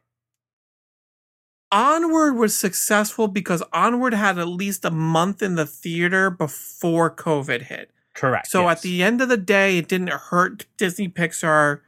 Onward 1.72 2.36
was 2.36 2.56
successful 2.56 3.28
because 3.28 3.62
Onward 3.72 4.14
had 4.14 4.38
at 4.38 4.48
least 4.48 4.84
a 4.84 4.90
month 4.90 5.42
in 5.42 5.54
the 5.54 5.66
theater 5.66 6.30
before 6.30 7.14
COVID 7.14 7.62
hit. 7.62 7.90
Correct. 8.14 8.48
So 8.48 8.62
yes. 8.62 8.78
at 8.78 8.82
the 8.82 9.02
end 9.02 9.20
of 9.20 9.28
the 9.28 9.36
day, 9.36 9.78
it 9.78 9.88
didn't 9.88 10.10
hurt 10.10 10.66
Disney 10.76 11.08
Pixar 11.08 11.80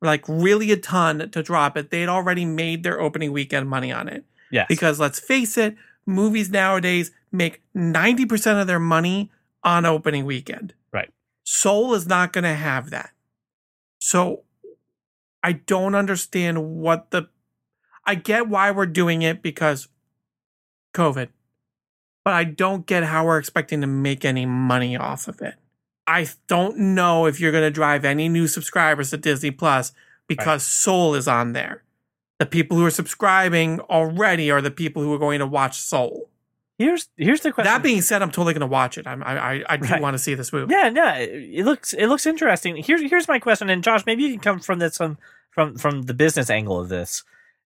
like 0.00 0.24
really 0.28 0.70
a 0.72 0.76
ton 0.76 1.30
to 1.30 1.42
drop 1.42 1.76
it. 1.76 1.90
They'd 1.90 2.08
already 2.08 2.44
made 2.44 2.82
their 2.82 3.00
opening 3.00 3.32
weekend 3.32 3.68
money 3.68 3.92
on 3.92 4.08
it. 4.08 4.24
yes. 4.50 4.66
Because 4.68 5.00
let's 5.00 5.18
face 5.20 5.56
it, 5.56 5.76
movies 6.08 6.50
nowadays 6.50 7.12
make 7.30 7.62
90% 7.76 8.60
of 8.60 8.66
their 8.66 8.80
money 8.80 9.30
on 9.62 9.84
opening 9.84 10.24
weekend. 10.24 10.74
Right. 10.92 11.12
Soul 11.44 11.94
is 11.94 12.06
not 12.06 12.32
going 12.32 12.44
to 12.44 12.54
have 12.54 12.90
that. 12.90 13.10
So 14.00 14.44
I 15.42 15.52
don't 15.52 15.94
understand 15.94 16.80
what 16.80 17.10
the 17.10 17.28
I 18.06 18.14
get 18.14 18.48
why 18.48 18.70
we're 18.70 18.86
doing 18.86 19.20
it 19.20 19.42
because 19.42 19.88
COVID. 20.94 21.28
But 22.24 22.34
I 22.34 22.44
don't 22.44 22.86
get 22.86 23.04
how 23.04 23.26
we're 23.26 23.38
expecting 23.38 23.82
to 23.82 23.86
make 23.86 24.24
any 24.24 24.46
money 24.46 24.96
off 24.96 25.28
of 25.28 25.42
it. 25.42 25.54
I 26.06 26.26
don't 26.46 26.78
know 26.78 27.26
if 27.26 27.38
you're 27.38 27.52
going 27.52 27.64
to 27.64 27.70
drive 27.70 28.06
any 28.06 28.30
new 28.30 28.46
subscribers 28.46 29.10
to 29.10 29.18
Disney 29.18 29.50
Plus 29.50 29.92
because 30.26 30.62
Soul 30.62 31.14
is 31.14 31.28
on 31.28 31.52
there. 31.52 31.84
The 32.38 32.46
people 32.46 32.76
who 32.76 32.84
are 32.86 32.90
subscribing 32.90 33.80
already 33.80 34.50
are 34.50 34.60
the 34.60 34.70
people 34.70 35.02
who 35.02 35.12
are 35.12 35.18
going 35.18 35.40
to 35.40 35.46
watch 35.46 35.78
Soul. 35.80 36.28
here's 36.78 37.08
here's 37.16 37.40
the 37.40 37.50
question. 37.52 37.72
That 37.72 37.82
being 37.82 38.00
said, 38.02 38.22
I'm 38.22 38.30
totally 38.30 38.54
going 38.54 38.60
to 38.60 38.66
watch 38.68 38.96
it. 38.98 39.06
I'm, 39.06 39.22
I 39.24 39.38
I, 39.56 39.64
I 39.70 39.76
do 39.76 39.88
Right. 39.88 40.00
want 40.02 40.14
to 40.14 40.18
see 40.18 40.34
this 40.34 40.52
movie. 40.52 40.72
Yeah, 40.72 40.88
no, 40.90 41.14
it 41.16 41.64
looks 41.64 41.92
it 41.92 42.06
looks 42.06 42.26
interesting. 42.26 42.76
Here's 42.76 43.02
here's 43.02 43.26
my 43.28 43.38
question, 43.40 43.68
and 43.70 43.82
Josh, 43.82 44.06
maybe 44.06 44.22
you 44.22 44.30
can 44.30 44.40
come 44.40 44.60
from 44.60 44.78
this 44.78 44.96
from 44.96 45.18
from 45.50 45.76
from 45.76 46.02
the 46.02 46.14
business 46.14 46.48
angle 46.50 46.78
of 46.80 46.88
this. 46.88 47.24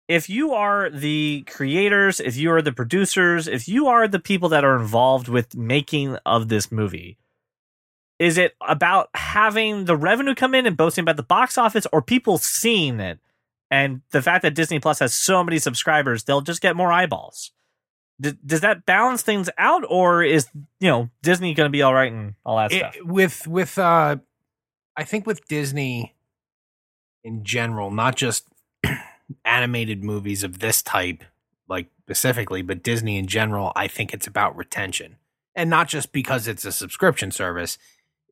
If 0.07 0.29
you 0.31 0.53
are 0.53 0.89
the 0.91 1.45
creators, 1.47 2.19
if 2.21 2.37
you 2.37 2.51
are 2.51 2.63
the 2.63 2.73
producers, 2.73 3.47
if 3.47 3.69
you 3.69 3.87
are 3.89 4.09
the 4.09 4.19
people 4.19 4.49
that 4.51 4.65
are 4.65 4.77
involved 4.79 5.29
with 5.29 5.55
making 5.55 6.17
of 6.27 6.49
this 6.49 6.71
movie, 6.73 7.19
is 8.19 8.37
it 8.39 8.55
about 8.67 9.09
having 9.15 9.85
the 9.85 9.97
revenue 9.97 10.35
come 10.35 10.55
in 10.55 10.67
and 10.67 10.77
boasting 10.77 11.03
about 11.03 11.17
the 11.17 11.23
box 11.23 11.57
office, 11.59 11.87
or 11.93 12.01
people 12.03 12.37
seeing 12.39 13.01
it 13.01 13.19
and 13.71 14.01
the 14.13 14.23
fact 14.23 14.43
that 14.43 14.55
Disney 14.55 14.79
Plus 14.81 14.99
has 15.01 15.13
so 15.15 15.45
many 15.45 15.59
subscribers, 15.59 16.25
they'll 16.25 16.41
just 16.41 16.61
get 16.63 16.77
more 16.77 16.93
eyeballs? 16.93 17.53
D- 18.21 18.33
does 18.45 18.63
that 18.63 18.85
balance 18.87 19.23
things 19.23 19.49
out, 19.59 19.85
or 19.89 20.23
is 20.25 20.49
you 20.81 20.89
know 20.89 21.11
Disney 21.23 21.55
going 21.55 21.69
to 21.69 21.73
be 21.73 21.83
all 21.83 21.95
right 21.95 22.11
and 22.13 22.35
all 22.45 22.57
that 22.57 22.73
It- 22.73 22.79
stuff? 22.79 22.97
with 23.05 23.47
with 23.47 23.79
uh 23.79 24.17
i 24.97 25.05
think 25.05 25.25
with 25.29 25.47
disney 25.47 26.17
in 27.23 27.45
general 27.45 27.93
not 27.93 28.17
just 28.17 28.49
animated 29.45 30.03
movies 30.03 30.43
of 30.43 30.59
this 30.59 30.83
type 30.83 31.23
like 31.69 31.87
specifically 32.03 32.63
but 32.63 32.83
disney 32.83 33.17
in 33.19 33.27
general 33.29 33.73
i 33.77 33.87
think 33.87 34.13
it's 34.13 34.27
about 34.27 34.57
retention 34.57 35.17
and 35.55 35.71
not 35.71 35.87
just 35.89 36.11
because 36.13 36.49
it's 36.49 36.65
a 36.65 36.73
subscription 36.73 37.31
service 37.31 37.79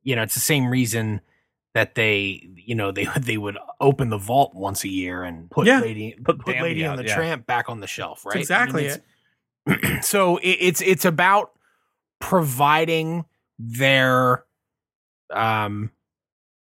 you 0.03 0.16
know 0.16 0.22
it's 0.22 0.35
the 0.35 0.40
same 0.40 0.66
reason 0.68 1.20
that 1.77 1.95
they 1.95 2.49
you 2.57 2.75
know 2.75 2.91
they 2.91 3.05
they 3.21 3.37
would 3.37 3.59
open 3.83 4.09
the 4.09 4.17
vault 4.17 4.55
once 4.55 4.83
a 4.83 4.89
year 4.89 5.23
and 5.25 5.51
put 5.51 5.67
Yeah. 5.67 5.81
lady 5.81 6.17
Put 6.25 6.39
put, 6.39 6.59
lady 6.59 6.87
on 6.87 6.97
the 6.97 7.05
yeah. 7.05 7.15
tramp 7.15 7.47
back 7.47 7.69
on 7.69 7.81
the 7.81 7.87
shelf 7.87 8.25
right 8.25 8.35
That's 8.47 8.51
I 8.51 8.65
mean, 8.65 8.77
exactly 8.77 8.87
it's- 8.87 9.99
it. 9.99 10.05
so 10.05 10.39
it, 10.39 10.57
it's 10.61 10.81
it's 10.81 11.05
about 11.05 11.51
providing 12.19 13.27
their 13.59 14.45
um 15.35 15.91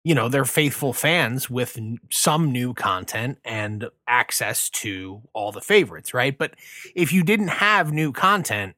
you 0.03 0.13
know 0.13 0.27
their 0.27 0.43
faithful 0.45 0.91
fans 0.91 1.49
with 1.49 1.77
n- 1.77 1.99
some 2.11 2.51
new 2.51 2.73
content 2.73 3.37
and 3.45 3.87
access 4.07 4.69
to 4.71 5.21
all 5.33 5.51
the 5.53 5.61
favorites 5.61 6.13
right 6.13 6.37
but 6.37 6.53
if 6.95 7.13
you 7.13 7.23
didn't 7.23 7.47
have 7.49 7.93
new 7.93 8.11
content 8.11 8.75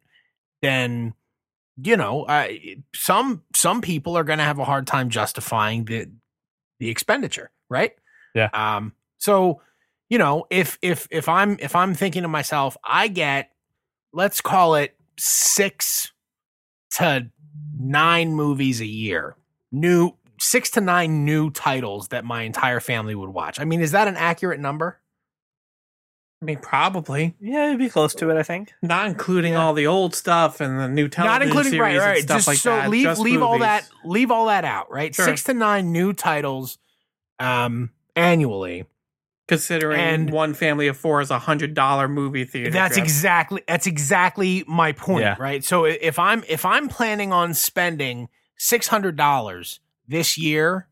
then 0.62 1.14
you 1.82 1.96
know 1.96 2.24
uh, 2.24 2.48
some 2.94 3.42
some 3.56 3.80
people 3.82 4.18
are 4.18 4.24
going 4.26 4.40
to 4.40 4.44
have 4.44 4.60
a 4.60 4.66
hard 4.66 4.86
time 4.86 5.10
justifying 5.10 5.86
the 5.86 6.08
the 6.80 6.90
expenditure 6.90 7.52
right? 7.70 7.94
Yeah. 8.36 8.50
um 8.54 8.94
so 9.18 9.62
you 10.10 10.18
know 10.18 10.46
if 10.50 10.78
if 10.82 11.08
if 11.12 11.28
i'm 11.28 11.58
if 11.60 11.76
i'm 11.76 11.94
thinking 11.94 12.22
to 12.24 12.28
myself 12.28 12.78
i 12.84 13.08
get 13.08 13.52
let's 14.14 14.40
call 14.42 14.76
it 14.76 14.96
six 15.18 16.12
to 16.92 17.30
nine 17.80 18.34
movies 18.34 18.82
a 18.82 18.86
year 18.86 19.36
new 19.72 20.14
six 20.40 20.70
to 20.72 20.82
nine 20.82 21.26
new 21.26 21.50
titles 21.52 22.10
that 22.10 22.26
my 22.26 22.44
entire 22.44 22.80
family 22.80 23.16
would 23.16 23.30
watch. 23.30 23.60
I 23.60 23.66
mean 23.66 23.82
is 23.82 23.92
that 23.92 24.08
an 24.08 24.16
accurate 24.16 24.60
number 24.60 25.00
I 26.42 26.46
mean, 26.46 26.58
probably 26.60 27.36
Yeah, 27.42 27.68
it'd 27.68 27.80
be 27.80 27.90
close 27.90 28.14
to 28.16 28.30
it, 28.30 28.38
I 28.38 28.44
think. 28.44 28.74
not 28.82 29.08
including 29.08 29.54
Yeah. 29.54 29.62
all 29.62 29.74
the 29.74 29.88
old 29.88 30.16
stuff 30.16 30.62
and 30.62 30.80
the 30.80 30.88
new 30.88 31.10
television 31.10 31.40
not 31.40 31.42
including 31.42 31.72
series 31.74 31.82
right 31.82 31.94
and 31.96 32.02
right 32.04 32.22
stuff 32.24 32.38
just 32.38 32.48
like 32.48 32.58
so 32.58 32.70
that. 32.76 32.90
leave 32.90 33.04
just 33.04 33.20
leave 33.22 33.42
all 33.42 33.60
that 33.60 33.88
leave 34.06 34.32
all 34.32 34.46
that 34.46 34.64
out 34.64 34.90
right 34.92 35.14
Sure. 35.14 35.26
six 35.26 35.44
to 35.46 35.54
nine 35.54 35.92
new 35.92 36.14
titles 36.14 36.78
um 37.40 37.90
annually 38.16 38.86
Considering 39.50 40.00
and- 40.00 40.30
one 40.30 40.54
family 40.54 40.88
of 40.88 40.96
four 40.96 41.22
is 41.22 41.32
a 41.32 41.40
hundred 41.40 41.74
dollar 41.74 42.08
movie 42.08 42.46
theater. 42.46 42.70
That's 42.70 42.94
trip. 42.96 43.04
exactly 43.04 43.64
that's 43.68 43.88
exactly 43.88 44.64
my 44.68 44.92
point, 44.92 45.24
Yeah. 45.24 45.36
right? 45.40 45.64
So 45.64 45.86
if 45.86 46.20
I'm 46.20 46.44
if 46.48 46.66
I'm 46.66 46.88
planning 46.88 47.34
on 47.34 47.56
spending 47.56 48.30
six 48.60 48.88
hundred 48.90 49.16
dollars 49.16 49.80
this 50.08 50.38
year 50.38 50.88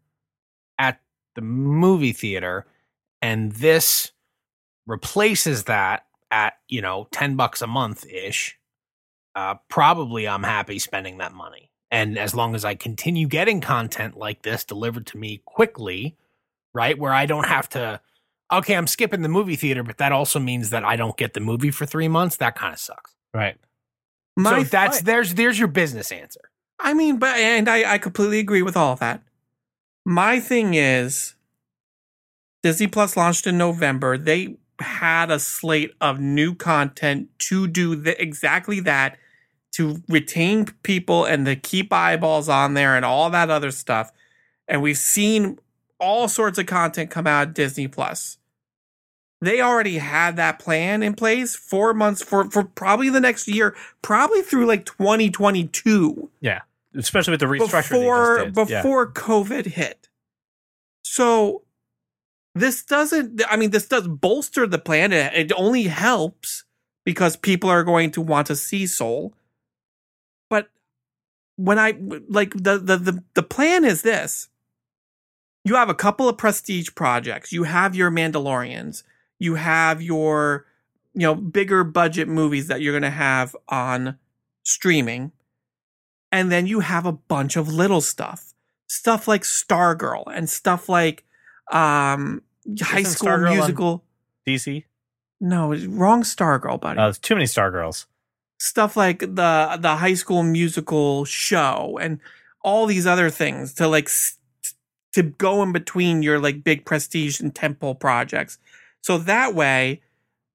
at 0.79 0.99
the 1.35 1.41
movie 1.41 2.13
theater, 2.13 2.65
and 3.21 3.51
this 3.51 4.11
replaces 4.87 5.65
that 5.65 6.05
at 6.31 6.53
you 6.67 6.81
know 6.81 7.07
ten 7.11 7.35
bucks 7.35 7.61
a 7.61 7.67
month 7.67 8.05
ish, 8.07 8.57
uh, 9.35 9.55
probably 9.69 10.27
I'm 10.27 10.43
happy 10.43 10.79
spending 10.79 11.19
that 11.19 11.33
money. 11.33 11.69
And 11.91 12.17
as 12.17 12.35
long 12.35 12.55
as 12.55 12.65
I 12.65 12.75
continue 12.75 13.27
getting 13.27 13.61
content 13.61 14.17
like 14.17 14.41
this 14.41 14.65
delivered 14.65 15.05
to 15.07 15.17
me 15.17 15.41
quickly, 15.45 16.17
right, 16.73 16.97
where 16.97 17.13
I 17.13 17.25
don't 17.25 17.45
have 17.45 17.69
to 17.69 18.01
okay, 18.51 18.75
I'm 18.75 18.87
skipping 18.87 19.21
the 19.21 19.29
movie 19.29 19.55
theater, 19.55 19.83
but 19.83 19.97
that 19.97 20.11
also 20.11 20.39
means 20.39 20.69
that 20.69 20.83
I 20.83 20.95
don't 20.95 21.17
get 21.17 21.33
the 21.33 21.39
movie 21.39 21.71
for 21.71 21.85
three 21.85 22.07
months. 22.07 22.37
That 22.37 22.55
kind 22.55 22.73
of 22.73 22.79
sucks. 22.79 23.13
Right. 23.33 23.57
My 24.35 24.63
so 24.63 24.69
that's 24.69 24.97
th- 24.97 25.05
there's 25.05 25.33
there's 25.33 25.59
your 25.59 25.67
business 25.67 26.11
answer. 26.11 26.49
I 26.79 26.93
mean, 26.93 27.17
but 27.17 27.37
and 27.37 27.67
I, 27.67 27.93
I 27.93 27.97
completely 27.97 28.39
agree 28.39 28.61
with 28.61 28.77
all 28.77 28.93
of 28.93 28.99
that. 28.99 29.23
My 30.05 30.39
thing 30.39 30.75
is 30.75 31.35
Disney 32.63 32.87
Plus 32.87 33.17
launched 33.17 33.47
in 33.47 33.57
November. 33.57 34.17
They 34.17 34.57
had 34.79 35.31
a 35.31 35.39
slate 35.39 35.93
of 35.99 36.19
new 36.19 36.53
content 36.53 37.29
to 37.39 37.67
do 37.67 37.95
the, 37.95 38.19
exactly 38.21 38.79
that 38.81 39.17
to 39.73 40.01
retain 40.07 40.65
people 40.83 41.25
and 41.25 41.45
to 41.45 41.55
keep 41.55 41.91
eyeballs 41.93 42.49
on 42.49 42.73
there 42.73 42.95
and 42.95 43.05
all 43.05 43.29
that 43.29 43.49
other 43.49 43.71
stuff. 43.71 44.11
And 44.67 44.81
we've 44.81 44.97
seen 44.97 45.59
all 45.99 46.27
sorts 46.27 46.57
of 46.57 46.65
content 46.65 47.09
come 47.09 47.27
out 47.27 47.49
of 47.49 47.53
Disney 47.53 47.87
Plus. 47.87 48.37
They 49.39 49.61
already 49.61 49.99
had 49.99 50.35
that 50.37 50.57
plan 50.57 51.03
in 51.03 51.13
place 51.13 51.55
four 51.55 51.93
months 51.93 52.23
for, 52.23 52.49
for 52.49 52.63
probably 52.63 53.09
the 53.09 53.19
next 53.19 53.47
year, 53.47 53.75
probably 54.01 54.41
through 54.41 54.65
like 54.65 54.85
2022 54.85 56.29
Yeah. 56.41 56.61
Especially 56.95 57.31
with 57.31 57.41
the 57.41 57.45
restructure 57.45 57.89
before 57.91 58.45
did. 58.45 58.69
Yeah. 58.69 58.81
before 58.81 59.11
COVID 59.11 59.67
hit. 59.67 60.09
So 61.03 61.61
this 62.59 62.83
doesn't 62.83 63.41
i 63.49 63.57
mean 63.57 63.71
this 63.71 63.87
does 63.87 64.07
bolster 64.07 64.67
the 64.67 64.79
plan. 64.79 65.13
It, 65.13 65.51
only 65.55 65.83
helps 65.83 66.63
because 67.03 67.35
people 67.35 67.69
are 67.69 67.83
going 67.83 68.11
to 68.11 68.21
want 68.21 68.47
to 68.47 68.55
see 68.55 68.85
soul. 68.87 69.33
But 70.49 70.69
when 71.55 71.79
i 71.79 71.93
like 72.29 72.51
the 72.51 72.77
the 72.77 72.97
the, 72.97 73.23
the 73.33 73.43
plan 73.43 73.85
is 73.85 74.01
this. 74.01 74.49
You 75.63 75.75
have 75.75 75.89
a 75.89 75.95
couple 75.95 76.29
of 76.29 76.37
prestige 76.37 76.89
projects. 76.95 77.51
You 77.51 77.63
have 77.63 77.93
your 77.93 78.09
mandalorians. 78.09 79.03
You 79.37 79.55
have 79.55 80.01
your 80.01 80.65
you 81.13 81.21
know 81.21 81.35
bigger 81.35 81.83
budget 81.83 82.27
movies 82.27 82.67
that 82.67 82.81
you're 82.81 82.93
going 82.93 83.03
to 83.03 83.09
have 83.09 83.55
on 83.67 84.17
streaming. 84.63 85.31
And 86.31 86.51
then 86.51 86.67
you 86.67 86.81
have 86.81 87.05
a 87.05 87.11
bunch 87.11 87.55
of 87.55 87.71
little 87.73 88.01
stuff. 88.01 88.53
Stuff 88.87 89.27
like 89.27 89.43
stargirl 89.43 90.23
and 90.33 90.49
stuff 90.49 90.87
like 90.87 91.25
um 91.71 92.41
high 92.81 92.99
Isn't 92.99 93.11
school 93.13 93.29
Stargirl 93.29 93.53
musical 93.55 94.03
DC. 94.47 94.83
no 95.39 95.73
wrong 95.87 96.23
stargirl 96.23 96.79
buddy 96.79 96.99
Uh, 96.99 97.03
there's 97.05 97.19
too 97.19 97.35
many 97.35 97.45
Stargirls. 97.45 98.05
stuff 98.59 98.95
like 98.97 99.19
the 99.19 99.77
the 99.79 99.95
high 99.97 100.13
school 100.15 100.43
musical 100.43 101.25
show 101.25 101.97
and 102.01 102.19
all 102.63 102.85
these 102.85 103.05
other 103.07 103.29
things 103.29 103.73
to 103.75 103.87
like 103.87 104.09
to 105.13 105.23
go 105.23 105.63
in 105.63 105.71
between 105.71 106.21
your 106.23 106.39
like 106.39 106.63
big 106.63 106.85
prestige 106.85 107.39
and 107.39 107.53
temple 107.55 107.95
projects 107.95 108.57
so 109.01 109.17
that 109.17 109.53
way 109.53 110.01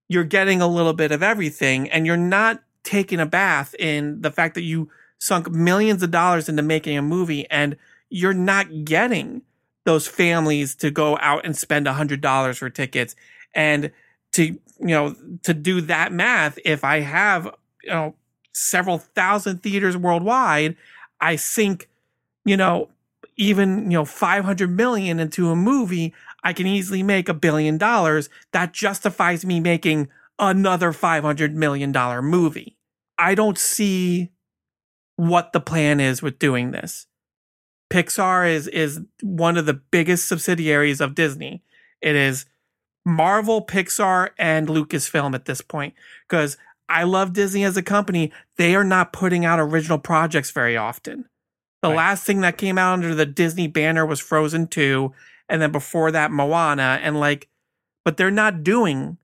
you're 0.08 0.24
getting 0.24 0.60
a 0.60 0.66
little 0.66 0.92
bit 0.92 1.10
of 1.12 1.22
everything 1.22 1.88
and 1.90 2.06
you're 2.06 2.16
not 2.16 2.62
taking 2.84 3.20
a 3.20 3.26
bath 3.26 3.74
in 3.78 4.20
the 4.20 4.30
fact 4.30 4.54
that 4.54 4.62
you 4.62 4.88
sunk 5.18 5.50
millions 5.50 6.02
of 6.02 6.10
dollars 6.10 6.48
into 6.48 6.62
making 6.62 6.98
a 6.98 7.02
movie 7.02 7.48
and 7.50 7.76
you're 8.10 8.34
not 8.34 8.84
getting 8.84 9.40
those 9.84 10.06
families 10.06 10.74
to 10.76 10.90
go 10.90 11.18
out 11.20 11.44
and 11.44 11.56
spend 11.56 11.86
a 11.86 11.92
hundred 11.92 12.20
dollars 12.20 12.58
for 12.58 12.70
tickets. 12.70 13.16
And 13.54 13.90
to 14.32 14.44
you 14.44 14.58
know 14.80 15.14
to 15.42 15.54
do 15.54 15.80
that 15.80 16.12
math 16.12 16.58
if 16.64 16.84
i 16.84 17.00
have 17.00 17.44
you 17.82 17.90
know 17.90 18.14
several 18.52 18.98
thousand 18.98 19.62
theaters 19.62 19.96
worldwide 19.96 20.76
i 21.20 21.36
sink 21.36 21.88
you 22.44 22.56
know 22.56 22.88
even 23.36 23.84
you 23.90 23.96
know 23.98 24.04
500 24.04 24.70
million 24.70 25.20
into 25.20 25.50
a 25.50 25.56
movie 25.56 26.12
i 26.42 26.52
can 26.52 26.66
easily 26.66 27.02
make 27.02 27.28
a 27.28 27.34
billion 27.34 27.78
dollars. 27.78 28.28
That 28.52 28.72
justifies 28.72 29.44
me 29.44 29.60
making 29.60 30.08
another 30.38 30.92
500 30.92 31.54
million 31.54 31.92
dollar 31.92 32.20
movie. 32.20 32.76
I 33.18 33.34
don't 33.34 33.58
see 33.58 34.32
what 35.16 35.52
the 35.52 35.60
plan 35.60 36.00
is 36.00 36.20
with 36.20 36.38
doing 36.38 36.72
this 36.72 37.06
pixar 37.92 38.50
is 38.50 38.66
is 38.68 39.00
one 39.22 39.56
of 39.56 39.66
the 39.66 39.74
biggest 39.74 40.26
subsidiaries 40.28 41.00
of 41.00 41.14
disney 41.14 41.62
it 42.00 42.16
is 42.16 42.46
marvel 43.04 43.64
pixar 43.64 44.30
and 44.38 44.68
lucasfilm 44.68 45.34
at 45.34 45.44
this 45.44 45.60
point 45.60 45.94
because 46.28 46.56
I 46.88 47.04
love 47.04 47.32
Disney 47.32 47.64
as 47.64 47.76
a 47.78 47.82
company. 47.82 48.32
They 48.58 48.74
are 48.74 48.84
not 48.84 49.14
putting 49.14 49.46
out 49.46 49.58
original 49.58 49.98
projects 49.98 50.50
very 50.50 50.76
often. 50.76 51.24
The 51.80 51.88
Right. 51.88 51.96
last 51.96 52.24
thing 52.24 52.42
that 52.42 52.58
came 52.58 52.76
out 52.76 52.92
under 52.92 53.14
the 53.14 53.24
Disney 53.24 53.66
banner 53.66 54.04
was 54.04 54.20
Frozen 54.20 54.66
2, 54.66 55.10
and 55.48 55.62
then 55.62 55.72
before 55.72 56.10
that, 56.10 56.30
Moana. 56.30 56.98
And 57.02 57.18
like, 57.18 57.48
but 58.04 58.18
they're 58.18 58.30
not 58.30 58.62
doing 58.62 59.16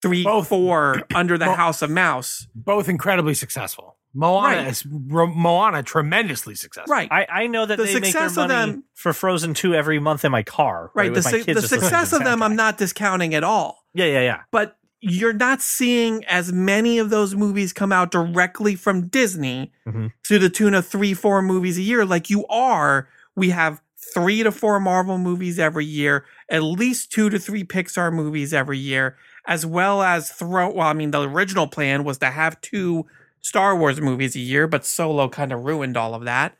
three, 0.00 0.22
Both. 0.22 0.48
four 0.48 1.02
under 1.14 1.36
the 1.36 1.46
Mo- 1.46 1.54
House 1.54 1.82
of 1.82 1.90
Mouse. 1.90 2.46
Both 2.54 2.88
incredibly 2.88 3.34
successful. 3.34 3.91
Moana 4.14 4.56
Right. 4.58 4.66
is 4.66 4.84
Ro- 4.86 5.26
Moana 5.34 5.82
tremendously 5.82 6.54
successful. 6.54 6.92
Right. 6.92 7.08
I, 7.10 7.26
I 7.30 7.46
know 7.46 7.64
that 7.66 7.76
The 7.78 7.84
they 7.84 7.94
make 7.94 8.02
their 8.02 8.12
success 8.12 8.30
of 8.32 8.48
money 8.48 8.72
them- 8.72 8.84
for 8.94 9.12
Frozen 9.12 9.54
2 9.54 9.74
every 9.74 9.98
month 9.98 10.24
in 10.24 10.32
my 10.32 10.42
car. 10.42 10.90
right. 10.94 11.06
The, 11.12 11.18
with 11.18 11.24
my 11.24 11.30
su- 11.30 11.38
the 11.44 11.54
just 11.54 11.62
listening 11.62 11.80
to 11.80 11.86
success 11.86 12.12
of 12.12 12.24
them, 12.24 12.42
I'm 12.42 12.56
not 12.56 12.78
discounting 12.78 13.34
at 13.34 13.42
all. 13.44 13.84
Yeah, 13.94 14.06
yeah, 14.06 14.20
yeah. 14.20 14.40
But 14.50 14.76
you're 15.00 15.32
not 15.32 15.60
seeing 15.62 16.24
as 16.26 16.52
many 16.52 16.98
of 16.98 17.10
those 17.10 17.34
movies 17.34 17.72
come 17.72 17.90
out 17.90 18.10
directly 18.12 18.76
from 18.76 19.08
Disney 19.08 19.72
Mhm. 19.88 20.12
to 20.24 20.38
the 20.38 20.48
tune 20.50 20.74
of 20.74 20.86
three, 20.86 21.14
four 21.14 21.42
movies 21.42 21.78
a 21.78 21.82
year, 21.82 22.04
like 22.04 22.30
you 22.30 22.46
are. 22.46 23.08
We 23.34 23.50
have 23.50 23.80
three 24.14 24.42
to 24.42 24.52
four 24.52 24.78
Marvel 24.78 25.16
movies 25.18 25.58
every 25.58 25.86
year, 25.86 26.24
at 26.50 26.62
least 26.62 27.10
two 27.10 27.30
to 27.30 27.38
three 27.38 27.64
Pixar 27.64 28.12
movies 28.12 28.52
every 28.52 28.78
year, 28.78 29.16
as 29.46 29.64
well 29.66 30.02
as 30.02 30.30
throw. 30.30 30.70
Well, 30.70 30.86
I 30.86 30.92
mean, 30.92 31.10
the 31.12 31.22
original 31.28 31.66
plan 31.66 32.04
was 32.04 32.18
to 32.18 32.26
have 32.26 32.60
two 32.60 33.06
Star 33.42 33.76
Wars 33.76 34.00
movies 34.00 34.34
a 34.36 34.40
year, 34.40 34.66
but 34.66 34.84
Solo 34.86 35.28
kind 35.28 35.52
of 35.52 35.64
ruined 35.64 35.96
all 35.96 36.14
of 36.14 36.24
that. 36.24 36.56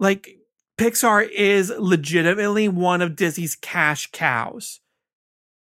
like, 0.00 0.38
Pixar 0.78 1.28
is 1.30 1.72
legitimately 1.78 2.68
one 2.68 3.00
of 3.02 3.14
Disney's 3.16 3.54
cash 3.56 4.08
cows. 4.12 4.80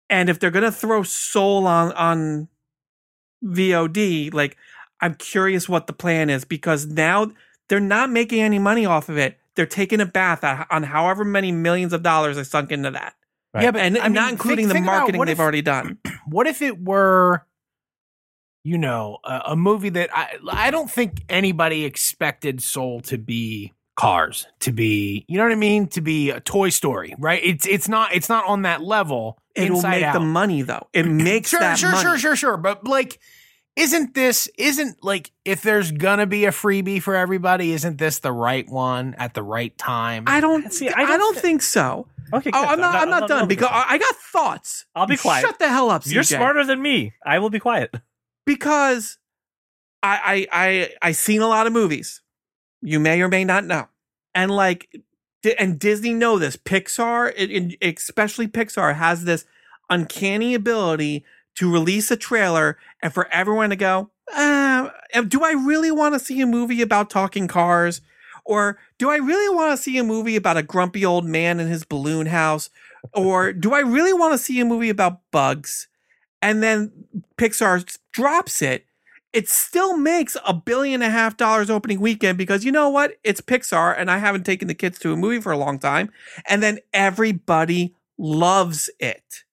And 0.10 0.30
if 0.30 0.40
they're 0.40 0.52
gonna 0.52 0.72
throw 0.72 1.04
Soul 1.04 1.68
on 1.68 1.92
on 1.94 2.48
VOD, 3.44 4.34
like 4.34 4.58
I'm 5.02 5.16
curious 5.16 5.68
what 5.70 5.88
the 5.88 5.94
plan 5.94 6.30
is 6.30 6.46
because 6.46 6.86
now 6.86 7.32
they're 7.68 7.80
not 7.80 8.10
making 8.10 8.42
any 8.42 8.60
money 8.60 8.86
off 8.86 9.10
of 9.10 9.18
it. 9.18 9.40
They're 9.56 9.66
taking 9.66 10.00
a 10.02 10.06
bath 10.06 10.44
on 10.44 10.66
on 10.70 10.84
however 10.84 11.24
many 11.26 11.52
millions 11.52 11.94
of 11.94 12.04
dollars 12.04 12.36
they 12.38 12.44
sunk 12.44 12.72
into 12.72 12.92
that, 12.92 13.16
Right. 13.54 13.64
Yeah, 13.64 13.72
but 13.72 13.82
and, 13.82 13.98
I 13.98 14.04
mean, 14.06 14.14
not 14.14 14.24
think- 14.30 14.32
including 14.34 14.68
the 14.68 14.74
think 14.76 14.86
about 14.86 14.98
marketing 14.98 15.22
they've 15.26 15.34
if- 15.34 15.40
already 15.40 15.62
done. 15.62 15.98
What 16.28 16.48
if 16.48 16.62
it 16.64 16.84
were, 16.84 17.46
you 18.66 18.80
know, 18.80 19.20
a, 19.24 19.42
a 19.50 19.56
movie 19.56 19.90
that 19.90 20.10
I 20.12 20.38
I 20.52 20.72
don't 20.72 20.90
think 20.90 21.24
anybody 21.30 21.86
expected 21.86 22.62
Soul 22.64 23.00
to 23.02 23.18
be 23.20 23.72
Cars, 23.96 24.48
to 24.62 24.74
be, 24.74 25.24
you 25.30 25.38
know 25.38 25.44
what 25.44 25.52
I 25.54 25.56
mean, 25.56 25.88
to 25.90 26.02
be 26.02 26.32
a 26.32 26.40
Toy 26.42 26.70
Story, 26.70 27.16
right? 27.20 27.40
It's 27.44 27.66
it's 27.68 27.88
not 27.88 28.14
it's 28.14 28.28
not 28.28 28.44
on 28.46 28.64
that 28.64 28.82
level. 28.82 29.38
It 29.56 29.72
will 29.72 29.84
make 29.84 30.04
Out. 30.04 30.14
the 30.14 30.20
money 30.20 30.64
though. 30.64 30.88
It 30.94 31.04
makes 31.06 31.52
sure, 31.52 31.60
that 31.62 31.78
sure, 31.78 31.92
money. 31.92 32.02
sure, 32.04 32.18
sure, 32.18 32.36
sure. 32.36 32.58
But 32.58 32.86
like, 32.86 33.20
isn't 33.76 34.16
this 34.16 34.50
isn't 34.58 35.04
like 35.04 35.32
if 35.46 35.62
there's 35.62 35.92
gonna 35.92 36.26
be 36.26 36.46
a 36.46 36.52
freebie 36.52 37.02
for 37.02 37.16
everybody, 37.16 37.72
isn't 37.72 37.98
this 38.00 38.20
the 38.20 38.32
right 38.34 38.68
one 38.68 39.14
at 39.20 39.34
the 39.36 39.44
right 39.44 39.78
time? 39.78 40.24
I 40.28 40.42
don't. 40.42 40.74
See, 40.74 40.90
I 40.90 40.94
I 41.02 41.06
don't, 41.06 41.20
don't 41.20 41.36
thi- 41.36 41.42
think 41.42 41.62
so. 41.62 42.08
Okay, 42.34 42.50
Oh, 42.52 42.62
good. 42.64 42.70
I'm 42.70 42.80
not. 42.82 42.96
I'm 42.96 43.10
not 43.12 43.30
done 43.30 43.48
because 43.48 43.70
I 43.72 43.86
I 43.90 43.98
got 44.00 44.16
thoughts. 44.16 44.86
I'll 44.96 45.06
be 45.08 45.16
quiet. 45.18 45.46
Shut 45.46 45.60
the 45.60 45.70
hell 45.70 45.92
up, 45.92 46.04
CJ. 46.04 46.14
You're 46.14 46.24
smarter 46.24 46.66
than 46.66 46.82
me. 46.82 47.14
I 47.24 47.38
will 47.40 47.52
be 47.52 47.60
quiet. 47.60 47.94
Because 48.46 49.18
I 50.04 50.48
I 50.52 50.66
I 50.68 50.90
I 51.10 51.12
seen 51.12 51.42
a 51.42 51.48
lot 51.48 51.68
of 51.68 51.74
movies. 51.74 52.22
You 52.82 53.00
may 53.00 53.22
or 53.22 53.28
may 53.30 53.44
not 53.44 53.66
know, 53.66 53.88
and 54.36 54.52
like, 54.52 54.90
and 55.58 55.80
Disney 55.80 56.14
know 56.14 56.38
this. 56.38 56.56
Pixar, 56.56 57.34
especially 57.82 58.48
Pixar, 58.48 58.96
has 58.96 59.24
this 59.24 59.46
uncanny 59.90 60.54
ability 60.54 61.26
to 61.56 61.72
release 61.72 62.12
a 62.12 62.18
trailer 62.18 62.78
and 63.02 63.14
for 63.14 63.28
everyone 63.32 63.72
to 63.72 63.76
go, 63.76 64.12
uh, 64.36 64.90
"Do 65.28 65.44
I 65.44 65.52
really 65.54 65.92
want 65.92 66.14
to 66.14 66.20
see 66.20 66.42
a 66.42 66.46
movie 66.46 66.82
about 66.82 67.10
talking 67.10 67.48
cars?" 67.48 68.02
Or 68.46 68.78
do 69.00 69.10
I 69.10 69.16
really 69.18 69.54
want 69.56 69.76
to 69.76 69.82
see 69.82 69.98
a 69.98 70.04
movie 70.04 70.36
about 70.36 70.58
a 70.58 70.64
grumpy 70.64 71.04
old 71.04 71.26
man 71.26 71.60
in 71.60 71.68
his 71.68 71.84
balloon 71.84 72.28
house? 72.28 72.70
Or 73.14 73.52
do 73.54 73.74
I 73.74 73.80
really 73.80 74.14
want 74.14 74.34
to 74.34 74.38
see 74.38 74.60
a 74.60 74.66
movie 74.66 74.90
about 74.90 75.22
bugs? 75.32 75.88
And 76.46 76.62
then 76.62 76.92
Pixar 77.38 77.98
drops 78.12 78.62
it. 78.62 78.86
It 79.34 79.50
still 79.50 79.98
makes 79.98 80.38
a 80.46 80.54
billion 80.54 81.02
and 81.02 81.10
a 81.10 81.10
half 81.10 81.38
dollars 81.38 81.72
opening 81.72 82.00
weekend 82.00 82.38
because 82.38 82.64
you 82.64 82.72
know 82.72 82.88
what? 82.88 83.18
It's 83.24 83.42
Pixar 83.42 83.96
and 83.98 84.12
I 84.12 84.20
haven't 84.20 84.46
taken 84.46 84.68
the 84.68 84.76
kids 84.76 85.00
to 85.00 85.12
a 85.12 85.18
movie 85.18 85.42
for 85.42 85.52
a 85.52 85.58
long 85.58 85.80
time. 85.80 86.12
And 86.48 86.62
then 86.62 86.80
everybody 86.94 87.96
loves 88.20 88.92
it. 89.00 89.44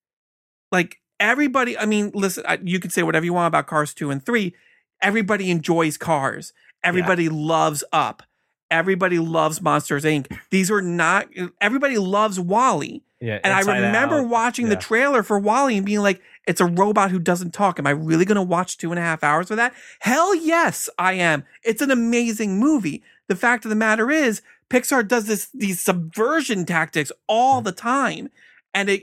Like 0.70 1.00
everybody, 1.18 1.78
I 1.78 1.86
mean, 1.86 2.10
listen, 2.14 2.44
you 2.62 2.78
can 2.78 2.90
say 2.90 3.02
whatever 3.02 3.24
you 3.24 3.32
want 3.32 3.48
about 3.48 3.66
Cars 3.66 3.94
2 3.94 4.10
and 4.10 4.24
3. 4.24 4.54
Everybody 5.00 5.50
enjoys 5.50 5.96
Cars. 5.96 6.52
Everybody 6.84 7.30
loves 7.30 7.82
Up. 7.90 8.22
Everybody 8.70 9.18
loves 9.18 9.60
Monsters 9.60 10.04
Inc. 10.04 10.34
These 10.50 10.70
are 10.70 10.80
not, 10.80 11.28
everybody 11.60 11.98
loves 11.98 12.38
WALL-E. 12.38 13.02
Yeah, 13.20 13.38
And 13.44 13.52
I 13.52 13.60
remember 13.60 14.20
Out. 14.20 14.28
watching 14.28 14.68
the 14.68 14.76
trailer 14.76 15.22
for 15.22 15.38
WALL-E 15.38 15.76
and 15.76 15.86
being 15.86 16.00
like, 16.00 16.20
it's 16.46 16.60
a 16.60 16.66
robot 16.66 17.10
who 17.10 17.18
doesn't 17.18 17.52
talk. 17.54 17.78
Am 17.78 17.86
I 17.86 17.90
really 17.90 18.24
going 18.24 18.36
to 18.36 18.42
watch 18.42 18.76
two 18.76 18.90
and 18.90 18.98
a 18.98 19.02
half 19.02 19.22
hours 19.22 19.50
of 19.50 19.56
that? 19.58 19.74
Hell 20.00 20.34
yes, 20.34 20.88
I 20.98 21.14
am. 21.14 21.44
It's 21.62 21.82
an 21.82 21.90
amazing 21.90 22.58
movie. 22.58 23.02
The 23.28 23.36
fact 23.36 23.64
of 23.64 23.68
the 23.68 23.76
matter 23.76 24.10
is, 24.10 24.42
Pixar 24.68 25.06
does 25.06 25.26
this 25.26 25.48
these 25.54 25.80
subversion 25.80 26.64
tactics 26.64 27.12
all 27.28 27.60
Hmm. 27.60 27.64
the 27.64 27.72
time, 27.72 28.30
and 28.74 28.88
it 28.88 29.02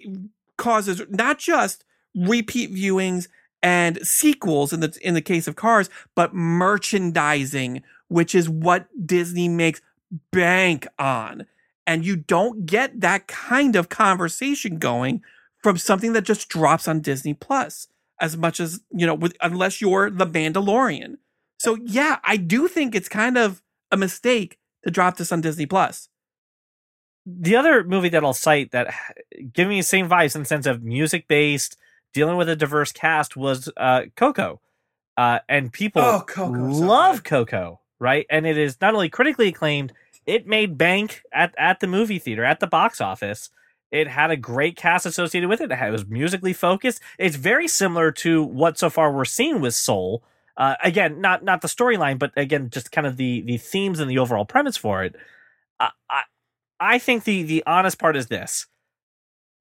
causes 0.57 1.01
not 1.09 1.39
just 1.39 1.85
repeat 2.15 2.73
viewings 2.73 3.27
and 3.61 3.99
sequels 4.05 4.73
in 4.73 4.79
the 4.79 4.97
in 5.01 5.13
the 5.13 5.21
case 5.21 5.47
of 5.47 5.55
Cars, 5.55 5.89
but 6.15 6.33
merchandising, 6.33 7.83
which 8.07 8.33
is 8.35 8.49
what 8.49 8.87
Disney 9.05 9.47
makes 9.47 9.81
bank 10.31 10.87
on. 10.97 11.45
And 11.85 12.05
you 12.05 12.15
don't 12.15 12.65
get 12.65 13.01
that 13.01 13.27
kind 13.27 13.75
of 13.75 13.89
conversation 13.89 14.77
going 14.79 15.21
from 15.62 15.78
something 15.78 16.14
that 16.14 16.24
just 16.24 16.49
drops 16.49 16.88
on 16.88 17.01
Disney 17.01 17.34
Plus 17.34 17.88
as 18.22 18.36
much 18.38 18.60
as, 18.60 18.82
you 18.91 19.05
know, 19.05 19.16
with 19.16 19.36
unless 19.41 19.82
you're 19.82 20.10
the 20.10 20.26
Mandalorian. 20.28 21.16
So 21.57 21.78
yeah, 21.84 22.20
I 22.24 22.38
do 22.38 22.68
think 22.68 22.95
it's 22.95 23.10
kind 23.10 23.38
of 23.38 23.62
a 23.91 23.97
mistake 23.97 24.57
to 24.84 24.91
drop 24.91 25.18
this 25.18 25.32
on 25.32 25.41
Disney 25.41 25.66
Plus. 25.66 26.10
the 27.26 27.55
other 27.55 27.84
movie 27.84 28.10
that 28.10 28.24
I'll 28.24 28.34
cite 28.34 28.72
that 28.72 28.93
gave 29.53 29.68
me 29.68 29.80
the 29.80 29.84
same 29.84 30.10
vibes 30.10 30.36
in 30.36 30.41
the 30.41 30.47
sense 30.47 30.66
of 30.66 30.84
music 30.84 31.28
based, 31.28 31.78
dealing 32.14 32.38
with 32.38 32.49
a 32.49 32.55
diverse 32.55 32.91
cast 32.91 33.36
was 33.38 33.70
uh, 33.78 34.03
Coco. 34.16 34.62
Uh, 35.18 35.39
and 35.49 35.72
people 35.74 36.01
Oh, 36.01 36.22
Coco, 36.26 36.72
so 36.72 36.86
love 36.86 37.18
good. 37.18 37.26
Coco, 37.26 37.82
right? 37.99 38.26
And 38.30 38.47
it 38.47 38.57
is 38.57 38.80
not 38.82 38.93
only 38.93 39.10
critically 39.10 39.49
acclaimed, 39.49 39.91
it 40.26 40.47
made 40.47 40.78
bank 40.78 41.22
at, 41.34 41.53
at 41.57 41.82
the 41.82 41.88
movie 41.88 42.20
theater, 42.20 42.43
at 42.45 42.60
the 42.62 42.68
box 42.68 43.01
office. 43.01 43.49
It 43.91 44.07
had 44.07 44.31
a 44.31 44.37
great 44.37 44.75
cast 44.75 45.05
associated 45.05 45.49
with 45.49 45.61
it. 45.61 45.71
It 45.71 45.91
was 45.91 46.05
musically 46.05 46.53
focused. 46.53 47.01
It's 47.17 47.35
very 47.35 47.67
similar 47.67 48.11
to 48.13 48.43
what 48.43 48.77
so 48.77 48.89
far 48.89 49.11
we're 49.11 49.25
seeing 49.25 49.61
with 49.61 49.73
Soul. 49.73 50.23
Uh, 50.55 50.75
again, 50.83 51.21
not 51.21 51.43
not 51.43 51.61
the 51.61 51.67
storyline, 51.67 52.19
but 52.19 52.31
again, 52.35 52.69
just 52.69 52.91
kind 52.91 53.07
of 53.07 53.17
the 53.17 53.41
the 53.41 53.57
themes 53.57 53.99
and 53.99 54.09
the 54.09 54.19
overall 54.19 54.45
premise 54.45 54.77
for 54.77 55.03
it. 55.03 55.15
I 55.79 55.89
I, 56.09 56.21
I 56.79 56.99
think 56.99 57.23
the 57.23 57.43
the 57.43 57.63
honest 57.65 57.97
part 57.97 58.15
is 58.15 58.27
this: 58.27 58.67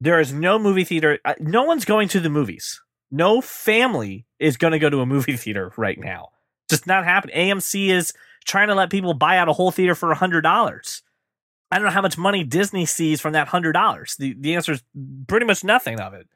there 0.01 0.19
is 0.19 0.31
no 0.31 0.59
movie 0.59 0.83
theater. 0.83 1.19
Uh, 1.25 1.35
no 1.39 1.63
one's 1.63 1.85
going 1.85 2.07
to 2.09 2.19
the 2.19 2.29
movies. 2.29 2.81
No 3.11 3.41
family 3.41 4.25
is 4.39 4.57
going 4.57 4.71
to 4.73 4.79
go 4.79 4.89
to 4.89 5.01
a 5.01 5.05
movie 5.05 5.37
theater 5.37 5.73
right 5.77 5.99
now. 5.99 6.29
Just 6.69 6.85
not 6.85 7.03
happening. 7.03 7.35
AMC 7.35 7.89
is 7.89 8.13
trying 8.45 8.67
to 8.67 8.75
let 8.75 8.89
people 8.89 9.13
buy 9.13 9.37
out 9.37 9.49
a 9.49 9.53
whole 9.53 9.71
theater 9.71 9.95
for 9.95 10.11
a 10.11 10.15
hundred 10.15 10.41
dollars. 10.41 11.01
I 11.71 11.77
don't 11.77 11.85
know 11.85 11.91
how 11.91 12.01
much 12.01 12.17
money 12.17 12.43
Disney 12.43 12.85
sees 12.85 13.21
from 13.21 13.33
that 13.33 13.47
hundred 13.47 13.73
dollars. 13.73 14.15
The 14.17 14.35
the 14.39 14.55
answer 14.55 14.73
is 14.73 14.83
pretty 15.27 15.45
much 15.45 15.63
nothing 15.63 15.99
of 15.99 16.13
it. 16.13 16.27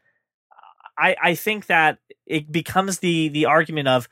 I 0.97 1.15
I 1.21 1.35
think 1.35 1.67
that 1.67 1.99
it 2.25 2.51
becomes 2.51 2.99
the 2.99 3.29
the 3.29 3.45
argument 3.45 3.87
of 3.87 4.07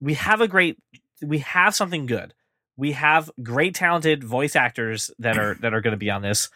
we 0.00 0.14
have 0.14 0.40
a 0.40 0.48
great 0.48 0.78
we 1.22 1.38
have 1.38 1.74
something 1.74 2.06
good. 2.06 2.34
We 2.76 2.92
have 2.92 3.30
great 3.42 3.74
talented 3.74 4.22
voice 4.24 4.56
actors 4.56 5.10
that 5.18 5.38
are 5.38 5.54
that 5.60 5.74
are 5.74 5.80
going 5.80 5.92
to 5.92 5.98
be 5.98 6.10
on 6.10 6.22
this. 6.22 6.48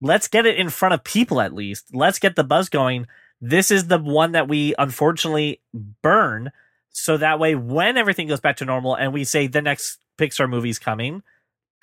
Let's 0.00 0.28
get 0.28 0.46
it 0.46 0.56
in 0.56 0.68
front 0.68 0.94
of 0.94 1.04
people 1.04 1.40
at 1.40 1.54
least. 1.54 1.94
Let's 1.94 2.18
get 2.18 2.36
the 2.36 2.44
buzz 2.44 2.68
going. 2.68 3.06
This 3.40 3.70
is 3.70 3.88
the 3.88 3.98
one 3.98 4.32
that 4.32 4.48
we 4.48 4.74
unfortunately 4.78 5.60
burn 6.02 6.50
so 6.90 7.16
that 7.16 7.38
way 7.38 7.54
when 7.54 7.96
everything 7.96 8.28
goes 8.28 8.40
back 8.40 8.56
to 8.56 8.64
normal 8.64 8.94
and 8.94 9.12
we 9.12 9.24
say 9.24 9.46
the 9.46 9.60
next 9.60 9.98
Pixar 10.16 10.48
movie's 10.48 10.78
coming, 10.78 11.22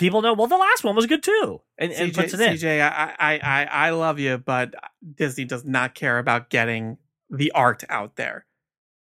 people 0.01 0.21
know 0.21 0.33
well 0.33 0.47
the 0.47 0.57
last 0.57 0.83
one 0.83 0.95
was 0.95 1.05
good 1.05 1.23
too 1.23 1.61
and, 1.77 1.91
and 1.93 2.11
CJ, 2.11 2.15
puts 2.15 2.33
it 2.33 2.41
in. 2.41 2.53
CJ, 2.55 2.81
I, 2.81 3.15
I, 3.17 3.39
I, 3.39 3.63
I 3.87 3.89
love 3.91 4.19
you, 4.19 4.37
but 4.37 4.73
Disney 5.15 5.45
does 5.45 5.63
not 5.63 5.95
care 5.95 6.19
about 6.19 6.49
getting 6.49 6.97
the 7.29 7.51
art 7.53 7.83
out 7.89 8.17
there. 8.17 8.45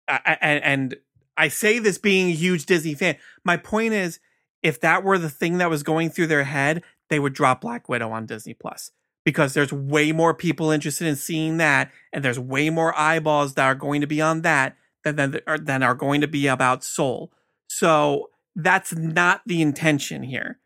I, 0.07 0.19
I- 0.25 0.37
and, 0.41 0.63
and 0.63 0.95
I 1.37 1.47
say 1.49 1.79
this 1.79 1.97
being 1.97 2.29
a 2.29 2.33
huge 2.33 2.65
Disney 2.65 2.93
fan. 2.95 3.17
My 3.43 3.57
point 3.57 3.93
is, 3.93 4.19
if 4.63 4.79
that 4.81 5.03
were 5.03 5.17
the 5.17 5.29
thing 5.29 5.57
that 5.59 5.69
was 5.69 5.83
going 5.83 6.09
through 6.09 6.27
their 6.27 6.45
head, 6.45 6.81
they 7.09 7.19
would 7.19 7.33
drop 7.33 7.61
Black 7.61 7.87
Widow 7.87 8.11
on 8.11 8.25
Disney 8.25 8.53
Plus 8.53 8.91
because 9.23 9.53
there's 9.53 9.71
way 9.73 10.11
more 10.11 10.33
people 10.33 10.71
interested 10.71 11.07
in 11.07 11.15
seeing 11.15 11.57
that, 11.57 11.91
and 12.13 12.23
there's 12.23 12.39
way 12.39 12.69
more 12.69 12.97
eyeballs 12.97 13.53
that 13.55 13.65
are 13.65 13.75
going 13.75 14.01
to 14.01 14.07
be 14.07 14.21
on 14.21 14.41
that 14.41 14.75
than 15.03 15.15
than, 15.17 15.39
than 15.61 15.83
are 15.83 15.93
going 15.95 16.21
to 16.21 16.27
be 16.27 16.47
about 16.47 16.83
Soul. 16.83 17.31
So 17.67 18.29
that's 18.55 18.93
not 18.95 19.41
the 19.45 19.61
intention 19.61 20.23
here. 20.23 20.59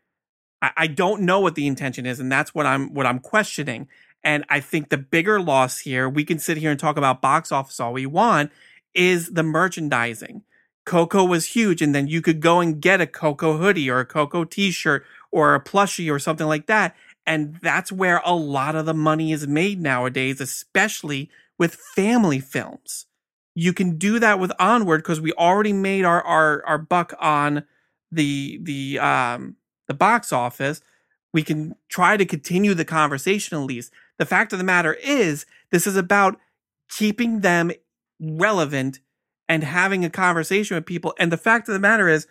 I, 0.62 0.70
I 0.76 0.86
don't 0.86 1.22
know 1.22 1.40
what 1.40 1.54
the 1.54 1.66
intention 1.66 2.06
is, 2.06 2.20
and 2.20 2.30
that's 2.30 2.54
what 2.54 2.66
I'm 2.66 2.92
what 2.94 3.06
I'm 3.06 3.18
questioning. 3.18 3.88
And 4.22 4.44
I 4.48 4.60
think 4.60 4.88
the 4.88 4.98
bigger 4.98 5.40
loss 5.40 5.78
here, 5.78 6.08
we 6.08 6.24
can 6.24 6.38
sit 6.38 6.58
here 6.58 6.70
and 6.70 6.78
talk 6.78 6.96
about 6.98 7.22
box 7.22 7.50
office 7.50 7.80
all 7.80 7.92
we 7.92 8.06
want, 8.06 8.52
is 8.94 9.30
the 9.30 9.42
merchandising. 9.42 10.42
Coco 10.84 11.24
was 11.24 11.46
huge, 11.46 11.82
and 11.82 11.94
then 11.94 12.08
you 12.08 12.20
could 12.20 12.40
go 12.40 12.60
and 12.60 12.80
get 12.80 13.00
a 13.00 13.06
Coco 13.06 13.56
hoodie 13.56 13.90
or 13.90 14.00
a 14.00 14.06
Coco 14.06 14.44
t-shirt 14.44 15.04
or 15.30 15.54
a 15.54 15.62
plushie 15.62 16.12
or 16.12 16.18
something 16.18 16.46
like 16.46 16.66
that. 16.66 16.96
And 17.26 17.56
that's 17.62 17.92
where 17.92 18.20
a 18.24 18.34
lot 18.34 18.74
of 18.74 18.86
the 18.86 18.94
money 18.94 19.32
is 19.32 19.46
made 19.46 19.80
nowadays, 19.80 20.40
especially 20.40 21.30
with 21.58 21.74
family 21.74 22.40
films. 22.40 23.06
You 23.54 23.72
can 23.72 23.98
do 23.98 24.18
that 24.18 24.40
with 24.40 24.52
Onward 24.58 25.02
because 25.02 25.20
we 25.20 25.32
already 25.32 25.72
made 25.72 26.04
our, 26.04 26.22
our 26.22 26.64
our 26.66 26.78
buck 26.78 27.14
on 27.20 27.64
the 28.10 28.58
the 28.62 28.98
um 28.98 29.56
the 29.90 29.94
box 29.94 30.32
office. 30.32 30.80
We 31.32 31.42
can 31.42 31.74
try 31.88 32.16
to 32.16 32.24
continue 32.24 32.74
the 32.74 32.84
conversation 32.84 33.58
at 33.58 33.64
least. 33.64 33.92
The 34.18 34.24
fact 34.24 34.52
of 34.52 34.60
the 34.60 34.64
matter 34.64 34.94
is, 34.94 35.46
this 35.72 35.84
is 35.84 35.96
about 35.96 36.38
keeping 36.88 37.40
them 37.40 37.72
relevant 38.20 39.00
and 39.48 39.64
having 39.64 40.04
a 40.04 40.10
conversation 40.10 40.76
with 40.76 40.86
people. 40.86 41.12
And 41.18 41.32
the 41.32 41.36
fact 41.36 41.66
of 41.66 41.74
the 41.74 41.80
matter 41.80 42.08
is, 42.08 42.28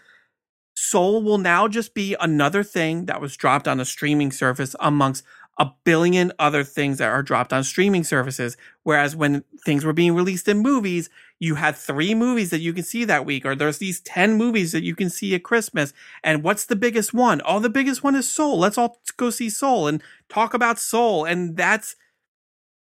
Soul 0.74 1.22
will 1.22 1.38
now 1.38 1.68
just 1.68 1.94
be 1.94 2.16
another 2.22 2.64
thing 2.64 3.08
that 3.08 3.20
was 3.20 3.36
dropped 3.36 3.68
on 3.68 3.82
a 3.82 3.86
streaming 3.86 4.32
service 4.32 4.74
amongst 4.80 5.26
a 5.58 5.70
billion 5.84 6.32
other 6.40 6.64
things 6.64 7.00
that 7.00 7.12
are 7.12 7.22
dropped 7.22 7.52
on 7.52 7.66
streaming 7.66 8.06
services. 8.06 8.56
Whereas 8.84 9.18
when 9.18 9.44
things 9.66 9.84
were 9.84 9.92
being 9.92 10.16
released 10.16 10.48
in 10.48 10.60
movies, 10.60 11.10
you 11.40 11.56
had 11.56 11.76
three 11.76 12.14
movies 12.14 12.50
that 12.50 12.60
you 12.60 12.74
can 12.74 12.84
see 12.84 13.06
that 13.06 13.26
week, 13.26 13.46
or 13.46 13.56
there's 13.56 13.78
these 13.78 14.02
10 14.02 14.34
movies 14.34 14.74
that 14.74 14.84
you 14.84 14.94
can 14.94 15.10
see 15.10 15.34
at 15.34 15.44
Christmas. 15.44 15.94
And 16.22 16.44
what's 16.44 16.66
the 16.66 16.76
biggest 16.76 17.14
one? 17.14 17.42
Oh, 17.46 17.60
the 17.60 17.70
biggest 17.70 18.04
one 18.04 18.16
is 18.16 18.28
Soul. 18.28 18.60
Let's 18.60 18.78
all 18.78 19.00
go 19.16 19.30
see 19.30 19.50
Soul 19.50 19.88
and 19.88 20.04
talk 20.28 20.54
about 20.54 20.78
Soul. 20.78 21.24
And 21.26 21.56
that's 21.56 21.96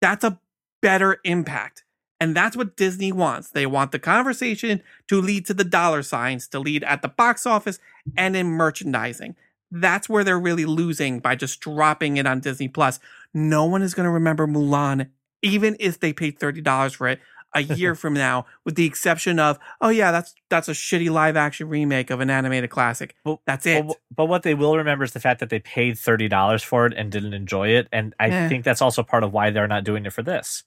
that's 0.01 0.24
a 0.24 0.40
better 0.80 1.18
impact. 1.24 1.84
And 2.20 2.36
that's 2.36 2.57
what 2.57 2.76
Disney 2.76 3.12
wants. 3.12 3.51
They 3.51 3.66
want 3.66 3.93
the 3.93 3.99
conversation 3.99 4.82
to 5.09 5.20
lead 5.20 5.47
to 5.47 5.55
the 5.55 5.64
dollar 5.64 6.03
signs, 6.03 6.49
to 6.49 6.59
lead 6.59 6.84
at 6.84 7.03
the 7.03 7.09
box 7.09 7.47
office 7.47 7.78
and 8.16 8.36
in 8.36 8.49
merchandising. 8.49 9.36
That's 9.70 10.09
where 10.09 10.22
they're 10.22 10.38
really 10.38 10.64
losing 10.64 11.20
by 11.20 11.36
just 11.36 11.61
dropping 11.61 12.16
it 12.16 12.26
on 12.26 12.40
Disney 12.40 12.68
Plus. 12.68 13.01
No 13.32 13.64
one 13.64 13.82
is 13.82 13.95
going 13.95 14.05
to 14.05 14.11
remember 14.11 14.47
Mulan, 14.47 15.09
even 15.43 15.76
if 15.80 15.99
they 15.99 16.12
paid 16.12 16.38
$30 16.38 16.95
for 16.95 17.09
it 17.09 17.20
a 17.55 17.61
year 17.63 17.95
from 18.03 18.15
now, 18.15 18.47
with 18.65 18.75
the 18.77 18.85
exception 18.87 19.39
of, 19.39 19.59
oh 19.81 19.89
yeah, 19.89 20.11
that's 20.13 20.35
that's 20.49 20.69
a 20.69 20.73
shitty 20.73 21.11
live 21.11 21.37
action 21.37 21.69
remake 21.69 22.11
of 22.11 22.21
an 22.21 22.31
animated 22.31 22.71
classic. 22.71 23.15
Well, 23.25 23.41
That's 23.47 23.67
it. 23.67 23.87
But, 23.87 23.97
but 24.15 24.25
what 24.27 24.43
they 24.43 24.55
will 24.55 24.77
remember 24.77 25.05
is 25.05 25.13
the 25.13 25.21
fact 25.21 25.41
that 25.41 25.51
they 25.51 25.59
paid 25.59 25.99
thirty 25.99 26.29
dollars 26.29 26.63
for 26.63 26.87
it 26.87 26.95
and 26.97 27.11
didn't 27.13 27.35
enjoy 27.35 27.69
it, 27.69 27.89
and 27.93 28.15
I 28.19 28.29
Yeah. 28.29 28.49
think 28.49 28.65
that's 28.65 28.83
also 28.83 29.03
part 29.03 29.25
of 29.25 29.33
why 29.33 29.51
they're 29.51 29.69
not 29.69 29.85
doing 29.85 30.07
it 30.07 30.13
for 30.13 30.23
this. 30.23 30.65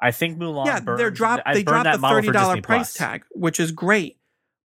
I 0.00 0.10
think 0.10 0.38
Mulan. 0.38 0.66
yeah, 0.66 0.80
burned, 0.80 1.00
they're 1.00 1.10
drop 1.10 1.40
they 1.52 1.62
dropped 1.62 1.84
that 1.84 2.00
the 2.00 2.08
thirty 2.08 2.30
dollar 2.30 2.60
price 2.60 2.94
Plus. 2.94 2.94
tag, 2.94 3.24
which 3.30 3.58
is 3.60 3.72
great. 3.72 4.18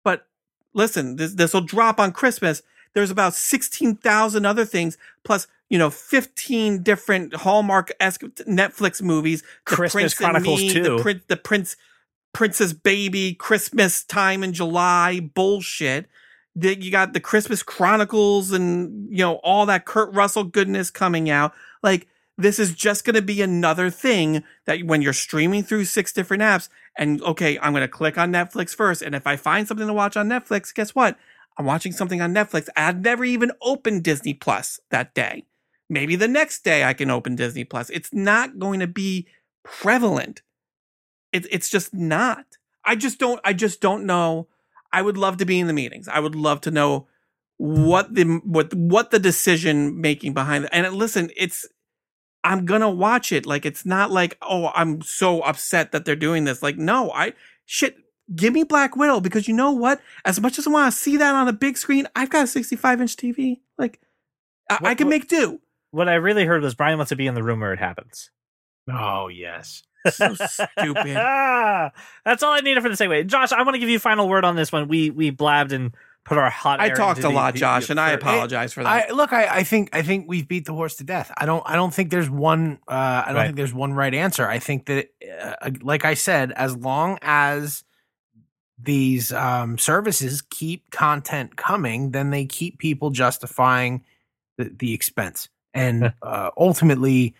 But 0.03 0.25
listen, 0.73 1.15
this 1.17 1.33
this 1.33 1.53
will 1.53 1.61
drop 1.61 1.99
on 1.99 2.11
Christmas. 2.11 2.61
There's 2.97 3.11
about 3.11 3.35
sixteen 3.35 3.95
thousand 3.95 4.47
other 4.47 4.65
things, 4.65 4.97
plus 5.23 5.45
you 5.69 5.77
know 5.77 5.91
fifteen 5.91 6.81
different 6.81 7.35
Hallmark 7.35 7.91
esque 7.99 8.21
Netflix 8.47 9.03
movies. 9.03 9.43
The 9.43 9.75
Christmas 9.75 9.91
Prince 9.93 10.13
Chronicles 10.15 10.59
Me, 10.61 10.73
2. 10.73 10.81
the 10.83 10.97
Prince, 10.97 11.23
the 11.27 11.37
Prince, 11.37 11.75
Princess 12.33 12.73
Baby, 12.73 13.35
Christmas 13.35 14.03
time 14.03 14.43
in 14.43 14.51
July 14.51 15.19
bullshit. 15.19 16.07
The- 16.55 16.81
You 16.81 16.89
got 16.89 17.13
the 17.13 17.19
Christmas 17.19 17.61
Chronicles 17.61 18.51
and 18.51 19.07
you 19.11 19.19
know 19.19 19.35
all 19.43 19.67
that 19.67 19.85
Kurt 19.85 20.11
Russell 20.15 20.45
goodness 20.45 20.89
coming 20.89 21.29
out. 21.29 21.53
Like 21.83 22.07
this 22.35 22.57
is 22.57 22.73
just 22.73 23.05
going 23.05 23.15
to 23.15 23.21
be 23.21 23.43
another 23.43 23.91
thing 23.91 24.43
that 24.65 24.81
when 24.85 25.03
you're 25.03 25.13
streaming 25.13 25.61
through 25.63 25.85
six 25.85 26.11
different 26.11 26.41
apps 26.41 26.67
and 26.95 27.21
okay, 27.21 27.59
I'm 27.59 27.73
going 27.73 27.81
to 27.81 27.87
click 27.87 28.17
on 28.17 28.31
Netflix 28.31 28.75
first. 28.75 29.03
And 29.03 29.13
if 29.13 29.27
I 29.27 29.35
find 29.35 29.67
something 29.67 29.85
to 29.85 29.93
watch 29.93 30.17
on 30.17 30.27
Netflix, 30.29 30.73
guess 30.73 30.95
what? 30.95 31.15
I'm 31.57 31.65
watching 31.65 31.91
something 31.91 32.21
on 32.21 32.33
Netflix. 32.33 32.67
I'd 32.75 33.03
never 33.03 33.25
even 33.25 33.51
opened 33.61 34.03
Disney 34.03 34.33
Plus 34.33 34.79
that 34.91 35.13
day. 35.13 35.45
Maybe 35.89 36.15
the 36.15 36.27
next 36.27 36.63
day 36.63 36.83
I 36.83 36.93
can 36.93 37.09
open 37.09 37.35
Disney 37.35 37.63
Plus. 37.63 37.89
It's 37.89 38.13
not 38.13 38.59
going 38.59 38.79
to 38.79 38.87
be 38.87 39.27
prevalent. 39.63 40.41
It, 41.31 41.47
it's 41.49 41.69
just 41.69 41.93
not. 41.93 42.45
I 42.85 42.95
just 42.95 43.19
don't. 43.19 43.39
I 43.43 43.53
just 43.53 43.81
don't 43.81 44.05
know. 44.05 44.47
I 44.93 45.01
would 45.01 45.17
love 45.17 45.37
to 45.37 45.45
be 45.45 45.59
in 45.59 45.67
the 45.67 45.73
meetings. 45.73 46.07
I 46.07 46.19
would 46.19 46.35
love 46.35 46.61
to 46.61 46.71
know 46.71 47.07
what 47.57 48.13
the 48.13 48.39
what 48.43 48.73
what 48.73 49.11
the 49.11 49.19
decision 49.19 49.99
making 49.99 50.33
behind 50.33 50.65
it. 50.65 50.69
And 50.71 50.93
listen, 50.93 51.29
it's 51.35 51.67
I'm 52.43 52.65
gonna 52.65 52.89
watch 52.89 53.31
it. 53.31 53.45
Like 53.45 53.65
it's 53.65 53.85
not 53.85 54.11
like 54.11 54.37
oh 54.41 54.71
I'm 54.73 55.01
so 55.01 55.41
upset 55.41 55.91
that 55.91 56.05
they're 56.05 56.15
doing 56.15 56.45
this. 56.45 56.63
Like 56.63 56.77
no, 56.77 57.11
I 57.11 57.33
shit. 57.65 57.97
Give 58.35 58.53
me 58.53 58.63
Black 58.63 58.95
Widow 58.95 59.19
because 59.21 59.47
you 59.47 59.53
know 59.53 59.71
what? 59.71 60.01
As 60.25 60.39
much 60.41 60.59
as 60.59 60.67
I 60.67 60.69
want 60.69 60.91
to 60.93 60.97
see 60.97 61.17
that 61.17 61.33
on 61.35 61.47
a 61.47 61.53
big 61.53 61.77
screen, 61.77 62.07
I've 62.15 62.29
got 62.29 62.43
a 62.43 62.47
65 62.47 63.01
inch 63.01 63.15
TV. 63.15 63.59
Like 63.77 63.99
I, 64.69 64.79
I 64.81 64.95
can 64.95 65.07
what- 65.07 65.11
make 65.11 65.27
do. 65.27 65.59
What 65.91 66.09
I 66.09 66.15
really 66.15 66.43
heard 66.45 66.61
was 66.61 66.75
Brian 66.75 66.97
wants 66.97 67.09
to 67.09 67.15
be 67.15 67.27
in 67.27 67.33
the 67.35 67.41
room 67.43 67.61
where 67.61 67.71
it 67.73 67.79
happens. 67.79 68.29
Oh 68.91 69.27
yes. 69.29 69.83
So 70.11 70.35
stupid. 70.35 71.15
That's 71.15 72.43
all 72.43 72.53
I 72.53 72.61
needed 72.61 72.81
for 72.81 72.89
the 72.89 72.95
segue. 72.95 73.27
Josh, 73.27 73.51
I 73.51 73.63
want 73.63 73.75
to 73.75 73.79
give 73.79 73.89
you 73.89 73.97
a 73.97 73.99
final 73.99 74.27
word 74.29 74.45
on 74.45 74.55
this 74.55 74.71
one. 74.71 74.87
We 74.87 75.09
we 75.09 75.29
blabbed 75.31 75.71
and 75.73 75.93
put 76.23 76.37
our 76.37 76.49
hot. 76.49 76.79
I 76.79 76.89
air 76.89 76.95
talked 76.95 77.17
into 77.19 77.27
a 77.29 77.31
the- 77.31 77.35
lot, 77.35 77.53
the- 77.53 77.59
Josh, 77.59 77.89
and 77.89 77.99
I 77.99 78.11
for- 78.11 78.17
apologize 78.19 78.73
for 78.73 78.83
that. 78.83 79.09
I 79.09 79.11
look. 79.13 79.33
I, 79.33 79.47
I 79.47 79.63
think. 79.63 79.89
I 79.93 80.01
think 80.03 80.25
we've 80.27 80.47
beat 80.47 80.65
the 80.65 80.73
horse 80.73 80.95
to 80.97 81.03
death. 81.03 81.31
I 81.37 81.45
don't. 81.45 81.63
I 81.65 81.75
don't 81.75 81.93
think 81.93 82.09
there's 82.11 82.29
one. 82.29 82.79
Uh, 82.87 82.91
I 82.93 83.23
don't 83.27 83.35
Right. 83.35 83.45
think 83.47 83.57
there's 83.57 83.73
one 83.73 83.93
right 83.93 84.13
answer. 84.13 84.47
I 84.47 84.59
think 84.59 84.85
that, 84.85 85.09
uh, 85.41 85.71
like 85.81 86.05
I 86.05 86.13
said, 86.13 86.51
as 86.53 86.75
long 86.75 87.17
as 87.21 87.83
these 88.77 89.33
um, 89.33 89.77
services 89.77 90.41
keep 90.41 90.89
content 90.91 91.55
coming, 91.55 92.11
then 92.11 92.29
they 92.29 92.45
keep 92.45 92.77
people 92.77 93.09
justifying 93.09 94.03
the, 94.57 94.71
the 94.77 94.93
expense. 94.93 95.49
and 95.73 96.13
uh, 96.21 96.51
ultimately 96.57 97.35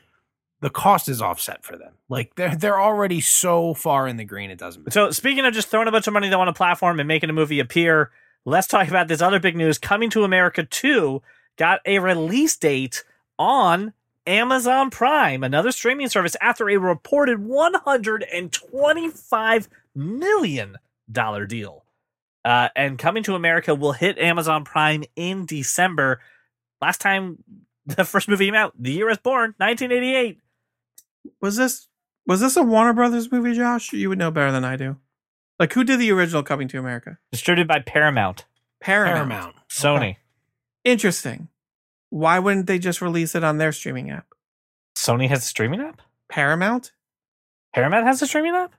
the 0.60 0.70
cost 0.70 1.08
is 1.08 1.22
offset 1.22 1.64
for 1.64 1.78
them. 1.78 1.94
Like 2.10 2.36
they're 2.36 2.56
they're 2.56 2.82
already 2.82 3.22
so 3.22 3.76
far 3.76 4.08
in 4.08 4.18
the 4.18 4.26
green, 4.26 4.50
it 4.50 4.58
doesn't 4.58 4.82
matter. 4.82 4.92
So 4.92 5.12
speaking 5.12 5.46
of 5.46 5.54
just 5.54 5.68
throwing 5.68 5.88
a 5.88 5.92
bunch 5.92 6.08
of 6.08 6.14
money 6.14 6.34
on 6.34 6.48
a 6.48 6.54
platform 6.54 7.00
and 7.00 7.08
making 7.08 7.30
a 7.30 7.34
movie 7.34 7.60
appear, 7.60 8.10
let's 8.46 8.66
talk 8.68 8.88
about 8.88 9.08
this 9.08 9.22
other 9.22 9.40
big 9.40 9.56
news. 9.56 9.78
Coming 9.78 10.10
to 10.12 10.24
America 10.24 10.64
2 10.64 11.22
got 11.58 11.82
a 11.86 12.00
release 12.00 12.58
date 12.58 13.04
on 13.38 13.94
Amazon 14.26 14.90
Prime, 14.90 15.44
another 15.44 15.72
streaming 15.72 16.10
service, 16.10 16.36
after 16.42 16.68
a 16.70 16.78
reported 16.78 17.38
$125 17.40 19.68
million 19.96 20.78
deal. 21.12 21.86
Uh, 22.46 22.70
and 22.76 22.98
Coming 22.98 23.24
to 23.24 23.36
America 23.36 23.76
will 23.76 23.92
hit 23.92 24.18
Amazon 24.18 24.64
Prime 24.64 25.04
in 25.16 25.46
December. 25.46 26.22
Last 26.82 27.02
time 27.02 27.44
the 27.86 28.06
first 28.06 28.28
movie 28.28 28.46
came 28.46 28.56
out, 28.56 28.74
The 28.78 28.92
Year 28.92 29.10
is 29.10 29.18
Born, 29.18 29.54
1988. 29.58 30.40
Was 31.42 31.56
this 31.58 31.88
was 32.26 32.42
this 32.42 32.58
a 32.58 32.64
Warner 32.64 32.94
Brothers 32.94 33.32
movie, 33.32 33.54
Josh? 33.54 33.92
You 33.94 34.10
would 34.10 34.18
know 34.18 34.32
better 34.32 34.52
than 34.52 34.66
I 34.66 34.76
do. 34.76 34.98
Like 35.60 35.74
who 35.74 35.84
did 35.84 36.00
the 36.00 36.12
original 36.12 36.44
Coming 36.44 36.68
to 36.70 36.80
America? 36.80 37.18
Distributed 37.32 37.68
by 37.68 37.80
Paramount, 37.80 38.46
Paramount. 38.80 39.30
Paramount. 39.30 39.56
Sony. 39.70 40.12
Okay. 40.12 40.18
Interesting. 40.84 41.50
Why 42.10 42.40
wouldn't 42.40 42.68
they 42.68 42.80
just 42.80 43.02
release 43.02 43.36
it 43.36 43.44
on 43.44 43.58
their 43.58 43.74
streaming 43.74 44.10
app? 44.10 44.28
Sony 44.98 45.28
has 45.28 45.40
a 45.44 45.48
streaming 45.48 45.82
app? 45.82 46.02
Paramount? 46.30 46.94
Paramount 47.74 48.06
has 48.06 48.22
a 48.22 48.28
streaming 48.28 48.56
app? 48.56 48.74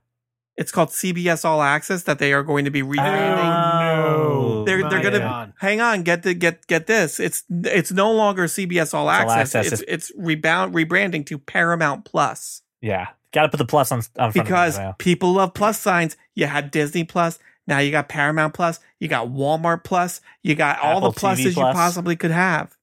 It's 0.58 0.72
called 0.72 0.88
CBS 0.88 1.44
All 1.44 1.62
Access 1.62 2.02
that 2.02 2.18
they 2.18 2.32
are 2.32 2.42
going 2.42 2.64
to 2.64 2.70
be 2.72 2.82
oh, 2.82 2.86
rebranding. 2.86 3.94
Oh, 3.94 4.64
they're 4.64 4.88
they're 4.90 5.00
gonna 5.00 5.54
hang 5.60 5.80
on. 5.80 6.02
Get 6.02 6.24
the 6.24 6.34
get 6.34 6.66
get 6.66 6.88
this. 6.88 7.20
It's 7.20 7.44
it's 7.48 7.92
no 7.92 8.10
longer 8.10 8.46
CBS 8.46 8.92
All 8.92 9.08
Access. 9.08 9.54
Access. 9.54 9.80
It's 9.80 9.82
it's 9.86 10.12
rebound 10.16 10.74
rebranding 10.74 11.24
to 11.26 11.38
Paramount 11.38 12.04
Plus 12.04 12.62
Yeah, 12.80 13.06
got 13.32 13.42
to 13.42 13.50
put 13.50 13.58
the 13.58 13.66
plus 13.66 13.92
on 13.92 13.98
on 14.18 14.32
front 14.32 14.34
because 14.34 14.78
of 14.78 14.84
it. 14.84 14.98
people 14.98 15.32
love 15.34 15.54
plus 15.54 15.80
signs. 15.80 16.16
You 16.34 16.46
had 16.46 16.72
Disney 16.72 17.04
Plus. 17.04 17.38
Now 17.68 17.78
you 17.78 17.92
got 17.92 18.08
Paramount 18.08 18.52
Plus. 18.52 18.80
You 18.98 19.06
got 19.06 19.28
Walmart 19.28 19.84
Plus. 19.84 20.20
You 20.42 20.56
got 20.56 20.80
all 20.80 21.00
the 21.00 21.10
TV 21.10 21.36
pluses 21.36 21.56
you 21.56 21.72
possibly 21.72 22.16
could 22.16 22.32
have. 22.32 22.76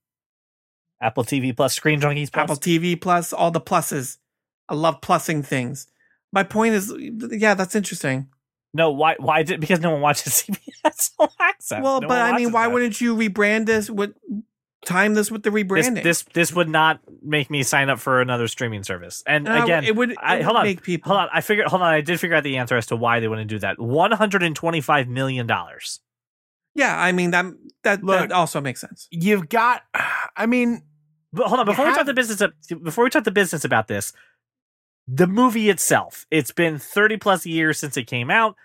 Apple 1.01 1.25
TV 1.25 1.53
Plus, 1.53 1.75
Screen 1.75 1.99
Junkies 1.99 2.31
Plus. 2.31 2.43
Apple 2.43 2.55
TV 2.55 2.99
Plus, 2.99 3.33
all 3.33 3.51
the 3.51 3.59
pluses. 3.59 4.17
I 4.69 4.75
love 4.75 5.01
plussing 5.01 5.45
things. 5.45 5.87
My 6.35 6.43
point 6.43 6.75
is, 6.75 6.93
yeah, 7.31 7.55
that's 7.55 7.75
interesting. 7.75 8.27
No, 8.73 8.91
why? 8.91 9.15
Why 9.19 9.41
did? 9.41 9.59
Because 9.61 9.79
no 9.79 9.91
one 9.91 10.01
watches 10.01 10.33
CBS 10.85 11.11
All 11.17 11.31
Access. 11.39 11.81
Well, 11.81 12.01
No 12.01 12.07
but 12.09 12.21
I 12.21 12.35
mean, 12.35 12.51
why 12.51 12.67
that. 12.67 12.73
wouldn't 12.73 12.99
you 13.01 13.15
rebrand 13.15 13.65
this? 13.65 13.89
With 13.89 14.13
time 14.85 15.13
this 15.15 15.31
with 15.31 15.41
the 15.43 15.49
this, 15.49 15.63
rebranding? 15.63 16.03
this 16.03 16.23
this 16.33 16.53
would 16.53 16.69
not 16.69 16.99
make 17.23 17.49
me 17.49 17.63
sign 17.63 17.89
up 17.89 17.99
for 17.99 18.19
another 18.21 18.47
streaming 18.49 18.83
service? 18.83 19.23
And 19.25 19.47
Uh, 19.47 19.63
again, 19.63 19.83
it 19.85 19.95
would, 19.95 20.11
it 20.11 20.17
I- 20.21 20.35
would 20.35 20.45
hold 20.45 20.57
on, 20.57 20.63
make 20.65 20.83
people. 20.83 21.09
hold 21.09 21.21
on. 21.21 21.29
I 21.33 21.39
figured. 21.41 21.67
Hold 21.67 21.81
on. 21.81 21.93
I 21.93 22.01
did 22.01 22.19
figure 22.19 22.35
out 22.35 22.43
the 22.43 22.57
answer 22.57 22.75
as 22.75 22.85
to 22.87 22.95
why 22.97 23.21
they 23.21 23.27
wouldn't 23.29 23.49
do 23.49 23.59
that. 23.59 23.79
One 23.79 24.11
hundred 24.11 24.43
and 24.43 24.53
twenty-five 24.55 25.07
million 25.07 25.47
dollars. 25.47 26.01
Yeah, 26.75 26.99
I 26.99 27.13
mean 27.13 27.31
that 27.31 27.45
that, 27.83 28.03
Look. 28.03 28.19
that 28.19 28.31
also 28.33 28.59
makes 28.59 28.81
sense. 28.81 29.07
You've 29.09 29.47
got. 29.47 29.83
I 30.35 30.45
mean, 30.45 30.83
But 31.31 31.47
hold 31.47 31.61
on, 31.61 31.65
You 31.65 31.71
before 31.71 31.85
we 31.85 31.93
talk 31.95 32.05
the 32.05 32.13
business 32.13 32.41
of, 32.41 32.51
before 32.83 33.05
we 33.05 33.09
talk 33.09 33.23
the 33.23 33.31
business 33.31 33.63
about 33.63 33.87
this, 33.87 34.11
the 35.07 35.27
movie 35.27 35.69
itself, 35.69 36.25
it's 36.31 36.51
been 36.51 36.77
30 36.79 37.17
plus 37.17 37.45
years 37.45 37.77
since 37.79 37.95
it 37.97 38.03
came 38.05 38.29
out, 38.31 38.55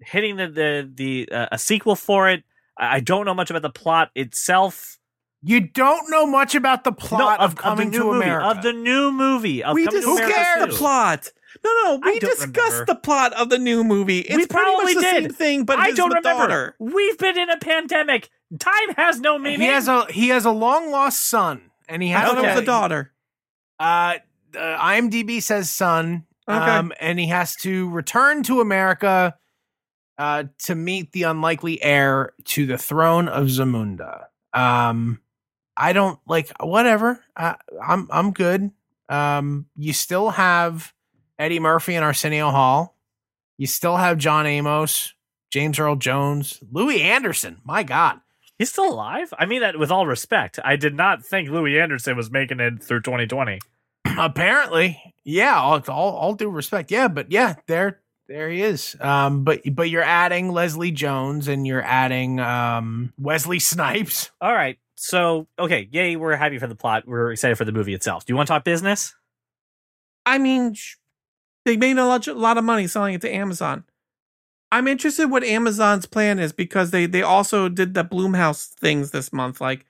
hitting 0.00 0.36
the 0.36 0.48
the 0.48 0.90
the 0.94 1.28
uh, 1.32 1.48
a 1.52 1.58
sequel 1.58 1.96
for 1.96 2.28
it. 2.28 2.44
I 2.78 2.96
I 2.96 3.00
don't 3.00 3.24
know 3.24 3.34
much 3.34 3.50
about 3.50 3.62
the 3.62 3.70
plot 3.70 4.10
itself. 4.14 4.98
you 5.42 5.60
don't 5.60 6.10
know 6.10 6.26
much 6.26 6.54
about 6.54 6.84
the 6.84 6.92
plot 6.92 7.40
no, 7.40 7.44
of, 7.46 7.56
coming 7.56 7.90
the 7.90 7.98
new 7.98 8.04
to 8.04 8.12
movie, 8.12 8.24
America. 8.24 8.46
of 8.48 8.62
the 8.62 8.72
new 8.72 9.10
movie. 9.12 9.64
Of 9.64 9.74
we 9.74 9.86
Coming 9.86 10.00
to 10.02 10.06
discussed 10.06 10.30
America 10.32 10.60
the 10.66 10.72
2. 10.72 10.76
plot. 10.78 11.32
No, 11.64 11.70
no, 11.84 12.00
we 12.04 12.18
discussed 12.18 12.52
remember. 12.72 12.84
the 12.84 12.94
plot 12.96 13.32
of 13.32 13.48
the 13.48 13.58
new 13.58 13.82
movie. 13.82 14.18
It's 14.18 14.36
We 14.36 14.46
pretty 14.46 14.52
probably 14.52 14.94
much 14.94 14.94
the 14.96 15.00
did. 15.00 15.22
same 15.22 15.30
thing, 15.32 15.64
but 15.64 15.78
I 15.78 15.92
don't 15.92 16.10
with 16.10 16.16
remember. 16.18 16.42
daughter. 16.46 16.76
We've 16.78 17.16
been 17.16 17.38
in 17.38 17.48
a 17.48 17.56
pandemic. 17.58 18.28
Time 18.58 18.90
has 18.98 19.20
no 19.20 19.38
meaning. 19.38 19.60
he 19.62 19.66
has 19.68 19.88
a 19.88 20.04
he 20.12 20.28
has 20.28 20.44
a 20.44 20.50
long 20.50 20.90
lost 20.90 21.24
son, 21.26 21.70
and 21.88 22.02
he 22.02 22.10
has 22.10 22.28
thought 22.28 22.36
it 22.38 22.42
was 22.42 22.50
Okay. 22.50 22.60
the 22.60 22.66
daughter. 22.66 23.12
Uh, 23.80 24.14
uh, 24.54 24.78
IMDb 24.78 25.42
says 25.42 25.70
son. 25.70 26.24
Okay. 26.48 26.58
Um, 26.58 26.92
and 27.00 27.18
he 27.18 27.26
has 27.28 27.56
to 27.56 27.90
return 27.90 28.42
to 28.44 28.60
America 28.60 29.36
uh, 30.18 30.44
to 30.58 30.74
meet 30.74 31.12
the 31.12 31.24
unlikely 31.24 31.82
heir 31.82 32.32
to 32.44 32.66
the 32.66 32.78
throne 32.78 33.28
of 33.28 33.46
Zamunda. 33.46 34.26
Um, 34.52 35.20
I 35.76 35.92
don't 35.92 36.18
like 36.26 36.52
whatever. 36.60 37.20
Uh, 37.36 37.54
I'm 37.84 38.08
I'm 38.10 38.32
good. 38.32 38.70
Um, 39.08 39.66
you 39.76 39.92
still 39.92 40.30
have 40.30 40.92
Eddie 41.38 41.60
Murphy 41.60 41.94
and 41.94 42.04
Arsenio 42.04 42.50
Hall. 42.50 42.96
You 43.58 43.66
still 43.66 43.96
have 43.96 44.18
John 44.18 44.46
Amos, 44.46 45.12
James 45.50 45.78
Earl 45.78 45.96
Jones, 45.96 46.62
Louie 46.70 47.02
Anderson. 47.02 47.58
My 47.64 47.82
God, 47.82 48.20
He's 48.58 48.70
still 48.70 48.90
alive. 48.90 49.34
I 49.38 49.44
mean 49.46 49.60
that 49.60 49.78
with 49.78 49.90
all 49.90 50.06
respect. 50.06 50.58
I 50.64 50.76
did 50.76 50.94
not 50.94 51.24
think 51.24 51.50
Louie 51.50 51.78
Anderson 51.78 52.16
was 52.16 52.30
making 52.30 52.60
it 52.60 52.82
through 52.82 53.02
2020. 53.02 53.58
apparently, 54.18 55.14
yeah. 55.24 55.56
All, 55.56 55.82
all 55.88 56.16
all 56.16 56.34
due 56.34 56.50
respect, 56.50 56.90
yeah. 56.90 57.08
But 57.08 57.30
yeah, 57.30 57.54
there 57.66 58.00
there 58.28 58.50
he 58.50 58.62
is. 58.62 58.96
Um, 59.00 59.44
but 59.44 59.60
but 59.72 59.88
you're 59.88 60.02
adding 60.02 60.52
Leslie 60.52 60.90
Jones 60.90 61.48
and 61.48 61.66
you're 61.66 61.82
adding 61.82 62.40
um 62.40 63.12
Wesley 63.18 63.58
Snipes. 63.58 64.30
All 64.40 64.52
right. 64.52 64.78
So, 64.96 65.46
okay, 65.58 65.88
yay, 65.92 66.16
we're 66.16 66.34
happy 66.36 66.58
for 66.58 66.66
the 66.66 66.74
plot. 66.74 67.04
We're 67.06 67.32
excited 67.32 67.56
for 67.58 67.66
the 67.66 67.72
movie 67.72 67.92
itself. 67.92 68.24
Do 68.24 68.32
you 68.32 68.36
want 68.36 68.46
to 68.46 68.54
talk 68.54 68.64
business? 68.64 69.14
I 70.24 70.38
mean, 70.38 70.74
they 71.66 71.76
made 71.76 71.98
a 71.98 72.06
lot, 72.06 72.26
a 72.26 72.32
lot 72.32 72.56
of 72.56 72.64
money 72.64 72.86
selling 72.86 73.14
it 73.14 73.20
to 73.20 73.32
Amazon. 73.32 73.84
I'm 74.72 74.88
interested 74.88 75.30
what 75.30 75.44
Amazon's 75.44 76.06
plan 76.06 76.38
is 76.38 76.52
because 76.52 76.90
they 76.90 77.06
they 77.06 77.22
also 77.22 77.68
did 77.68 77.94
the 77.94 78.04
Blumhouse 78.04 78.68
things 78.68 79.10
this 79.10 79.32
month. 79.32 79.60
Like, 79.60 79.84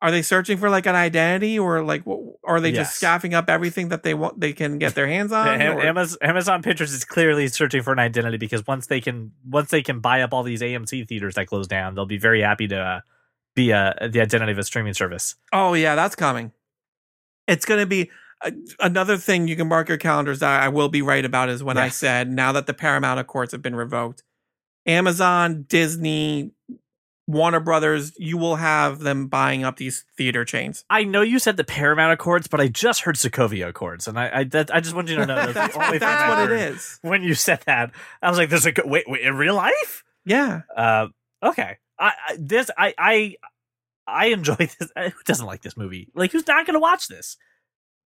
are 0.00 0.10
they 0.12 0.22
searching 0.22 0.58
for 0.58 0.70
like 0.70 0.86
an 0.86 0.94
identity 0.94 1.58
or 1.58 1.82
like, 1.82 2.04
are 2.44 2.60
they 2.60 2.70
just 2.70 2.92
Yes. 2.92 2.96
scaffing 2.96 3.34
up 3.34 3.50
everything 3.50 3.88
that 3.88 4.04
they 4.04 4.14
want 4.14 4.38
they 4.40 4.52
can 4.52 4.78
get 4.78 4.94
their 4.94 5.08
hands 5.08 5.32
on? 5.32 5.60
Or- 5.60 5.80
Amazon, 5.80 6.18
Amazon 6.22 6.62
Pictures 6.62 6.92
is 6.92 7.04
clearly 7.04 7.48
searching 7.48 7.82
for 7.82 7.92
an 7.92 7.98
identity 7.98 8.36
because 8.36 8.64
once 8.66 8.86
they 8.86 9.00
can 9.00 9.32
once 9.44 9.70
they 9.70 9.82
can 9.82 9.98
buy 10.00 10.22
up 10.22 10.32
all 10.32 10.44
these 10.44 10.62
AMC 10.62 11.08
theaters 11.08 11.34
that 11.34 11.46
close 11.48 11.66
down, 11.66 11.94
they'll 11.96 12.06
be 12.06 12.18
very 12.18 12.40
happy 12.42 12.68
to 12.68 12.78
uh, 12.78 13.00
be 13.56 13.72
uh, 13.72 13.92
the 14.08 14.20
identity 14.20 14.52
of 14.52 14.58
a 14.58 14.62
streaming 14.62 14.94
service. 14.94 15.34
Oh 15.52 15.74
yeah, 15.74 15.96
that's 15.96 16.14
coming. 16.14 16.52
It's 17.48 17.64
going 17.64 17.80
to 17.80 17.86
be 17.86 18.10
uh, 18.44 18.52
another 18.78 19.16
thing 19.16 19.48
you 19.48 19.56
can 19.56 19.66
mark 19.66 19.88
your 19.88 19.98
calendars 19.98 20.38
that 20.38 20.62
I 20.62 20.68
will 20.68 20.88
be 20.88 21.02
right 21.02 21.24
about 21.24 21.48
is 21.48 21.64
when 21.64 21.76
I 21.76 21.88
said 21.88 22.30
now 22.30 22.52
that 22.52 22.66
the 22.66 22.74
Paramount 22.74 23.18
Accords 23.18 23.50
have 23.50 23.62
been 23.62 23.74
revoked, 23.74 24.22
Amazon, 24.86 25.64
Disney, 25.68 26.52
Warner 27.28 27.60
Brothers, 27.60 28.12
you 28.18 28.36
will 28.38 28.56
have 28.56 29.00
them 29.00 29.28
buying 29.28 29.62
up 29.62 29.76
these 29.76 30.04
theater 30.16 30.44
chains. 30.44 30.84
I 30.90 31.04
know 31.04 31.20
you 31.20 31.38
said 31.38 31.56
the 31.58 31.62
Paramount 31.64 32.12
Accords, 32.12 32.48
but 32.48 32.58
I 32.60 32.68
just 32.68 33.02
heard 33.02 33.16
Sokovia 33.16 33.68
Accords, 33.68 34.08
and 34.08 34.18
I 34.18 34.30
I, 34.40 34.44
that, 34.44 34.74
I 34.74 34.80
just 34.80 34.96
wanted 34.96 35.10
you 35.10 35.16
to 35.18 35.26
know 35.26 35.52
that's, 35.52 35.76
only 35.76 35.98
that's 35.98 36.28
what 36.28 36.50
it 36.50 36.58
is. 36.58 36.98
When 37.02 37.22
you 37.22 37.34
said 37.34 37.60
that, 37.66 37.92
I 38.22 38.30
was 38.30 38.38
like, 38.38 38.48
"There's 38.48 38.66
a 38.66 38.72
wait, 38.84 39.04
wait 39.06 39.20
in 39.20 39.36
real 39.36 39.54
life." 39.54 40.04
Yeah. 40.24 40.62
Uh, 40.74 41.08
okay. 41.42 41.76
I, 41.98 42.12
I 42.28 42.36
this 42.38 42.70
I 42.78 42.94
I 42.96 43.36
I 44.06 44.26
enjoy 44.28 44.54
this. 44.56 44.90
Who 44.96 45.22
doesn't 45.26 45.46
like 45.46 45.60
this 45.60 45.76
movie? 45.76 46.08
Like, 46.14 46.32
who's 46.32 46.46
not 46.46 46.64
going 46.66 46.74
to 46.74 46.80
watch 46.80 47.08
this? 47.08 47.36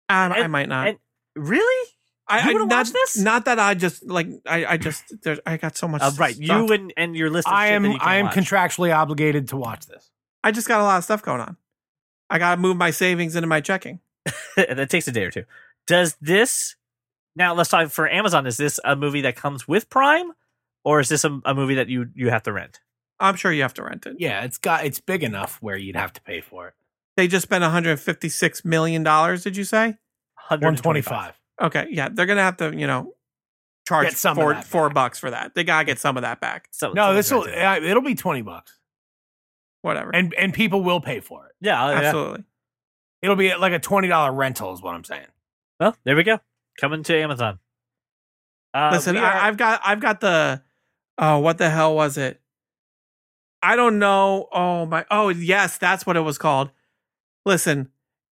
Um, 0.08 0.32
I 0.32 0.48
might 0.48 0.70
not. 0.70 0.88
and- 0.88 0.98
Really? 1.36 1.90
I, 2.30 2.44
you 2.44 2.50
I 2.50 2.54
wanna 2.54 2.66
not, 2.68 2.78
watch 2.78 2.94
this? 2.94 3.18
Not 3.18 3.46
that 3.46 3.60
I 3.60 3.74
just 3.74 4.06
like 4.06 4.28
I 4.46 4.66
I 4.66 4.78
just 4.78 5.22
there's 5.24 5.40
I 5.46 5.58
got 5.58 5.76
so 5.76 5.88
much. 5.88 6.02
Uh, 6.02 6.12
right. 6.18 6.36
stuff. 6.36 6.48
You 6.48 6.74
and 6.74 6.94
and 6.96 7.16
your 7.16 7.30
list. 7.30 7.48
Of 7.48 7.54
I 7.54 7.68
shit 7.68 7.74
am 7.74 7.84
that 7.84 7.94
you 7.94 8.00
can 8.00 8.08
I 8.08 8.16
am 8.18 8.26
watch. 8.26 8.36
contractually 8.36 8.96
obligated 8.96 9.50
to 9.50 9.58
watch 9.58 9.88
this. 9.88 10.12
I 10.44 10.52
just 10.52 10.68
got 10.68 10.80
a 10.80 10.84
lot 10.84 10.98
of 11.00 11.04
stuff 11.04 11.24
going 11.24 11.42
on. 11.42 11.58
I 12.30 12.38
got 12.38 12.56
to 12.56 12.62
move 12.62 12.78
my 12.78 12.92
savings 12.92 13.36
into 13.36 13.48
my 13.48 13.62
checking. 13.62 14.00
that 14.56 14.90
takes 14.90 15.08
a 15.08 15.12
day 15.12 15.24
or 15.24 15.32
two. 15.32 15.46
Does 15.88 16.16
this 16.22 16.76
now? 17.36 17.56
Let's 17.56 17.70
talk 17.70 17.90
for 17.90 18.08
Amazon. 18.08 18.46
Is 18.46 18.58
this 18.58 18.80
a 18.86 18.96
movie 18.96 19.22
that 19.22 19.36
comes 19.36 19.68
with 19.68 19.90
Prime, 19.90 20.32
or 20.84 21.00
is 21.00 21.10
this 21.10 21.24
a, 21.24 21.40
a 21.46 21.56
movie 21.56 21.76
that 21.76 21.90
you 21.90 22.10
you 22.14 22.30
have 22.30 22.44
to 22.44 22.54
rent? 22.54 22.80
I'm 23.20 23.36
sure 23.36 23.52
you 23.52 23.64
have 23.64 23.74
to 23.76 23.84
rent 23.84 24.06
it. 24.06 24.18
Yeah, 24.20 24.44
it's 24.44 24.60
got 24.60 24.86
it's 24.86 25.00
big 25.00 25.24
enough 25.24 25.58
where 25.62 25.76
you'd 25.76 25.96
have 25.96 26.14
to 26.14 26.22
pay 26.22 26.42
for 26.42 26.68
it. 26.68 26.74
They 27.18 27.28
just 27.28 27.44
spent 27.44 27.64
156 27.64 28.64
million 28.64 29.04
dollars. 29.04 29.44
Did 29.44 29.58
you 29.58 29.64
say? 29.64 29.98
One 30.50 30.76
twenty 30.76 31.02
five. 31.02 31.39
Okay, 31.62 31.88
yeah, 31.92 32.10
they're 32.12 32.26
gonna 32.26 32.42
have 32.44 32.58
to, 32.58 32.76
you 32.76 32.88
know, 32.88 33.14
charge 33.88 34.08
Get 34.10 34.18
some 34.18 34.38
of 34.38 34.42
four 34.44 34.54
that 34.54 34.64
four 34.66 34.90
back. 34.90 34.94
bucks 34.96 35.20
for 35.20 35.32
that. 35.32 35.56
They 35.56 35.64
gotta 35.64 35.86
get 35.86 36.00
some 36.00 36.18
of 36.18 36.24
that 36.24 36.40
back. 36.40 36.68
So 36.72 36.94
No, 36.94 37.14
this 37.14 37.32
will 37.32 37.46
rent 37.46 37.84
it. 37.84 37.90
it'll 37.90 38.04
be 38.04 38.16
twenty 38.16 38.42
bucks, 38.42 38.78
Whatever. 39.82 40.12
and 40.16 40.34
and 40.36 40.54
people 40.54 40.84
will 40.84 41.02
pay 41.02 41.20
for 41.20 41.48
it. 41.48 41.54
yeah, 41.62 41.84
uh, 41.84 41.90
yeah. 41.92 41.98
Absolutely. 42.00 42.44
It'll 43.22 43.36
be 43.36 43.54
like 43.56 43.74
a 43.74 43.80
twenty 43.80 44.08
dollar 44.08 44.32
rental, 44.32 44.74
is 44.74 44.82
what 44.82 44.96
I'm 44.96 45.04
saying. 45.04 45.28
Well, 45.80 45.96
there 46.06 46.16
we 46.16 46.24
go. 46.24 46.40
Coming 46.80 47.04
to 47.04 47.16
Amazon. 47.18 47.60
Uh, 48.74 48.92
Listen, 48.94 49.18
are- 49.18 49.26
I, 49.26 49.48
I've 49.48 49.58
got 49.58 49.82
I've 49.84 50.00
got 50.00 50.22
the 50.22 50.62
oh 51.18 51.40
what 51.40 51.58
the 51.58 51.70
hell 51.70 51.96
was 51.96 52.18
it? 52.18 52.40
I 53.62 53.76
don't 53.76 54.00
know. 54.00 54.48
Oh 54.54 54.86
my 54.86 55.06
oh 55.12 55.28
yes, 55.30 55.78
that's 55.78 56.06
what 56.06 56.16
it 56.16 56.22
was 56.22 56.38
called. 56.38 56.72
Listen, 57.46 57.90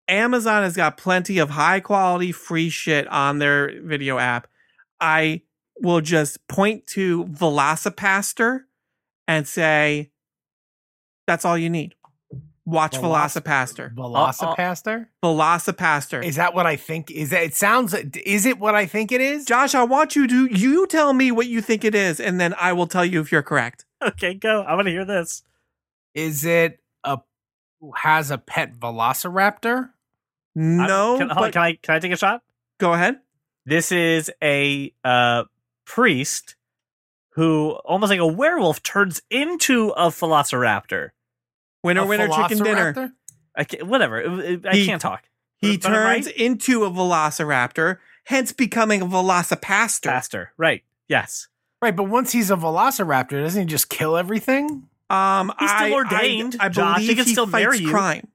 Amazon 0.07 0.63
has 0.63 0.75
got 0.75 0.97
plenty 0.97 1.37
of 1.39 1.51
high 1.51 1.79
quality 1.79 2.31
free 2.31 2.69
shit 2.69 3.07
on 3.07 3.39
their 3.39 3.81
video 3.81 4.17
app. 4.17 4.47
I 4.99 5.41
will 5.81 6.01
just 6.01 6.45
point 6.47 6.85
to 6.87 7.25
Velocipastor 7.25 8.61
and 9.27 9.47
say, 9.47 10.11
that's 11.25 11.45
all 11.45 11.57
you 11.57 11.69
need. 11.69 11.95
Watch 12.65 12.97
Veloc- 12.97 13.41
Velocipastor. 13.43 13.93
Velocipastor? 13.93 15.07
Velocipastor. 15.21 16.23
Is 16.23 16.37
that 16.37 16.53
what 16.53 16.65
I 16.65 16.77
think? 16.77 17.11
Is 17.11 17.29
that 17.31 17.43
it 17.43 17.53
sounds 17.55 17.93
is 17.93 18.45
it 18.45 18.57
what 18.57 18.73
I 18.73 18.85
think 18.85 19.11
it 19.11 19.19
is? 19.19 19.43
Josh, 19.45 19.75
I 19.75 19.83
want 19.83 20.15
you 20.15 20.27
to 20.27 20.45
you 20.45 20.87
tell 20.87 21.11
me 21.11 21.29
what 21.31 21.47
you 21.47 21.59
think 21.61 21.83
it 21.83 21.93
is, 21.93 22.21
and 22.21 22.39
then 22.39 22.53
I 22.57 22.71
will 22.71 22.87
tell 22.87 23.03
you 23.03 23.19
if 23.19 23.31
you're 23.31 23.43
correct. 23.43 23.85
Okay, 24.03 24.33
go. 24.33 24.63
I 24.63 24.75
want 24.75 24.87
to 24.87 24.91
hear 24.91 25.05
this. 25.05 25.43
Is 26.13 26.43
it 26.43 26.79
a 27.05 27.19
has 27.95 28.31
a 28.31 28.38
pet 28.38 28.73
velociraptor? 28.79 29.89
No, 30.55 31.15
I, 31.15 31.17
can, 31.17 31.27
but 31.29 31.53
can 31.53 31.61
I 31.61 31.73
can 31.75 31.95
I 31.95 31.99
take 31.99 32.11
a 32.11 32.17
shot? 32.17 32.41
go 32.79 32.93
ahead. 32.93 33.19
This 33.65 33.91
is 33.91 34.29
a 34.43 34.93
uh, 35.05 35.43
priest 35.86 36.55
who, 37.31 37.71
almost 37.86 38.09
like 38.09 38.19
a 38.19 38.27
werewolf, 38.27 38.84
turns 38.84 39.21
into 39.29 39.89
a 39.89 40.07
velociraptor. 40.09 41.09
Winner, 41.84 42.01
A 42.01 42.05
winner, 42.05 42.27
chicken 42.27 42.63
dinner. 42.63 43.13
I 43.55 43.63
can't, 43.63 43.88
whatever. 43.88 44.19
It- 44.21 44.39
it- 44.39 44.65
I 44.65 44.75
He- 44.75 44.86
can't 44.86 45.01
talk. 45.01 45.23
He 45.57 45.77
But 45.77 45.88
turns 45.89 46.25
right? 46.25 46.36
into 46.36 46.84
a 46.84 46.91
velociraptor, 46.91 47.99
hence 48.25 48.51
becoming 48.51 49.01
a 49.01 49.05
velocipastor. 49.05 50.03
faster. 50.03 50.51
Right. 50.57 50.84
Yes. 51.07 51.47
Right, 51.81 51.95
but 51.95 52.03
once 52.03 52.31
he's 52.34 52.51
a 52.51 52.55
velociraptor, 52.57 53.41
doesn't 53.41 53.61
he 53.61 53.65
just 53.65 53.89
kill 53.89 54.17
everything? 54.17 54.89
Um, 55.09 55.51
He's 55.59 55.69
still 55.69 55.81
I- 55.85 55.91
ordained, 55.91 56.57
I, 56.59 56.65
I 56.65 56.69
Josh. 56.69 57.01
He 57.01 57.15
can 57.15 57.25
he 57.25 57.31
still 57.31 57.45
fights 57.47 57.63
marry 57.63 57.77
you. 57.79 57.89
crime. 57.89 58.27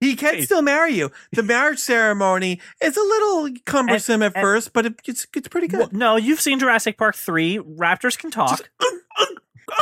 He 0.00 0.16
can 0.16 0.36
Hey. 0.36 0.40
still 0.42 0.62
marry 0.62 0.94
you. 0.94 1.10
The 1.32 1.42
marriage 1.42 1.78
ceremony 1.78 2.58
is 2.80 2.96
a 2.96 3.00
little 3.02 3.50
cumbersome 3.66 4.22
at 4.22 4.32
and- 4.34 4.42
first, 4.42 4.72
but 4.72 4.86
it, 4.86 4.94
it's 5.06 5.26
it's 5.36 5.48
pretty 5.48 5.66
Well, 5.76 5.88
good. 5.88 5.96
no, 5.96 6.16
you've 6.16 6.40
seen 6.40 6.58
Jurassic 6.58 6.96
Park 6.96 7.16
3. 7.16 7.58
Raptors 7.58 8.16
can 8.18 8.30
talk. 8.30 8.70
Uh, 8.80 8.86
uh, 9.18 9.26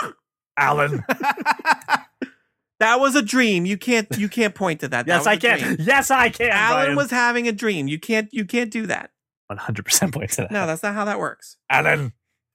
uh, 0.03 0.11
Alan. 0.57 1.05
That 2.81 3.01
was 3.01 3.17
a 3.17 3.23
dream. 3.23 3.67
You 3.67 3.77
can't 3.77 4.07
you 4.17 4.29
can't 4.29 4.55
point 4.55 4.79
to 4.81 4.89
that. 4.89 5.09
Yes, 5.09 5.27
I 5.27 5.37
can. 5.37 5.59
dream. 5.59 5.77
Yes, 5.81 6.13
I 6.13 6.29
can. 6.29 6.51
Alan 6.51 6.85
Brian. 6.85 6.97
was 6.97 7.11
having 7.11 7.49
a 7.49 7.53
dream. 7.53 7.89
You 7.89 7.99
can't 7.99 8.33
you 8.33 8.45
can't 8.45 8.71
do 8.71 8.87
that. 8.87 9.11
100% 9.51 10.13
point 10.13 10.31
to 10.33 10.43
that. 10.43 10.53
No, 10.53 10.65
that's 10.65 10.85
not 10.85 10.95
how 10.95 11.05
that 11.07 11.19
works. 11.19 11.57
Alan. 11.69 12.13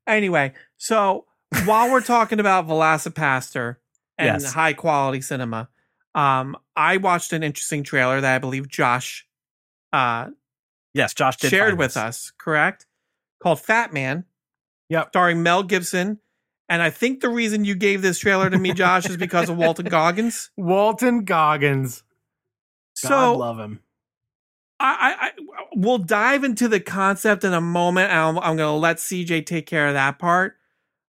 Anyway, 0.07 0.53
so 0.77 1.25
while 1.65 1.91
we're 1.91 2.01
talking 2.01 2.39
about 2.39 2.67
Velocipastor 2.67 3.77
and 4.17 4.41
Yes. 4.41 4.53
high 4.53 4.73
quality 4.73 5.21
cinema, 5.21 5.69
um, 6.15 6.55
I 6.75 6.97
watched 6.97 7.33
an 7.33 7.43
interesting 7.43 7.83
trailer 7.83 8.21
that 8.21 8.35
I 8.35 8.39
believe 8.39 8.67
Josh 8.67 9.27
uh, 9.91 10.29
Yes, 10.93 11.13
Josh 11.13 11.37
did 11.37 11.49
shared 11.49 11.77
with 11.77 11.97
us, 11.97 12.31
correct? 12.37 12.85
Called 13.41 13.59
Fat 13.59 13.93
Man. 13.93 14.25
Yep. 14.89 15.09
Starring 15.09 15.41
Mel 15.41 15.63
Gibson. 15.63 16.19
And 16.69 16.81
I 16.81 16.89
think 16.91 17.19
the 17.21 17.29
reason 17.29 17.65
you 17.65 17.75
gave 17.75 18.01
this 18.01 18.19
trailer 18.19 18.49
to 18.49 18.57
me, 18.57 18.73
Josh, 18.73 19.09
is 19.09 19.17
because 19.17 19.49
of 19.49 19.57
Walton 19.57 19.85
Goggins. 19.87 20.51
Walton 20.57 21.25
Goggins. 21.25 22.03
God 23.01 23.09
So 23.09 23.37
love 23.37 23.59
him. 23.59 23.81
I, 24.79 25.15
I, 25.19 25.27
I 25.27 25.31
we'll 25.75 25.97
dive 25.97 26.43
into 26.43 26.67
the 26.67 26.79
concept 26.79 27.43
in 27.43 27.53
a 27.53 27.61
moment. 27.61 28.11
I'm, 28.11 28.37
I'm 28.39 28.55
going 28.55 28.69
to 28.69 28.71
let 28.71 28.97
CJ 28.97 29.45
take 29.45 29.65
care 29.65 29.87
of 29.87 29.93
that 29.93 30.19
part. 30.19 30.57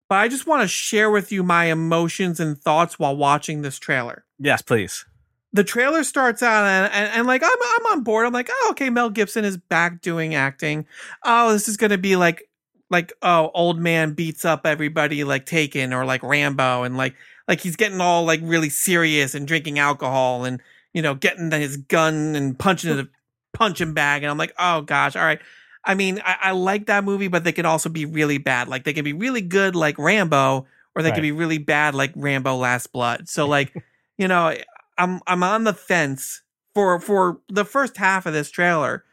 But 0.08 0.16
I 0.16 0.28
just 0.28 0.46
want 0.46 0.62
to 0.62 0.68
share 0.68 1.10
with 1.10 1.32
you 1.32 1.42
my 1.42 1.66
emotions 1.66 2.38
and 2.38 2.58
thoughts 2.58 2.98
while 2.98 3.16
watching 3.16 3.62
this 3.62 3.78
trailer. 3.78 4.24
Yes, 4.38 4.62
please. 4.62 5.06
The 5.52 5.64
trailer 5.64 6.02
starts 6.04 6.42
out 6.42 6.64
and, 6.64 6.92
and, 6.92 7.12
and 7.12 7.26
like 7.26 7.42
I'm 7.42 7.50
I'm 7.50 7.86
on 7.92 8.02
board. 8.02 8.26
I'm 8.26 8.32
like, 8.32 8.50
oh, 8.50 8.68
okay, 8.72 8.90
Mel 8.90 9.08
Gibson 9.08 9.44
is 9.44 9.56
back 9.56 10.00
doing 10.00 10.34
acting. 10.34 10.86
Oh, 11.24 11.52
this 11.52 11.68
is 11.68 11.76
gonna 11.76 11.98
be 11.98 12.16
like 12.16 12.48
like 12.90 13.12
oh, 13.22 13.50
old 13.54 13.78
man 13.78 14.14
beats 14.14 14.44
up 14.44 14.66
everybody 14.66 15.24
like 15.24 15.46
Taken 15.46 15.92
or 15.92 16.04
like 16.04 16.22
Rambo 16.22 16.82
and 16.82 16.96
like 16.96 17.14
like 17.46 17.60
he's 17.60 17.76
getting 17.76 18.00
all 18.00 18.24
like 18.24 18.40
really 18.42 18.70
serious 18.70 19.34
and 19.34 19.46
drinking 19.46 19.78
alcohol 19.78 20.44
and 20.44 20.60
you 20.92 21.02
know 21.02 21.14
getting 21.14 21.50
his 21.52 21.76
gun 21.76 22.34
and 22.34 22.58
punching 22.58 22.96
the 22.96 23.08
punching 23.52 23.94
bag 23.94 24.22
and 24.22 24.30
I'm 24.30 24.38
like, 24.38 24.54
oh 24.58 24.82
gosh, 24.82 25.16
all 25.16 25.24
right. 25.24 25.40
I 25.84 25.94
mean, 25.94 26.20
I, 26.24 26.36
I 26.42 26.50
like 26.52 26.86
that 26.86 27.04
movie, 27.04 27.28
but 27.28 27.44
they 27.44 27.52
can 27.52 27.66
also 27.66 27.88
be 27.88 28.04
really 28.06 28.38
bad. 28.38 28.68
Like 28.68 28.84
they 28.84 28.92
can 28.92 29.04
be 29.04 29.12
really 29.12 29.40
good 29.42 29.76
like 29.76 29.98
Rambo, 29.98 30.66
or 30.94 31.02
they 31.02 31.08
Right. 31.10 31.14
can 31.14 31.22
be 31.22 31.32
really 31.32 31.58
bad 31.58 31.94
like 31.94 32.12
Rambo 32.16 32.56
Last 32.56 32.92
Blood. 32.92 33.28
So 33.28 33.46
like, 33.48 33.74
you 34.18 34.28
know, 34.28 34.54
I'm 34.98 35.20
I'm 35.26 35.42
on 35.42 35.64
the 35.64 35.74
fence 35.74 36.42
for 36.74 36.98
for 37.00 37.40
the 37.48 37.64
first 37.64 37.96
half 37.96 38.26
of 38.26 38.32
this 38.32 38.50
trailer. 38.50 39.04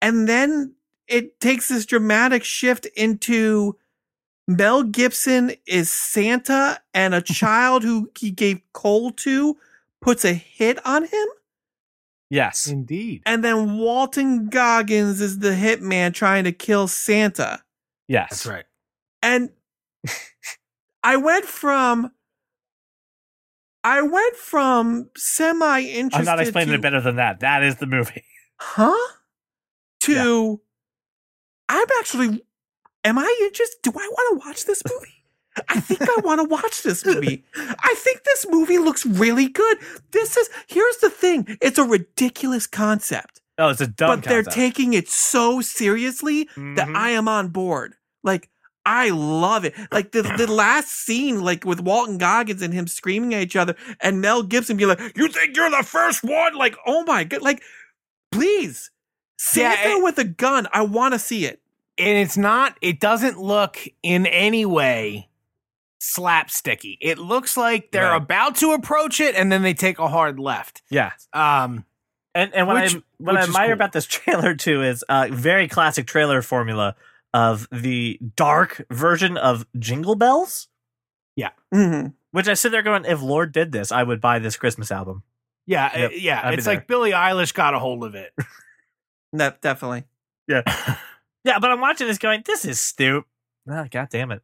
And 0.00 0.28
then 0.28 0.74
it 1.08 1.40
takes 1.40 1.68
this 1.68 1.86
dramatic 1.86 2.44
shift 2.44 2.86
into 2.96 3.76
Mel 4.48 4.82
Gibson 4.82 5.52
is 5.66 5.90
Santa 5.90 6.80
and 6.92 7.14
a 7.14 7.20
child 7.22 7.82
who 7.84 8.10
he 8.18 8.30
gave 8.30 8.60
coal 8.72 9.10
to 9.12 9.56
puts 10.00 10.24
a 10.24 10.32
hit 10.32 10.84
on 10.86 11.04
him. 11.04 11.26
Yes. 12.32 12.66
Indeed. 12.66 13.20
And 13.26 13.44
then 13.44 13.76
Walton 13.76 14.48
Goggins 14.48 15.20
is 15.20 15.40
the 15.40 15.50
hitman 15.50 16.14
trying 16.14 16.44
to 16.44 16.52
kill 16.52 16.88
Santa. 16.88 17.62
Yes. 18.08 18.30
That's 18.30 18.46
right. 18.46 18.64
And 19.22 19.50
I 21.02 21.16
went 21.16 21.44
from 21.44 22.10
I 23.84 24.00
went 24.00 24.36
from 24.36 25.10
semi 25.14 25.80
interested. 25.80 26.20
I'm 26.20 26.24
not 26.24 26.40
explaining 26.40 26.70
to, 26.70 26.76
it 26.76 26.80
better 26.80 27.02
than 27.02 27.16
that. 27.16 27.40
That 27.40 27.62
is 27.62 27.76
the 27.76 27.86
movie. 27.86 28.24
Huh? 28.58 29.12
To 30.04 30.62
I'm 31.68 31.86
actually 31.98 32.42
am 33.04 33.18
I 33.18 33.40
interested? 33.42 33.76
Do 33.82 33.90
I 33.90 34.08
want 34.10 34.40
to 34.40 34.48
watch 34.48 34.64
this 34.64 34.82
movie? 34.90 35.11
I 35.68 35.80
think 35.80 36.02
I 36.02 36.16
want 36.24 36.40
to 36.40 36.44
watch 36.48 36.82
this 36.82 37.04
movie. 37.04 37.44
I 37.56 37.94
think 37.98 38.24
this 38.24 38.46
movie 38.48 38.78
looks 38.78 39.04
really 39.04 39.48
good. 39.48 39.78
This 40.10 40.36
is 40.36 40.48
here's 40.66 40.96
the 40.98 41.10
thing. 41.10 41.58
It's 41.60 41.78
a 41.78 41.84
ridiculous 41.84 42.66
concept. 42.66 43.40
Oh, 43.58 43.68
it's 43.68 43.80
a 43.82 43.86
dumb 43.86 44.20
but 44.20 44.24
they're 44.28 44.42
taking 44.42 44.94
it 44.94 45.08
so 45.08 45.60
seriously 45.60 46.44
that 46.56 46.88
Mhm. 46.88 46.96
I 46.96 47.10
am 47.10 47.28
on 47.28 47.48
board. 47.48 47.94
Like 48.22 48.48
I 48.86 49.10
love 49.10 49.64
it. 49.64 49.74
Like 49.92 50.12
the 50.12 50.22
the 50.22 50.46
last 50.50 50.88
scene, 50.90 51.40
like 51.42 51.64
with 51.64 51.80
Walton 51.80 52.18
Goggins 52.18 52.62
and 52.62 52.72
him 52.74 52.86
screaming 52.86 53.34
at 53.34 53.42
each 53.42 53.54
other, 53.56 53.76
and 54.00 54.20
Mel 54.20 54.42
Gibson 54.42 54.76
be 54.76 54.86
like, 54.86 55.00
"You 55.16 55.28
think 55.28 55.56
you're 55.56 55.70
the 55.70 55.84
first 55.84 56.24
one?" 56.24 56.56
Like, 56.56 56.76
oh 56.86 57.04
my 57.04 57.24
god! 57.24 57.42
Like, 57.42 57.62
please, 58.30 58.90
Yeah, 59.54 59.72
Santa 59.74 59.98
it- 59.98 60.02
with 60.02 60.18
a 60.18 60.24
gun. 60.24 60.66
I 60.72 60.82
want 60.82 61.14
to 61.14 61.18
see 61.18 61.44
it. 61.44 61.60
And 61.98 62.16
it's 62.18 62.38
not, 62.38 62.78
it 62.80 63.00
doesn't 63.00 63.38
look 63.38 63.76
in 64.02 64.24
any 64.26 64.64
way 64.64 65.28
slapsticky. 66.02 66.98
It 67.00 67.18
looks 67.18 67.56
like 67.56 67.92
they're 67.92 68.10
Right. 68.10 68.16
about 68.22 68.56
to 68.56 68.72
approach 68.72 69.20
it 69.20 69.34
and 69.36 69.50
then 69.52 69.62
they 69.62 69.74
take 69.74 69.98
a 69.98 70.08
hard 70.08 70.38
left. 70.40 70.82
yeah. 70.90 71.12
Um, 71.32 71.84
And 72.34 72.54
and 72.54 72.66
what 72.66 72.82
Which- 72.82 72.96
I 72.96 73.02
what 73.18 73.36
I 73.36 73.42
admire 73.42 73.66
cool. 73.66 73.72
about 73.74 73.92
this 73.92 74.06
trailer 74.16 74.54
too 74.54 74.82
is 74.82 75.02
uh 75.08 75.28
very 75.30 75.68
classic 75.68 76.06
trailer 76.06 76.40
formula 76.42 76.96
of 77.34 77.68
the 77.70 78.18
dark 78.36 78.84
version 78.90 79.36
of 79.36 79.66
Jingle 79.78 80.14
Bells, 80.16 80.68
Yeah. 81.36 81.50
hmm 81.72 82.06
which 82.30 82.48
I 82.48 82.54
sit 82.54 82.72
there 82.72 82.82
going, 82.82 83.04
if 83.04 83.20
Lorde 83.20 83.52
did 83.52 83.72
this, 83.72 83.92
I 83.92 84.02
would 84.02 84.20
buy 84.22 84.38
this 84.38 84.56
Christmas 84.56 84.90
album. 84.90 85.22
yeah, 85.66 85.94
Yep, 85.96 86.10
uh, 86.10 86.14
yeah. 86.14 86.40
I'd 86.44 86.54
It's 86.58 86.66
like 86.66 86.86
Billie 86.86 87.10
Eilish 87.12 87.52
got 87.52 87.74
a 87.74 87.78
hold 87.78 88.02
of 88.04 88.14
it. 88.14 88.32
Ne- 89.34 89.52
definitely. 89.60 90.04
Yeah. 90.48 90.62
yeah, 91.44 91.58
but 91.58 91.70
I'm 91.70 91.80
watching 91.80 92.06
this 92.06 92.16
going, 92.18 92.42
this 92.46 92.64
is 92.64 92.80
stupid. 92.80 93.28
Oh, 93.70 93.86
God 93.90 94.08
damn 94.10 94.30
it. 94.32 94.42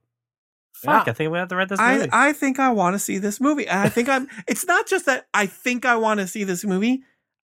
Fuck, 0.83 1.07
Yeah. 1.07 1.11
I 1.11 1.15
think 1.15 1.33
we 1.33 1.39
have 1.39 1.49
to 1.49 1.57
read 1.57 1.69
this 1.69 1.81
I 1.81 1.97
movie. 1.99 2.09
I 2.13 2.33
think 2.33 2.59
I 2.59 2.71
want 2.71 2.95
to 2.95 2.99
see 2.99 3.19
this 3.19 3.41
movie. 3.41 3.67
And 3.67 3.81
I 3.81 3.89
think 3.89 4.09
I'm. 4.09 4.29
It's 4.49 4.67
not 4.67 4.87
just 4.87 5.07
that 5.07 5.27
I 5.35 5.47
think 5.47 5.85
I 5.85 5.97
want 5.97 6.21
to 6.21 6.27
see 6.27 6.45
this 6.45 6.65
movie. 6.65 7.03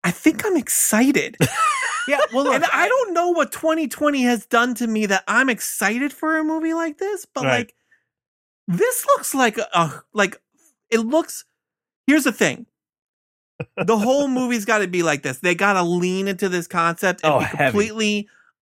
I 0.03 0.11
think 0.11 0.45
I'm 0.45 0.55
excited. 0.57 1.37
yeah, 2.07 2.19
well, 2.33 2.45
look, 2.45 2.53
and 2.55 2.63
I 2.71 2.87
don't 2.87 3.13
know 3.13 3.29
what 3.29 3.51
2020 3.51 4.23
has 4.23 4.45
done 4.45 4.73
to 4.75 4.87
me 4.87 5.05
that 5.07 5.23
I'm 5.27 5.49
excited 5.49 6.13
for 6.13 6.37
a 6.37 6.43
movie 6.43 6.73
like 6.73 6.97
this, 6.97 7.25
but 7.25 7.43
Right. 7.43 7.57
like 7.59 7.75
this 8.67 9.05
looks 9.05 9.33
like 9.35 9.57
a, 9.57 9.67
a 9.73 10.03
like 10.13 10.41
it 10.89 10.99
looks 10.99 11.43
here's 12.07 12.23
the 12.23 12.31
thing. 12.31 12.65
The 13.75 13.97
whole 13.97 14.27
movie's 14.39 14.63
got 14.65 14.77
to 14.79 14.87
be 14.87 15.03
like 15.03 15.21
this. 15.21 15.39
They 15.39 15.53
got 15.53 15.73
to 15.73 15.83
lean 15.83 16.27
into 16.29 16.47
this 16.49 16.67
concept 16.67 17.21
and 17.23 17.33
Oh, 17.33 17.39
be 17.39 17.45
heavy. 17.45 17.77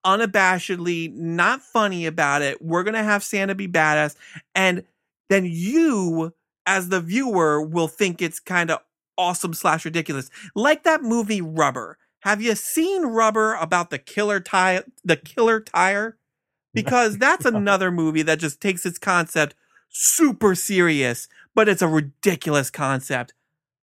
Unabashedly 0.08 1.14
not 1.14 1.62
funny 1.62 2.05
about 2.05 2.41
it. 2.41 2.62
We're 2.62 2.84
going 2.84 2.95
to 2.95 3.03
have 3.03 3.24
Santa 3.24 3.53
be 3.53 3.68
badass 3.68 4.16
and 4.55 4.84
then 5.30 5.45
you 5.45 6.34
as 6.66 6.89
the 6.89 7.01
viewer 7.01 7.62
will 7.62 7.88
think 7.88 8.22
it's 8.22 8.39
kind 8.39 8.72
of 8.72 8.80
awesome 9.18 9.53
slash 9.53 9.84
ridiculous. 9.86 10.30
Like 10.55 10.84
that 10.84 11.03
movie 11.03 11.41
Rubber. 11.41 11.97
Have 12.22 12.41
you 12.41 12.55
seen 12.55 13.03
Rubber 13.03 13.55
about 13.55 13.89
the 13.89 13.99
killer 13.99 14.39
tire 14.39 14.84
the 15.03 15.18
killer 15.18 15.60
tire? 15.60 16.18
Because 16.74 17.18
that's 17.20 17.45
another 17.45 17.91
movie 17.91 18.22
that 18.24 18.39
just 18.39 18.62
takes 18.62 18.86
its 18.86 18.97
concept 18.97 19.55
super 19.89 20.55
serious, 20.55 21.28
but 21.53 21.68
it's 21.68 21.82
a 21.82 21.88
ridiculous 21.88 22.70
concept. 22.70 23.34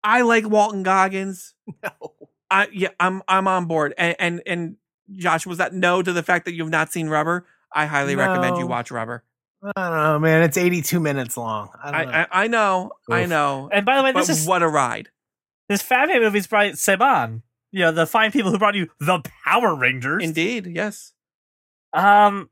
I 0.05 0.23
like 0.23 0.49
Walton 0.49 0.83
Goggins. 0.83 1.55
No. 1.83 2.15
I 2.51 2.69
yeah, 2.71 2.91
I'm 3.01 3.23
I'm 3.29 3.49
on 3.49 3.65
board. 3.65 3.95
And 3.97 4.15
and 4.19 4.43
and 4.45 4.77
Josh, 5.17 5.47
was 5.47 5.59
that 5.59 5.73
no 5.75 6.03
to 6.03 6.13
the 6.13 6.23
fact 6.23 6.45
that 6.45 6.55
you've 6.55 6.71
not 6.71 6.93
seen 6.93 7.09
Rubber? 7.09 7.47
I 7.75 7.87
highly 7.87 8.17
recommend 8.17 8.59
you 8.59 8.67
watch 8.67 8.91
Rubber. 8.91 9.25
I 9.77 9.89
don't 9.89 9.97
know, 9.97 10.19
man. 10.19 10.43
It's 10.43 10.57
82 10.57 10.99
minutes 10.99 11.37
long. 11.37 11.71
I 11.83 11.89
I 11.89 12.03
don't 12.03 12.11
know. 12.13 12.19
I, 12.19 12.43
I 12.43 12.47
know, 12.49 12.91
I 13.11 13.27
know. 13.27 13.69
And 13.73 13.87
by 13.87 13.97
the 13.97 14.03
way, 14.03 14.13
But 14.13 14.27
this 14.27 14.41
is 14.41 14.47
what 14.47 14.63
a 14.63 14.69
ride! 14.69 15.09
this 15.69 15.83
Fat 15.83 16.09
Man 16.09 16.21
movie's 16.21 16.47
by 16.47 16.71
Saban. 16.71 17.43
You 17.71 17.81
know, 17.81 17.93
the 17.93 18.07
fine 18.07 18.33
people 18.33 18.51
who 18.51 18.59
brought 18.59 18.75
you 18.75 18.89
the 19.01 19.23
Power 19.45 19.75
Rangers. 19.75 20.23
Indeed, 20.23 20.67
yes. 20.67 21.13
Um, 21.95 22.51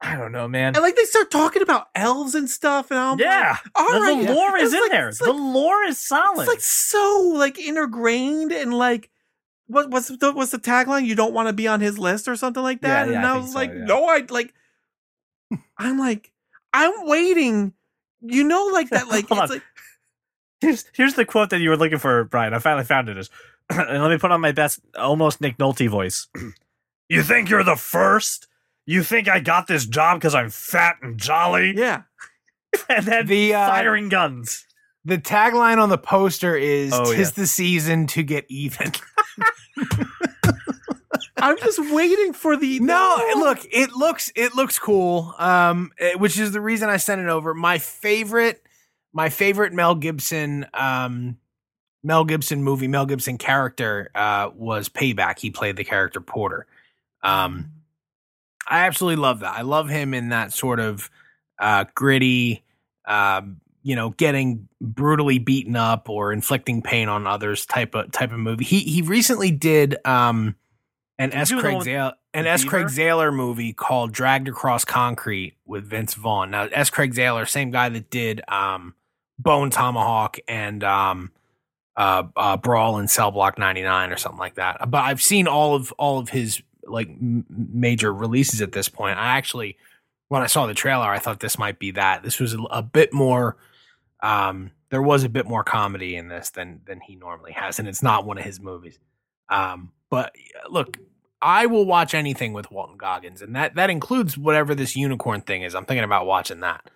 I 0.00 0.16
don't 0.16 0.32
know, 0.32 0.48
man. 0.48 0.74
And 0.74 0.82
like 0.82 0.96
they 0.96 1.04
start 1.04 1.30
talking 1.30 1.62
about 1.62 1.88
elves 1.94 2.34
and 2.34 2.48
stuff, 2.50 2.90
and 2.90 2.98
I'm 2.98 3.18
yeah, 3.18 3.50
like, 3.50 3.60
all 3.74 3.92
the, 3.92 4.00
right, 4.00 4.26
the 4.26 4.34
lore 4.34 4.56
is 4.56 4.72
in 4.72 4.80
like- 4.80 4.90
there. 4.90 5.08
it's 5.08 5.18
the 5.18 5.32
lore 5.32 5.82
is 5.84 5.98
solid. 5.98 6.40
It's 6.40 6.48
like 6.48 6.60
so 6.60 7.32
like 7.34 7.58
ingrained 7.58 8.52
and 8.52 8.74
like 8.74 9.10
what 9.66 9.90
what's 9.90 10.08
the 10.08 10.32
what's 10.32 10.52
the 10.52 10.58
tagline? 10.58 11.06
You 11.06 11.14
don't 11.14 11.34
want 11.34 11.48
to 11.48 11.52
be 11.52 11.66
on 11.68 11.80
his 11.80 11.98
list 11.98 12.28
or 12.28 12.36
something 12.36 12.62
like 12.62 12.80
that. 12.82 13.06
Yeah, 13.06 13.12
yeah, 13.12 13.18
and 13.18 13.26
I 13.26 13.34
I, 13.34 13.38
was 13.38 13.52
so, 13.52 13.58
like, 13.58 13.70
yeah. 13.70 13.84
no, 13.84 14.06
I 14.06 14.24
like 14.28 14.54
I'm 15.78 15.98
like 15.98 16.32
I'm 16.72 16.92
waiting. 17.06 17.72
You 18.20 18.44
know, 18.44 18.70
like 18.72 18.90
that, 18.90 19.08
like 19.08 19.24
it's 19.24 19.32
on. 19.32 19.48
like 19.48 19.62
here's 20.60 20.84
here's 20.94 21.14
the 21.14 21.24
quote 21.24 21.50
that 21.50 21.60
you 21.60 21.70
were 21.70 21.76
looking 21.76 21.98
for, 21.98 22.24
Brian. 22.24 22.54
I 22.54 22.58
finally 22.58 22.84
found 22.84 23.08
it. 23.08 23.18
Is 23.18 23.30
and 23.70 24.02
let 24.02 24.10
me 24.10 24.18
put 24.18 24.30
on 24.30 24.40
my 24.40 24.52
best, 24.52 24.80
almost 24.96 25.40
Nick 25.40 25.58
Nolte 25.58 25.88
voice. 25.88 26.28
you 27.08 27.22
think 27.22 27.50
you're 27.50 27.64
the 27.64 27.76
first? 27.76 28.48
You 28.86 29.02
think 29.02 29.28
I 29.28 29.40
got 29.40 29.66
this 29.66 29.84
job 29.86 30.18
because 30.20 30.34
I'm 30.34 30.50
fat 30.50 30.96
and 31.02 31.18
jolly? 31.18 31.74
yeah. 31.76 32.02
and 32.88 33.06
then 33.06 33.26
The, 33.26 33.54
uh, 33.54 33.68
firing 33.68 34.08
guns. 34.08 34.65
The 35.06 35.18
tagline 35.18 35.78
on 35.82 35.88
the 35.88 35.98
poster 35.98 36.56
is 36.56 36.92
Oh, 36.92 37.04
"Tis 37.12 37.28
yeah. 37.28 37.42
the 37.42 37.46
season 37.46 38.06
to 38.08 38.22
get 38.22 38.44
even." 38.48 38.92
I'm 41.38 41.58
just 41.58 41.78
waiting 41.92 42.32
for 42.32 42.56
the 42.56 42.80
no, 42.80 43.22
look, 43.36 43.58
it 43.70 43.92
looks 43.92 44.32
it 44.34 44.54
looks 44.54 44.78
cool. 44.78 45.34
Um, 45.38 45.92
eh, 45.98 46.14
which 46.14 46.38
is 46.38 46.52
the 46.52 46.60
reason 46.60 46.88
I 46.88 46.96
sent 46.96 47.20
it 47.20 47.28
over. 47.28 47.54
My 47.54 47.78
favorite, 47.78 48.62
my 49.12 49.28
favorite 49.28 49.72
Mel 49.72 49.94
Gibson, 49.94 50.66
um, 50.72 51.36
Mel 52.02 52.24
Gibson 52.24 52.62
movie, 52.64 52.88
Mel 52.88 53.04
Gibson 53.06 53.36
character, 53.38 54.10
uh, 54.14 54.50
was 54.54 54.88
Payback. 54.88 55.38
He 55.38 55.50
played 55.50 55.76
the 55.76 55.84
character 55.84 56.20
Porter. 56.20 56.66
Um, 57.22 57.70
I 58.66 58.86
absolutely 58.86 59.20
love 59.22 59.40
that. 59.40 59.52
I 59.56 59.62
love 59.62 59.88
him 59.88 60.14
in 60.14 60.30
that 60.30 60.52
sort 60.52 60.80
of 60.80 61.10
uh, 61.58 61.84
gritty, 61.94 62.64
um, 63.06 63.60
you 63.86 63.94
know, 63.94 64.10
getting 64.10 64.68
brutally 64.80 65.38
beaten 65.38 65.76
up 65.76 66.08
or 66.08 66.32
inflicting 66.32 66.82
pain 66.82 67.08
on 67.08 67.24
others 67.24 67.64
type 67.66 67.94
of 67.94 68.10
type 68.10 68.32
of 68.32 68.38
movie. 68.40 68.64
He 68.64 68.80
he 68.80 69.00
recently 69.00 69.52
did 69.52 69.96
um, 70.04 70.56
an 71.20 71.30
Did 71.30 71.38
S. 71.38 71.50
you 71.50 71.56
do 71.58 71.62
the 71.62 71.68
Craig 71.68 71.82
Zahler, 71.82 72.12
an 72.34 72.46
S. 72.48 72.64
Craig? 72.64 72.86
Zahler 72.86 73.32
movie 73.32 73.72
called 73.72 74.10
Dragged 74.10 74.48
Across 74.48 74.86
Concrete 74.86 75.54
with 75.66 75.84
Vince 75.84 76.14
Vaughn. 76.14 76.50
Now 76.50 76.64
S. 76.72 76.90
Craig 76.90 77.14
Zahler, 77.14 77.48
same 77.48 77.70
guy 77.70 77.88
that 77.88 78.10
did 78.10 78.42
um, 78.48 78.96
Bone 79.38 79.70
Tomahawk 79.70 80.38
and 80.48 80.82
um, 80.82 81.30
uh, 81.96 82.24
uh, 82.34 82.56
Brawl 82.56 82.98
in 82.98 83.06
Cell 83.06 83.30
Block 83.30 83.56
99 83.56 84.10
or 84.10 84.16
something 84.16 84.40
like 84.40 84.56
that. 84.56 84.90
But 84.90 85.04
I've 85.04 85.22
seen 85.22 85.46
all 85.46 85.76
of 85.76 85.92
all 85.92 86.18
of 86.18 86.30
his 86.30 86.60
like 86.88 87.08
m- 87.08 87.46
major 87.48 88.12
releases 88.12 88.60
at 88.62 88.72
this 88.72 88.88
point. 88.88 89.16
I 89.16 89.36
actually, 89.36 89.76
when 90.26 90.42
I 90.42 90.46
saw 90.46 90.66
the 90.66 90.74
trailer, 90.74 91.06
I 91.06 91.20
thought 91.20 91.38
this 91.38 91.56
might 91.56 91.78
be 91.78 91.92
that. 91.92 92.24
This 92.24 92.40
was 92.40 92.52
a, 92.52 92.58
a 92.72 92.82
bit 92.82 93.12
more. 93.12 93.56
Um, 94.22 94.72
there 94.90 95.02
was 95.02 95.24
a 95.24 95.28
bit 95.28 95.46
more 95.46 95.64
comedy 95.64 96.16
in 96.16 96.28
this 96.28 96.50
than 96.50 96.80
than 96.86 97.00
he 97.00 97.16
normally 97.16 97.52
has, 97.52 97.78
and 97.78 97.88
it's 97.88 98.02
not 98.02 98.24
one 98.24 98.38
of 98.38 98.44
his 98.44 98.60
movies. 98.60 98.98
Um, 99.48 99.92
but 100.10 100.32
uh, 100.64 100.68
look, 100.70 100.98
I 101.42 101.66
will 101.66 101.84
watch 101.84 102.14
anything 102.14 102.52
with 102.52 102.70
Walton 102.70 102.96
Goggins, 102.96 103.42
and 103.42 103.54
that 103.56 103.74
that 103.74 103.90
includes 103.90 104.38
whatever 104.38 104.74
this 104.74 104.96
unicorn 104.96 105.40
thing 105.42 105.62
is. 105.62 105.74
I'm 105.74 105.84
thinking 105.84 106.04
about 106.04 106.26
watching 106.26 106.60
that. 106.60 106.88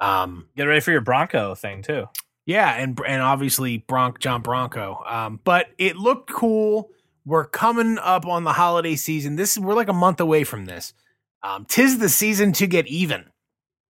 Um, 0.00 0.48
Get 0.56 0.64
ready 0.64 0.80
for 0.80 0.92
your 0.92 1.00
Bronco 1.00 1.54
thing 1.54 1.82
too. 1.82 2.06
yeah, 2.46 2.74
and 2.74 2.98
and 3.06 3.22
obviously 3.22 3.78
Bronc 3.78 4.18
John 4.20 4.42
Bronco. 4.42 5.02
Um, 5.06 5.40
but 5.42 5.68
it 5.78 5.96
looked 5.96 6.30
cool. 6.30 6.90
We're 7.24 7.46
coming 7.46 7.98
up 7.98 8.26
on 8.26 8.44
the 8.44 8.52
holiday 8.52 8.96
season. 8.96 9.36
This 9.36 9.58
we're 9.58 9.74
like 9.74 9.88
a 9.88 9.92
month 9.92 10.20
away 10.20 10.44
from 10.44 10.66
this. 10.66 10.92
Um, 11.42 11.66
tis 11.66 11.98
the 11.98 12.08
season 12.08 12.52
to 12.54 12.66
get 12.66 12.86
even. 12.88 13.26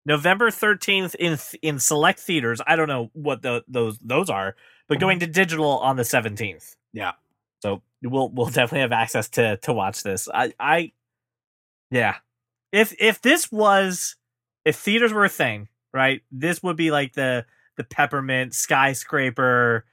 November 0.08 0.50
thirteenth 0.50 1.14
in 1.16 1.36
th- 1.36 1.60
in 1.62 1.78
select 1.78 2.18
theaters. 2.18 2.62
I 2.66 2.76
don't 2.76 2.88
know 2.88 3.10
what 3.12 3.42
the, 3.42 3.62
those 3.68 3.98
those 3.98 4.30
are, 4.30 4.56
but 4.88 4.94
mm-hmm. 4.94 5.00
going 5.02 5.18
to 5.20 5.26
digital 5.26 5.78
on 5.78 5.96
the 5.96 6.04
seventeenth. 6.04 6.74
Yeah. 6.94 7.12
So 7.60 7.82
we'll 8.02 8.30
we'll 8.30 8.46
definitely 8.46 8.80
have 8.80 8.92
access 8.92 9.28
to 9.30 9.58
to 9.58 9.72
watch 9.74 10.02
this. 10.02 10.26
I 10.32 10.54
I 10.58 10.92
yeah. 11.90 12.16
If 12.72 12.94
if 12.98 13.20
this 13.20 13.52
was 13.52 14.16
if 14.64 14.76
theaters 14.76 15.12
were 15.12 15.26
a 15.26 15.28
thing, 15.28 15.68
right? 15.92 16.22
This 16.32 16.62
would 16.62 16.76
be 16.76 16.90
like 16.90 17.12
the 17.12 17.44
the 17.76 17.84
peppermint 17.84 18.54
skyscraper 18.54 19.84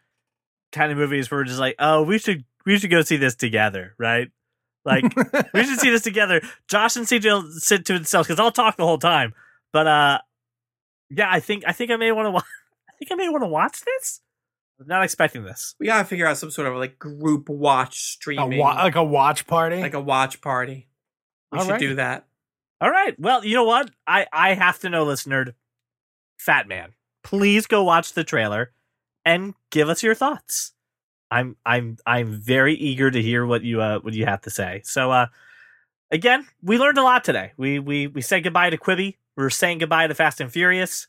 kind 0.72 0.94
of 0.94 0.98
movies 0.98 1.30
where 1.30 1.42
we're 1.42 1.46
just 1.46 1.60
like, 1.60 1.76
oh, 1.78 2.04
we 2.04 2.20
should 2.20 2.46
we 2.66 2.80
should 2.80 2.90
go 2.90 3.02
see 3.02 3.18
this 3.18 3.36
together, 3.36 3.96
right? 4.00 4.30
Like 4.86 5.04
we 5.54 5.66
should 5.66 5.80
see 5.80 5.90
this 5.90 6.04
together. 6.04 6.42
Josh 6.70 6.96
and 6.96 7.06
CJ 7.06 7.52
sit 7.60 7.86
to 7.88 7.94
themselves 7.94 8.30
because 8.30 8.40
I'll 8.40 8.52
talk 8.52 8.78
the 8.78 8.86
whole 8.86 8.98
time. 8.98 9.34
But 9.76 9.88
uh, 9.88 10.20
yeah, 11.10 11.30
I 11.30 11.42
think 11.42 11.66
I 11.68 11.74
think 11.74 11.92
I 11.92 11.98
may 11.98 12.10
want 12.14 12.28
to. 12.28 12.32
Wa- 12.32 12.40
I 12.90 12.94
think 12.98 13.12
I 13.12 13.16
may 13.16 13.28
want 13.28 13.44
to 13.44 13.48
watch 13.50 13.82
this. 13.82 14.22
I'm 14.80 14.88
not 14.88 15.04
expecting 15.04 15.44
this. 15.44 15.76
We 15.82 15.88
gotta 15.88 16.06
figure 16.06 16.26
out 16.26 16.38
some 16.38 16.50
sort 16.50 16.70
of 16.70 16.78
like 16.78 16.98
group 16.98 17.50
watch 17.50 17.98
a 17.98 18.00
streaming, 18.00 18.58
wa- 18.58 18.76
like 18.76 18.96
a 18.96 19.04
watch 19.04 19.48
party. 19.48 19.82
like 19.82 19.94
a 19.94 20.00
watch 20.00 20.40
party. 20.40 20.88
We 21.52 21.60
should 21.60 21.66
Alright. 21.66 21.82
do 21.82 21.96
that. 21.96 22.26
All 22.80 22.90
right. 22.90 23.20
Well, 23.20 23.44
you 23.44 23.54
know 23.54 23.66
what? 23.66 23.92
I 24.08 24.28
I 24.32 24.54
have 24.54 24.80
to 24.80 24.90
know, 24.90 25.04
listener. 25.04 25.54
Fat 26.40 26.70
Man, 26.70 26.94
please 27.26 27.68
go 27.68 27.84
watch 27.84 28.14
the 28.14 28.24
trailer 28.24 28.72
and 29.26 29.56
give 29.72 29.90
us 29.90 30.04
your 30.04 30.16
thoughts. 30.16 30.72
I'm 31.30 31.58
I'm 31.66 31.98
I'm 32.08 32.32
very 32.32 32.76
eager 32.76 33.12
to 33.12 33.22
hear 33.22 33.46
what 33.46 33.64
you 33.64 33.82
uh 33.82 34.00
what 34.00 34.14
you 34.14 34.26
have 34.26 34.40
to 34.44 34.50
say. 34.50 34.84
So 34.86 35.12
uh 35.12 35.26
again, 36.12 36.48
we 36.64 36.78
learned 36.78 36.98
a 36.98 37.04
lot 37.04 37.26
today. 37.26 37.52
We 37.58 37.80
we 37.80 38.08
we 38.08 38.22
said 38.22 38.46
goodbye 38.46 38.70
to 38.70 38.78
Quibi. 38.78 39.18
We're 39.36 39.50
saying 39.50 39.80
goodbye 39.80 40.08
to 40.08 40.16
Fast 40.16 40.40
and 40.42 40.52
Furious. 40.52 41.08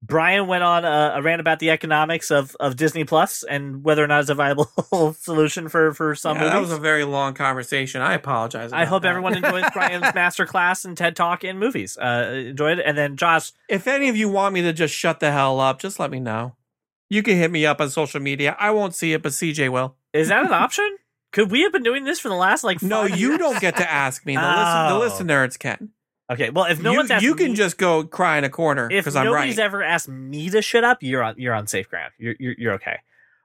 Brian 0.00 0.46
went 0.46 0.62
on 0.62 0.84
a, 0.84 1.14
a 1.16 1.22
rant 1.22 1.40
about 1.40 1.58
the 1.58 1.70
economics 1.70 2.30
of, 2.30 2.54
of 2.60 2.76
Disney 2.76 3.02
Plus 3.02 3.42
and 3.42 3.82
whether 3.82 4.04
or 4.04 4.06
not 4.06 4.20
it's 4.20 4.28
a 4.30 4.34
viable 4.36 4.66
solution 5.18 5.68
for 5.68 5.92
for 5.92 6.14
some 6.14 6.36
Yeah, 6.36 6.44
that 6.50 6.60
was 6.60 6.70
a 6.70 6.78
very 6.78 7.02
long 7.02 7.34
conversation. 7.34 8.00
I 8.00 8.14
apologize. 8.14 8.72
I 8.72 8.84
hope 8.84 9.02
that. 9.02 9.08
everyone 9.08 9.36
enjoys 9.36 9.64
Brian's 9.74 10.04
masterclass 10.14 10.84
and 10.84 10.96
TED 10.96 11.16
Talk 11.16 11.42
in 11.42 11.58
movies. 11.58 11.98
Uh, 11.98 12.44
enjoyed 12.46 12.78
it, 12.78 12.84
and 12.86 12.96
then 12.96 13.16
Josh, 13.16 13.50
If 13.68 13.88
any 13.88 14.08
of 14.08 14.16
you 14.16 14.28
want 14.28 14.54
me 14.54 14.62
to 14.62 14.72
just 14.72 14.94
shut 14.94 15.18
the 15.18 15.32
hell 15.32 15.58
up, 15.58 15.80
just 15.80 15.98
let 15.98 16.12
me 16.12 16.20
know. 16.20 16.54
You 17.10 17.24
can 17.24 17.36
hit 17.36 17.50
me 17.50 17.66
up 17.66 17.80
on 17.80 17.90
social 17.90 18.20
media. 18.20 18.54
I 18.60 18.70
won't 18.70 18.94
see 18.94 19.14
it, 19.14 19.22
but 19.22 19.32
CJ 19.32 19.68
will. 19.72 19.96
is 20.12 20.28
that 20.28 20.46
an 20.46 20.52
option? 20.52 20.98
Could 21.32 21.50
we 21.50 21.62
have 21.62 21.72
been 21.72 21.82
doing 21.82 22.04
this 22.04 22.20
for 22.20 22.28
the 22.28 22.34
last 22.36 22.62
like? 22.62 22.82
No, 22.82 23.02
you 23.04 23.30
years? 23.30 23.38
don't 23.40 23.60
get 23.60 23.76
to 23.78 23.90
ask 23.90 24.24
me. 24.24 24.36
The, 24.36 24.40
listen, 24.42 24.86
the 24.86 24.94
Oh. 24.94 24.98
listeners 25.00 25.56
can. 25.56 25.90
Okay, 26.30 26.50
well, 26.50 26.66
if 26.66 26.82
no 26.82 26.90
you 26.92 26.98
one's 26.98 27.10
asked 27.10 27.24
you 27.24 27.34
can 27.34 27.52
me- 27.52 27.56
just 27.56 27.78
go 27.78 28.04
cry 28.04 28.36
in 28.36 28.44
a 28.44 28.50
corner 28.50 28.90
if 28.90 29.04
because 29.04 29.16
I'm 29.16 29.26
right 29.26 29.32
nobody's 29.32 29.56
right. 29.56 29.64
ever 29.64 29.82
asked 29.82 30.08
me 30.08 30.50
to 30.50 30.60
shut 30.60 30.84
up, 30.84 31.02
you're 31.02 31.22
on 31.22 31.36
you're 31.38 31.54
on 31.54 31.66
safe 31.66 31.88
ground. 31.88 32.12
You're 32.18 32.34
you're, 32.38 32.54
you're 32.58 32.72
okay. 32.74 32.98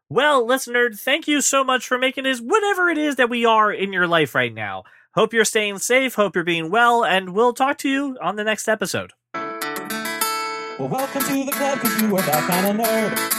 Well, 0.10 0.46
listener, 0.46 0.92
thank 0.92 1.26
you 1.28 1.40
so 1.40 1.64
much 1.64 1.88
for 1.88 1.98
making 1.98 2.26
this 2.26 2.40
whatever 2.42 2.90
it 2.90 2.98
is 2.98 3.16
that 3.16 3.30
we 3.30 3.46
are 3.46 3.72
in 3.72 3.94
your 3.94 4.06
life 4.06 4.36
right 4.36 4.54
now. 4.54 4.84
Hope 5.16 5.34
you're 5.34 5.46
staying 5.46 5.78
safe. 5.78 6.16
Hope 6.16 6.36
you're 6.36 6.44
being 6.44 6.70
well, 6.70 7.06
and 7.06 7.34
we'll 7.34 7.54
talk 7.54 7.78
to 7.80 7.90
you 7.90 8.18
on 8.22 8.36
the 8.36 8.44
next 8.44 8.68
episode. 8.68 9.14
Well, 9.34 10.90
welcome 10.90 11.22
to 11.22 11.46
the 11.46 11.52
club 11.52 11.80
because 11.80 12.02
you 12.02 12.14
are 12.18 12.22
that 12.22 12.50
kind 12.50 12.82
of 12.82 12.86
nerd. 12.86 13.30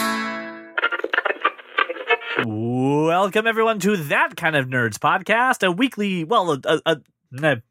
Welcome 2.46 3.46
everyone 3.46 3.78
to 3.80 3.96
that 3.96 4.36
kind 4.36 4.56
of 4.56 4.68
nerds 4.68 4.98
podcast, 4.98 5.66
a 5.66 5.70
weekly, 5.70 6.24
well, 6.24 6.52
a, 6.52 6.60
a, 6.64 6.80
a, 6.86 6.96
a 7.42 7.62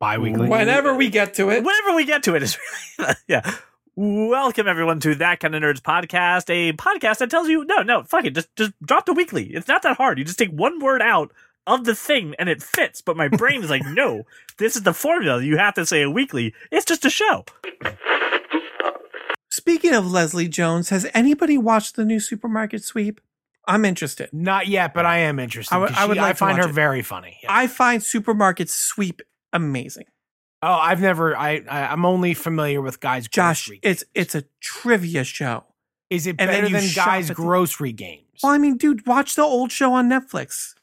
Bi-weekly. 0.00 0.48
Whenever 0.48 0.94
we 0.94 1.10
get 1.10 1.34
to 1.34 1.50
it, 1.50 1.62
whenever 1.62 1.94
we 1.94 2.04
get 2.06 2.22
to 2.24 2.34
it 2.34 2.42
is 2.42 2.58
really 2.98 3.14
yeah 3.28 3.54
welcome 3.96 4.66
everyone 4.66 4.98
to 5.00 5.14
that 5.16 5.40
kind 5.40 5.54
of 5.54 5.62
nerds 5.62 5.80
podcast 5.80 6.48
a 6.48 6.72
podcast 6.72 7.18
that 7.18 7.28
tells 7.30 7.48
you 7.48 7.64
no 7.66 7.82
no 7.82 8.02
fuck 8.04 8.24
it 8.24 8.34
just 8.34 8.48
just 8.56 8.72
drop 8.82 9.04
the 9.04 9.12
weekly 9.12 9.48
it's 9.52 9.68
not 9.68 9.82
that 9.82 9.96
hard 9.98 10.18
you 10.18 10.24
just 10.24 10.38
take 10.38 10.50
one 10.52 10.78
word 10.78 11.02
out 11.02 11.30
of 11.66 11.84
the 11.84 11.94
thing 11.94 12.34
and 12.38 12.48
it 12.48 12.62
fits 12.62 13.02
but 13.02 13.14
my 13.16 13.28
brain 13.28 13.62
is 13.62 13.68
like 13.68 13.84
no 13.88 14.22
this 14.58 14.74
is 14.74 14.84
the 14.84 14.94
formula 14.94 15.42
you 15.42 15.58
have 15.58 15.74
to 15.74 15.84
say 15.84 16.00
a 16.02 16.10
weekly 16.10 16.54
it's 16.70 16.86
just 16.86 17.04
a 17.04 17.10
show 17.10 17.44
speaking 19.50 19.92
of 19.92 20.10
Leslie 20.10 20.48
Jones, 20.48 20.88
has 20.88 21.06
anybody 21.12 21.58
watched 21.58 21.96
the 21.96 22.04
new 22.04 22.20
supermarket 22.20 22.82
sweep? 22.84 23.20
I'm 23.66 23.84
interested. 23.84 24.30
Not 24.32 24.68
yet, 24.68 24.94
but 24.94 25.04
I 25.04 25.18
am 25.18 25.38
interested. 25.38 25.74
I 25.74 25.78
would- 25.78 25.92
I 25.92 26.04
would 26.06 26.14
she- 26.14 26.20
like 26.20 26.28
I 26.28 26.32
to 26.32 26.38
find 26.38 26.56
watch 26.56 26.64
her 26.64 26.70
it. 26.70 26.74
very 26.74 27.02
funny. 27.02 27.38
Yeah. 27.42 27.48
I 27.52 27.66
find 27.66 28.02
supermarket 28.02 28.70
sweep 28.70 29.20
amazing. 29.52 30.06
oh, 30.62 30.72
I've 30.72 31.00
never. 31.00 31.36
I, 31.36 31.62
I 31.68 31.86
I'm 31.92 32.04
only 32.04 32.34
familiar 32.34 32.80
with 32.80 33.00
guys. 33.00 33.28
Josh, 33.28 33.66
grocery 33.66 33.80
it's 33.82 34.02
games. 34.02 34.10
it's 34.14 34.34
a 34.34 34.44
trivia 34.60 35.24
show. 35.24 35.64
is 36.10 36.26
it 36.26 36.36
and 36.38 36.50
better 36.50 36.68
than 36.68 36.88
guys 36.94 37.30
at 37.30 37.36
the- 37.36 37.42
grocery 37.42 37.92
games? 37.92 38.40
Well, 38.42 38.52
I 38.52 38.58
mean, 38.58 38.76
dude, 38.76 39.06
watch 39.06 39.34
the 39.34 39.42
old 39.42 39.70
show 39.70 39.92
on 39.92 40.08
Netflix. 40.08 40.74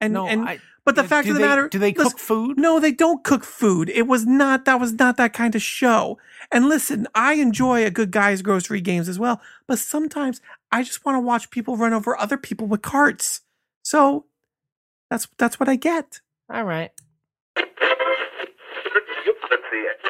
and 0.00 0.12
no, 0.12 0.26
and 0.26 0.46
I, 0.48 0.58
but 0.84 0.94
the 0.96 1.02
do 1.02 1.08
fact 1.08 1.26
of 1.28 1.34
the 1.34 1.40
they- 1.40 1.46
matter, 1.46 1.68
do 1.68 1.78
they 1.78 1.92
cook 1.92 2.04
listen, 2.04 2.18
food? 2.18 2.58
No, 2.58 2.78
they 2.78 2.92
don't 2.92 3.24
cook 3.24 3.42
food. 3.44 3.88
It 3.88 4.06
was 4.06 4.26
not 4.26 4.64
that 4.66 4.78
was 4.80 4.92
not 4.92 5.16
that 5.16 5.32
kind 5.32 5.54
of 5.54 5.62
show. 5.62 6.18
And 6.52 6.68
listen, 6.68 7.08
I 7.14 7.34
enjoy 7.34 7.84
a 7.84 7.90
good 7.90 8.10
guys 8.12 8.40
grocery 8.42 8.80
games 8.80 9.08
as 9.08 9.18
well, 9.18 9.40
but 9.66 9.78
sometimes 9.78 10.40
I 10.70 10.82
just 10.82 11.04
want 11.04 11.16
to 11.16 11.20
watch 11.20 11.50
people 11.50 11.76
run 11.76 11.92
over 11.92 12.16
other 12.16 12.36
people 12.36 12.66
with 12.68 12.82
carts. 12.82 13.40
So 13.82 14.26
that's 15.10 15.26
that's 15.38 15.58
what 15.58 15.68
I 15.68 15.76
get. 15.76 16.20
All 16.52 16.64
right. 16.64 16.92
Let's 19.50 19.62
see 19.70 19.76
it. 19.76 20.05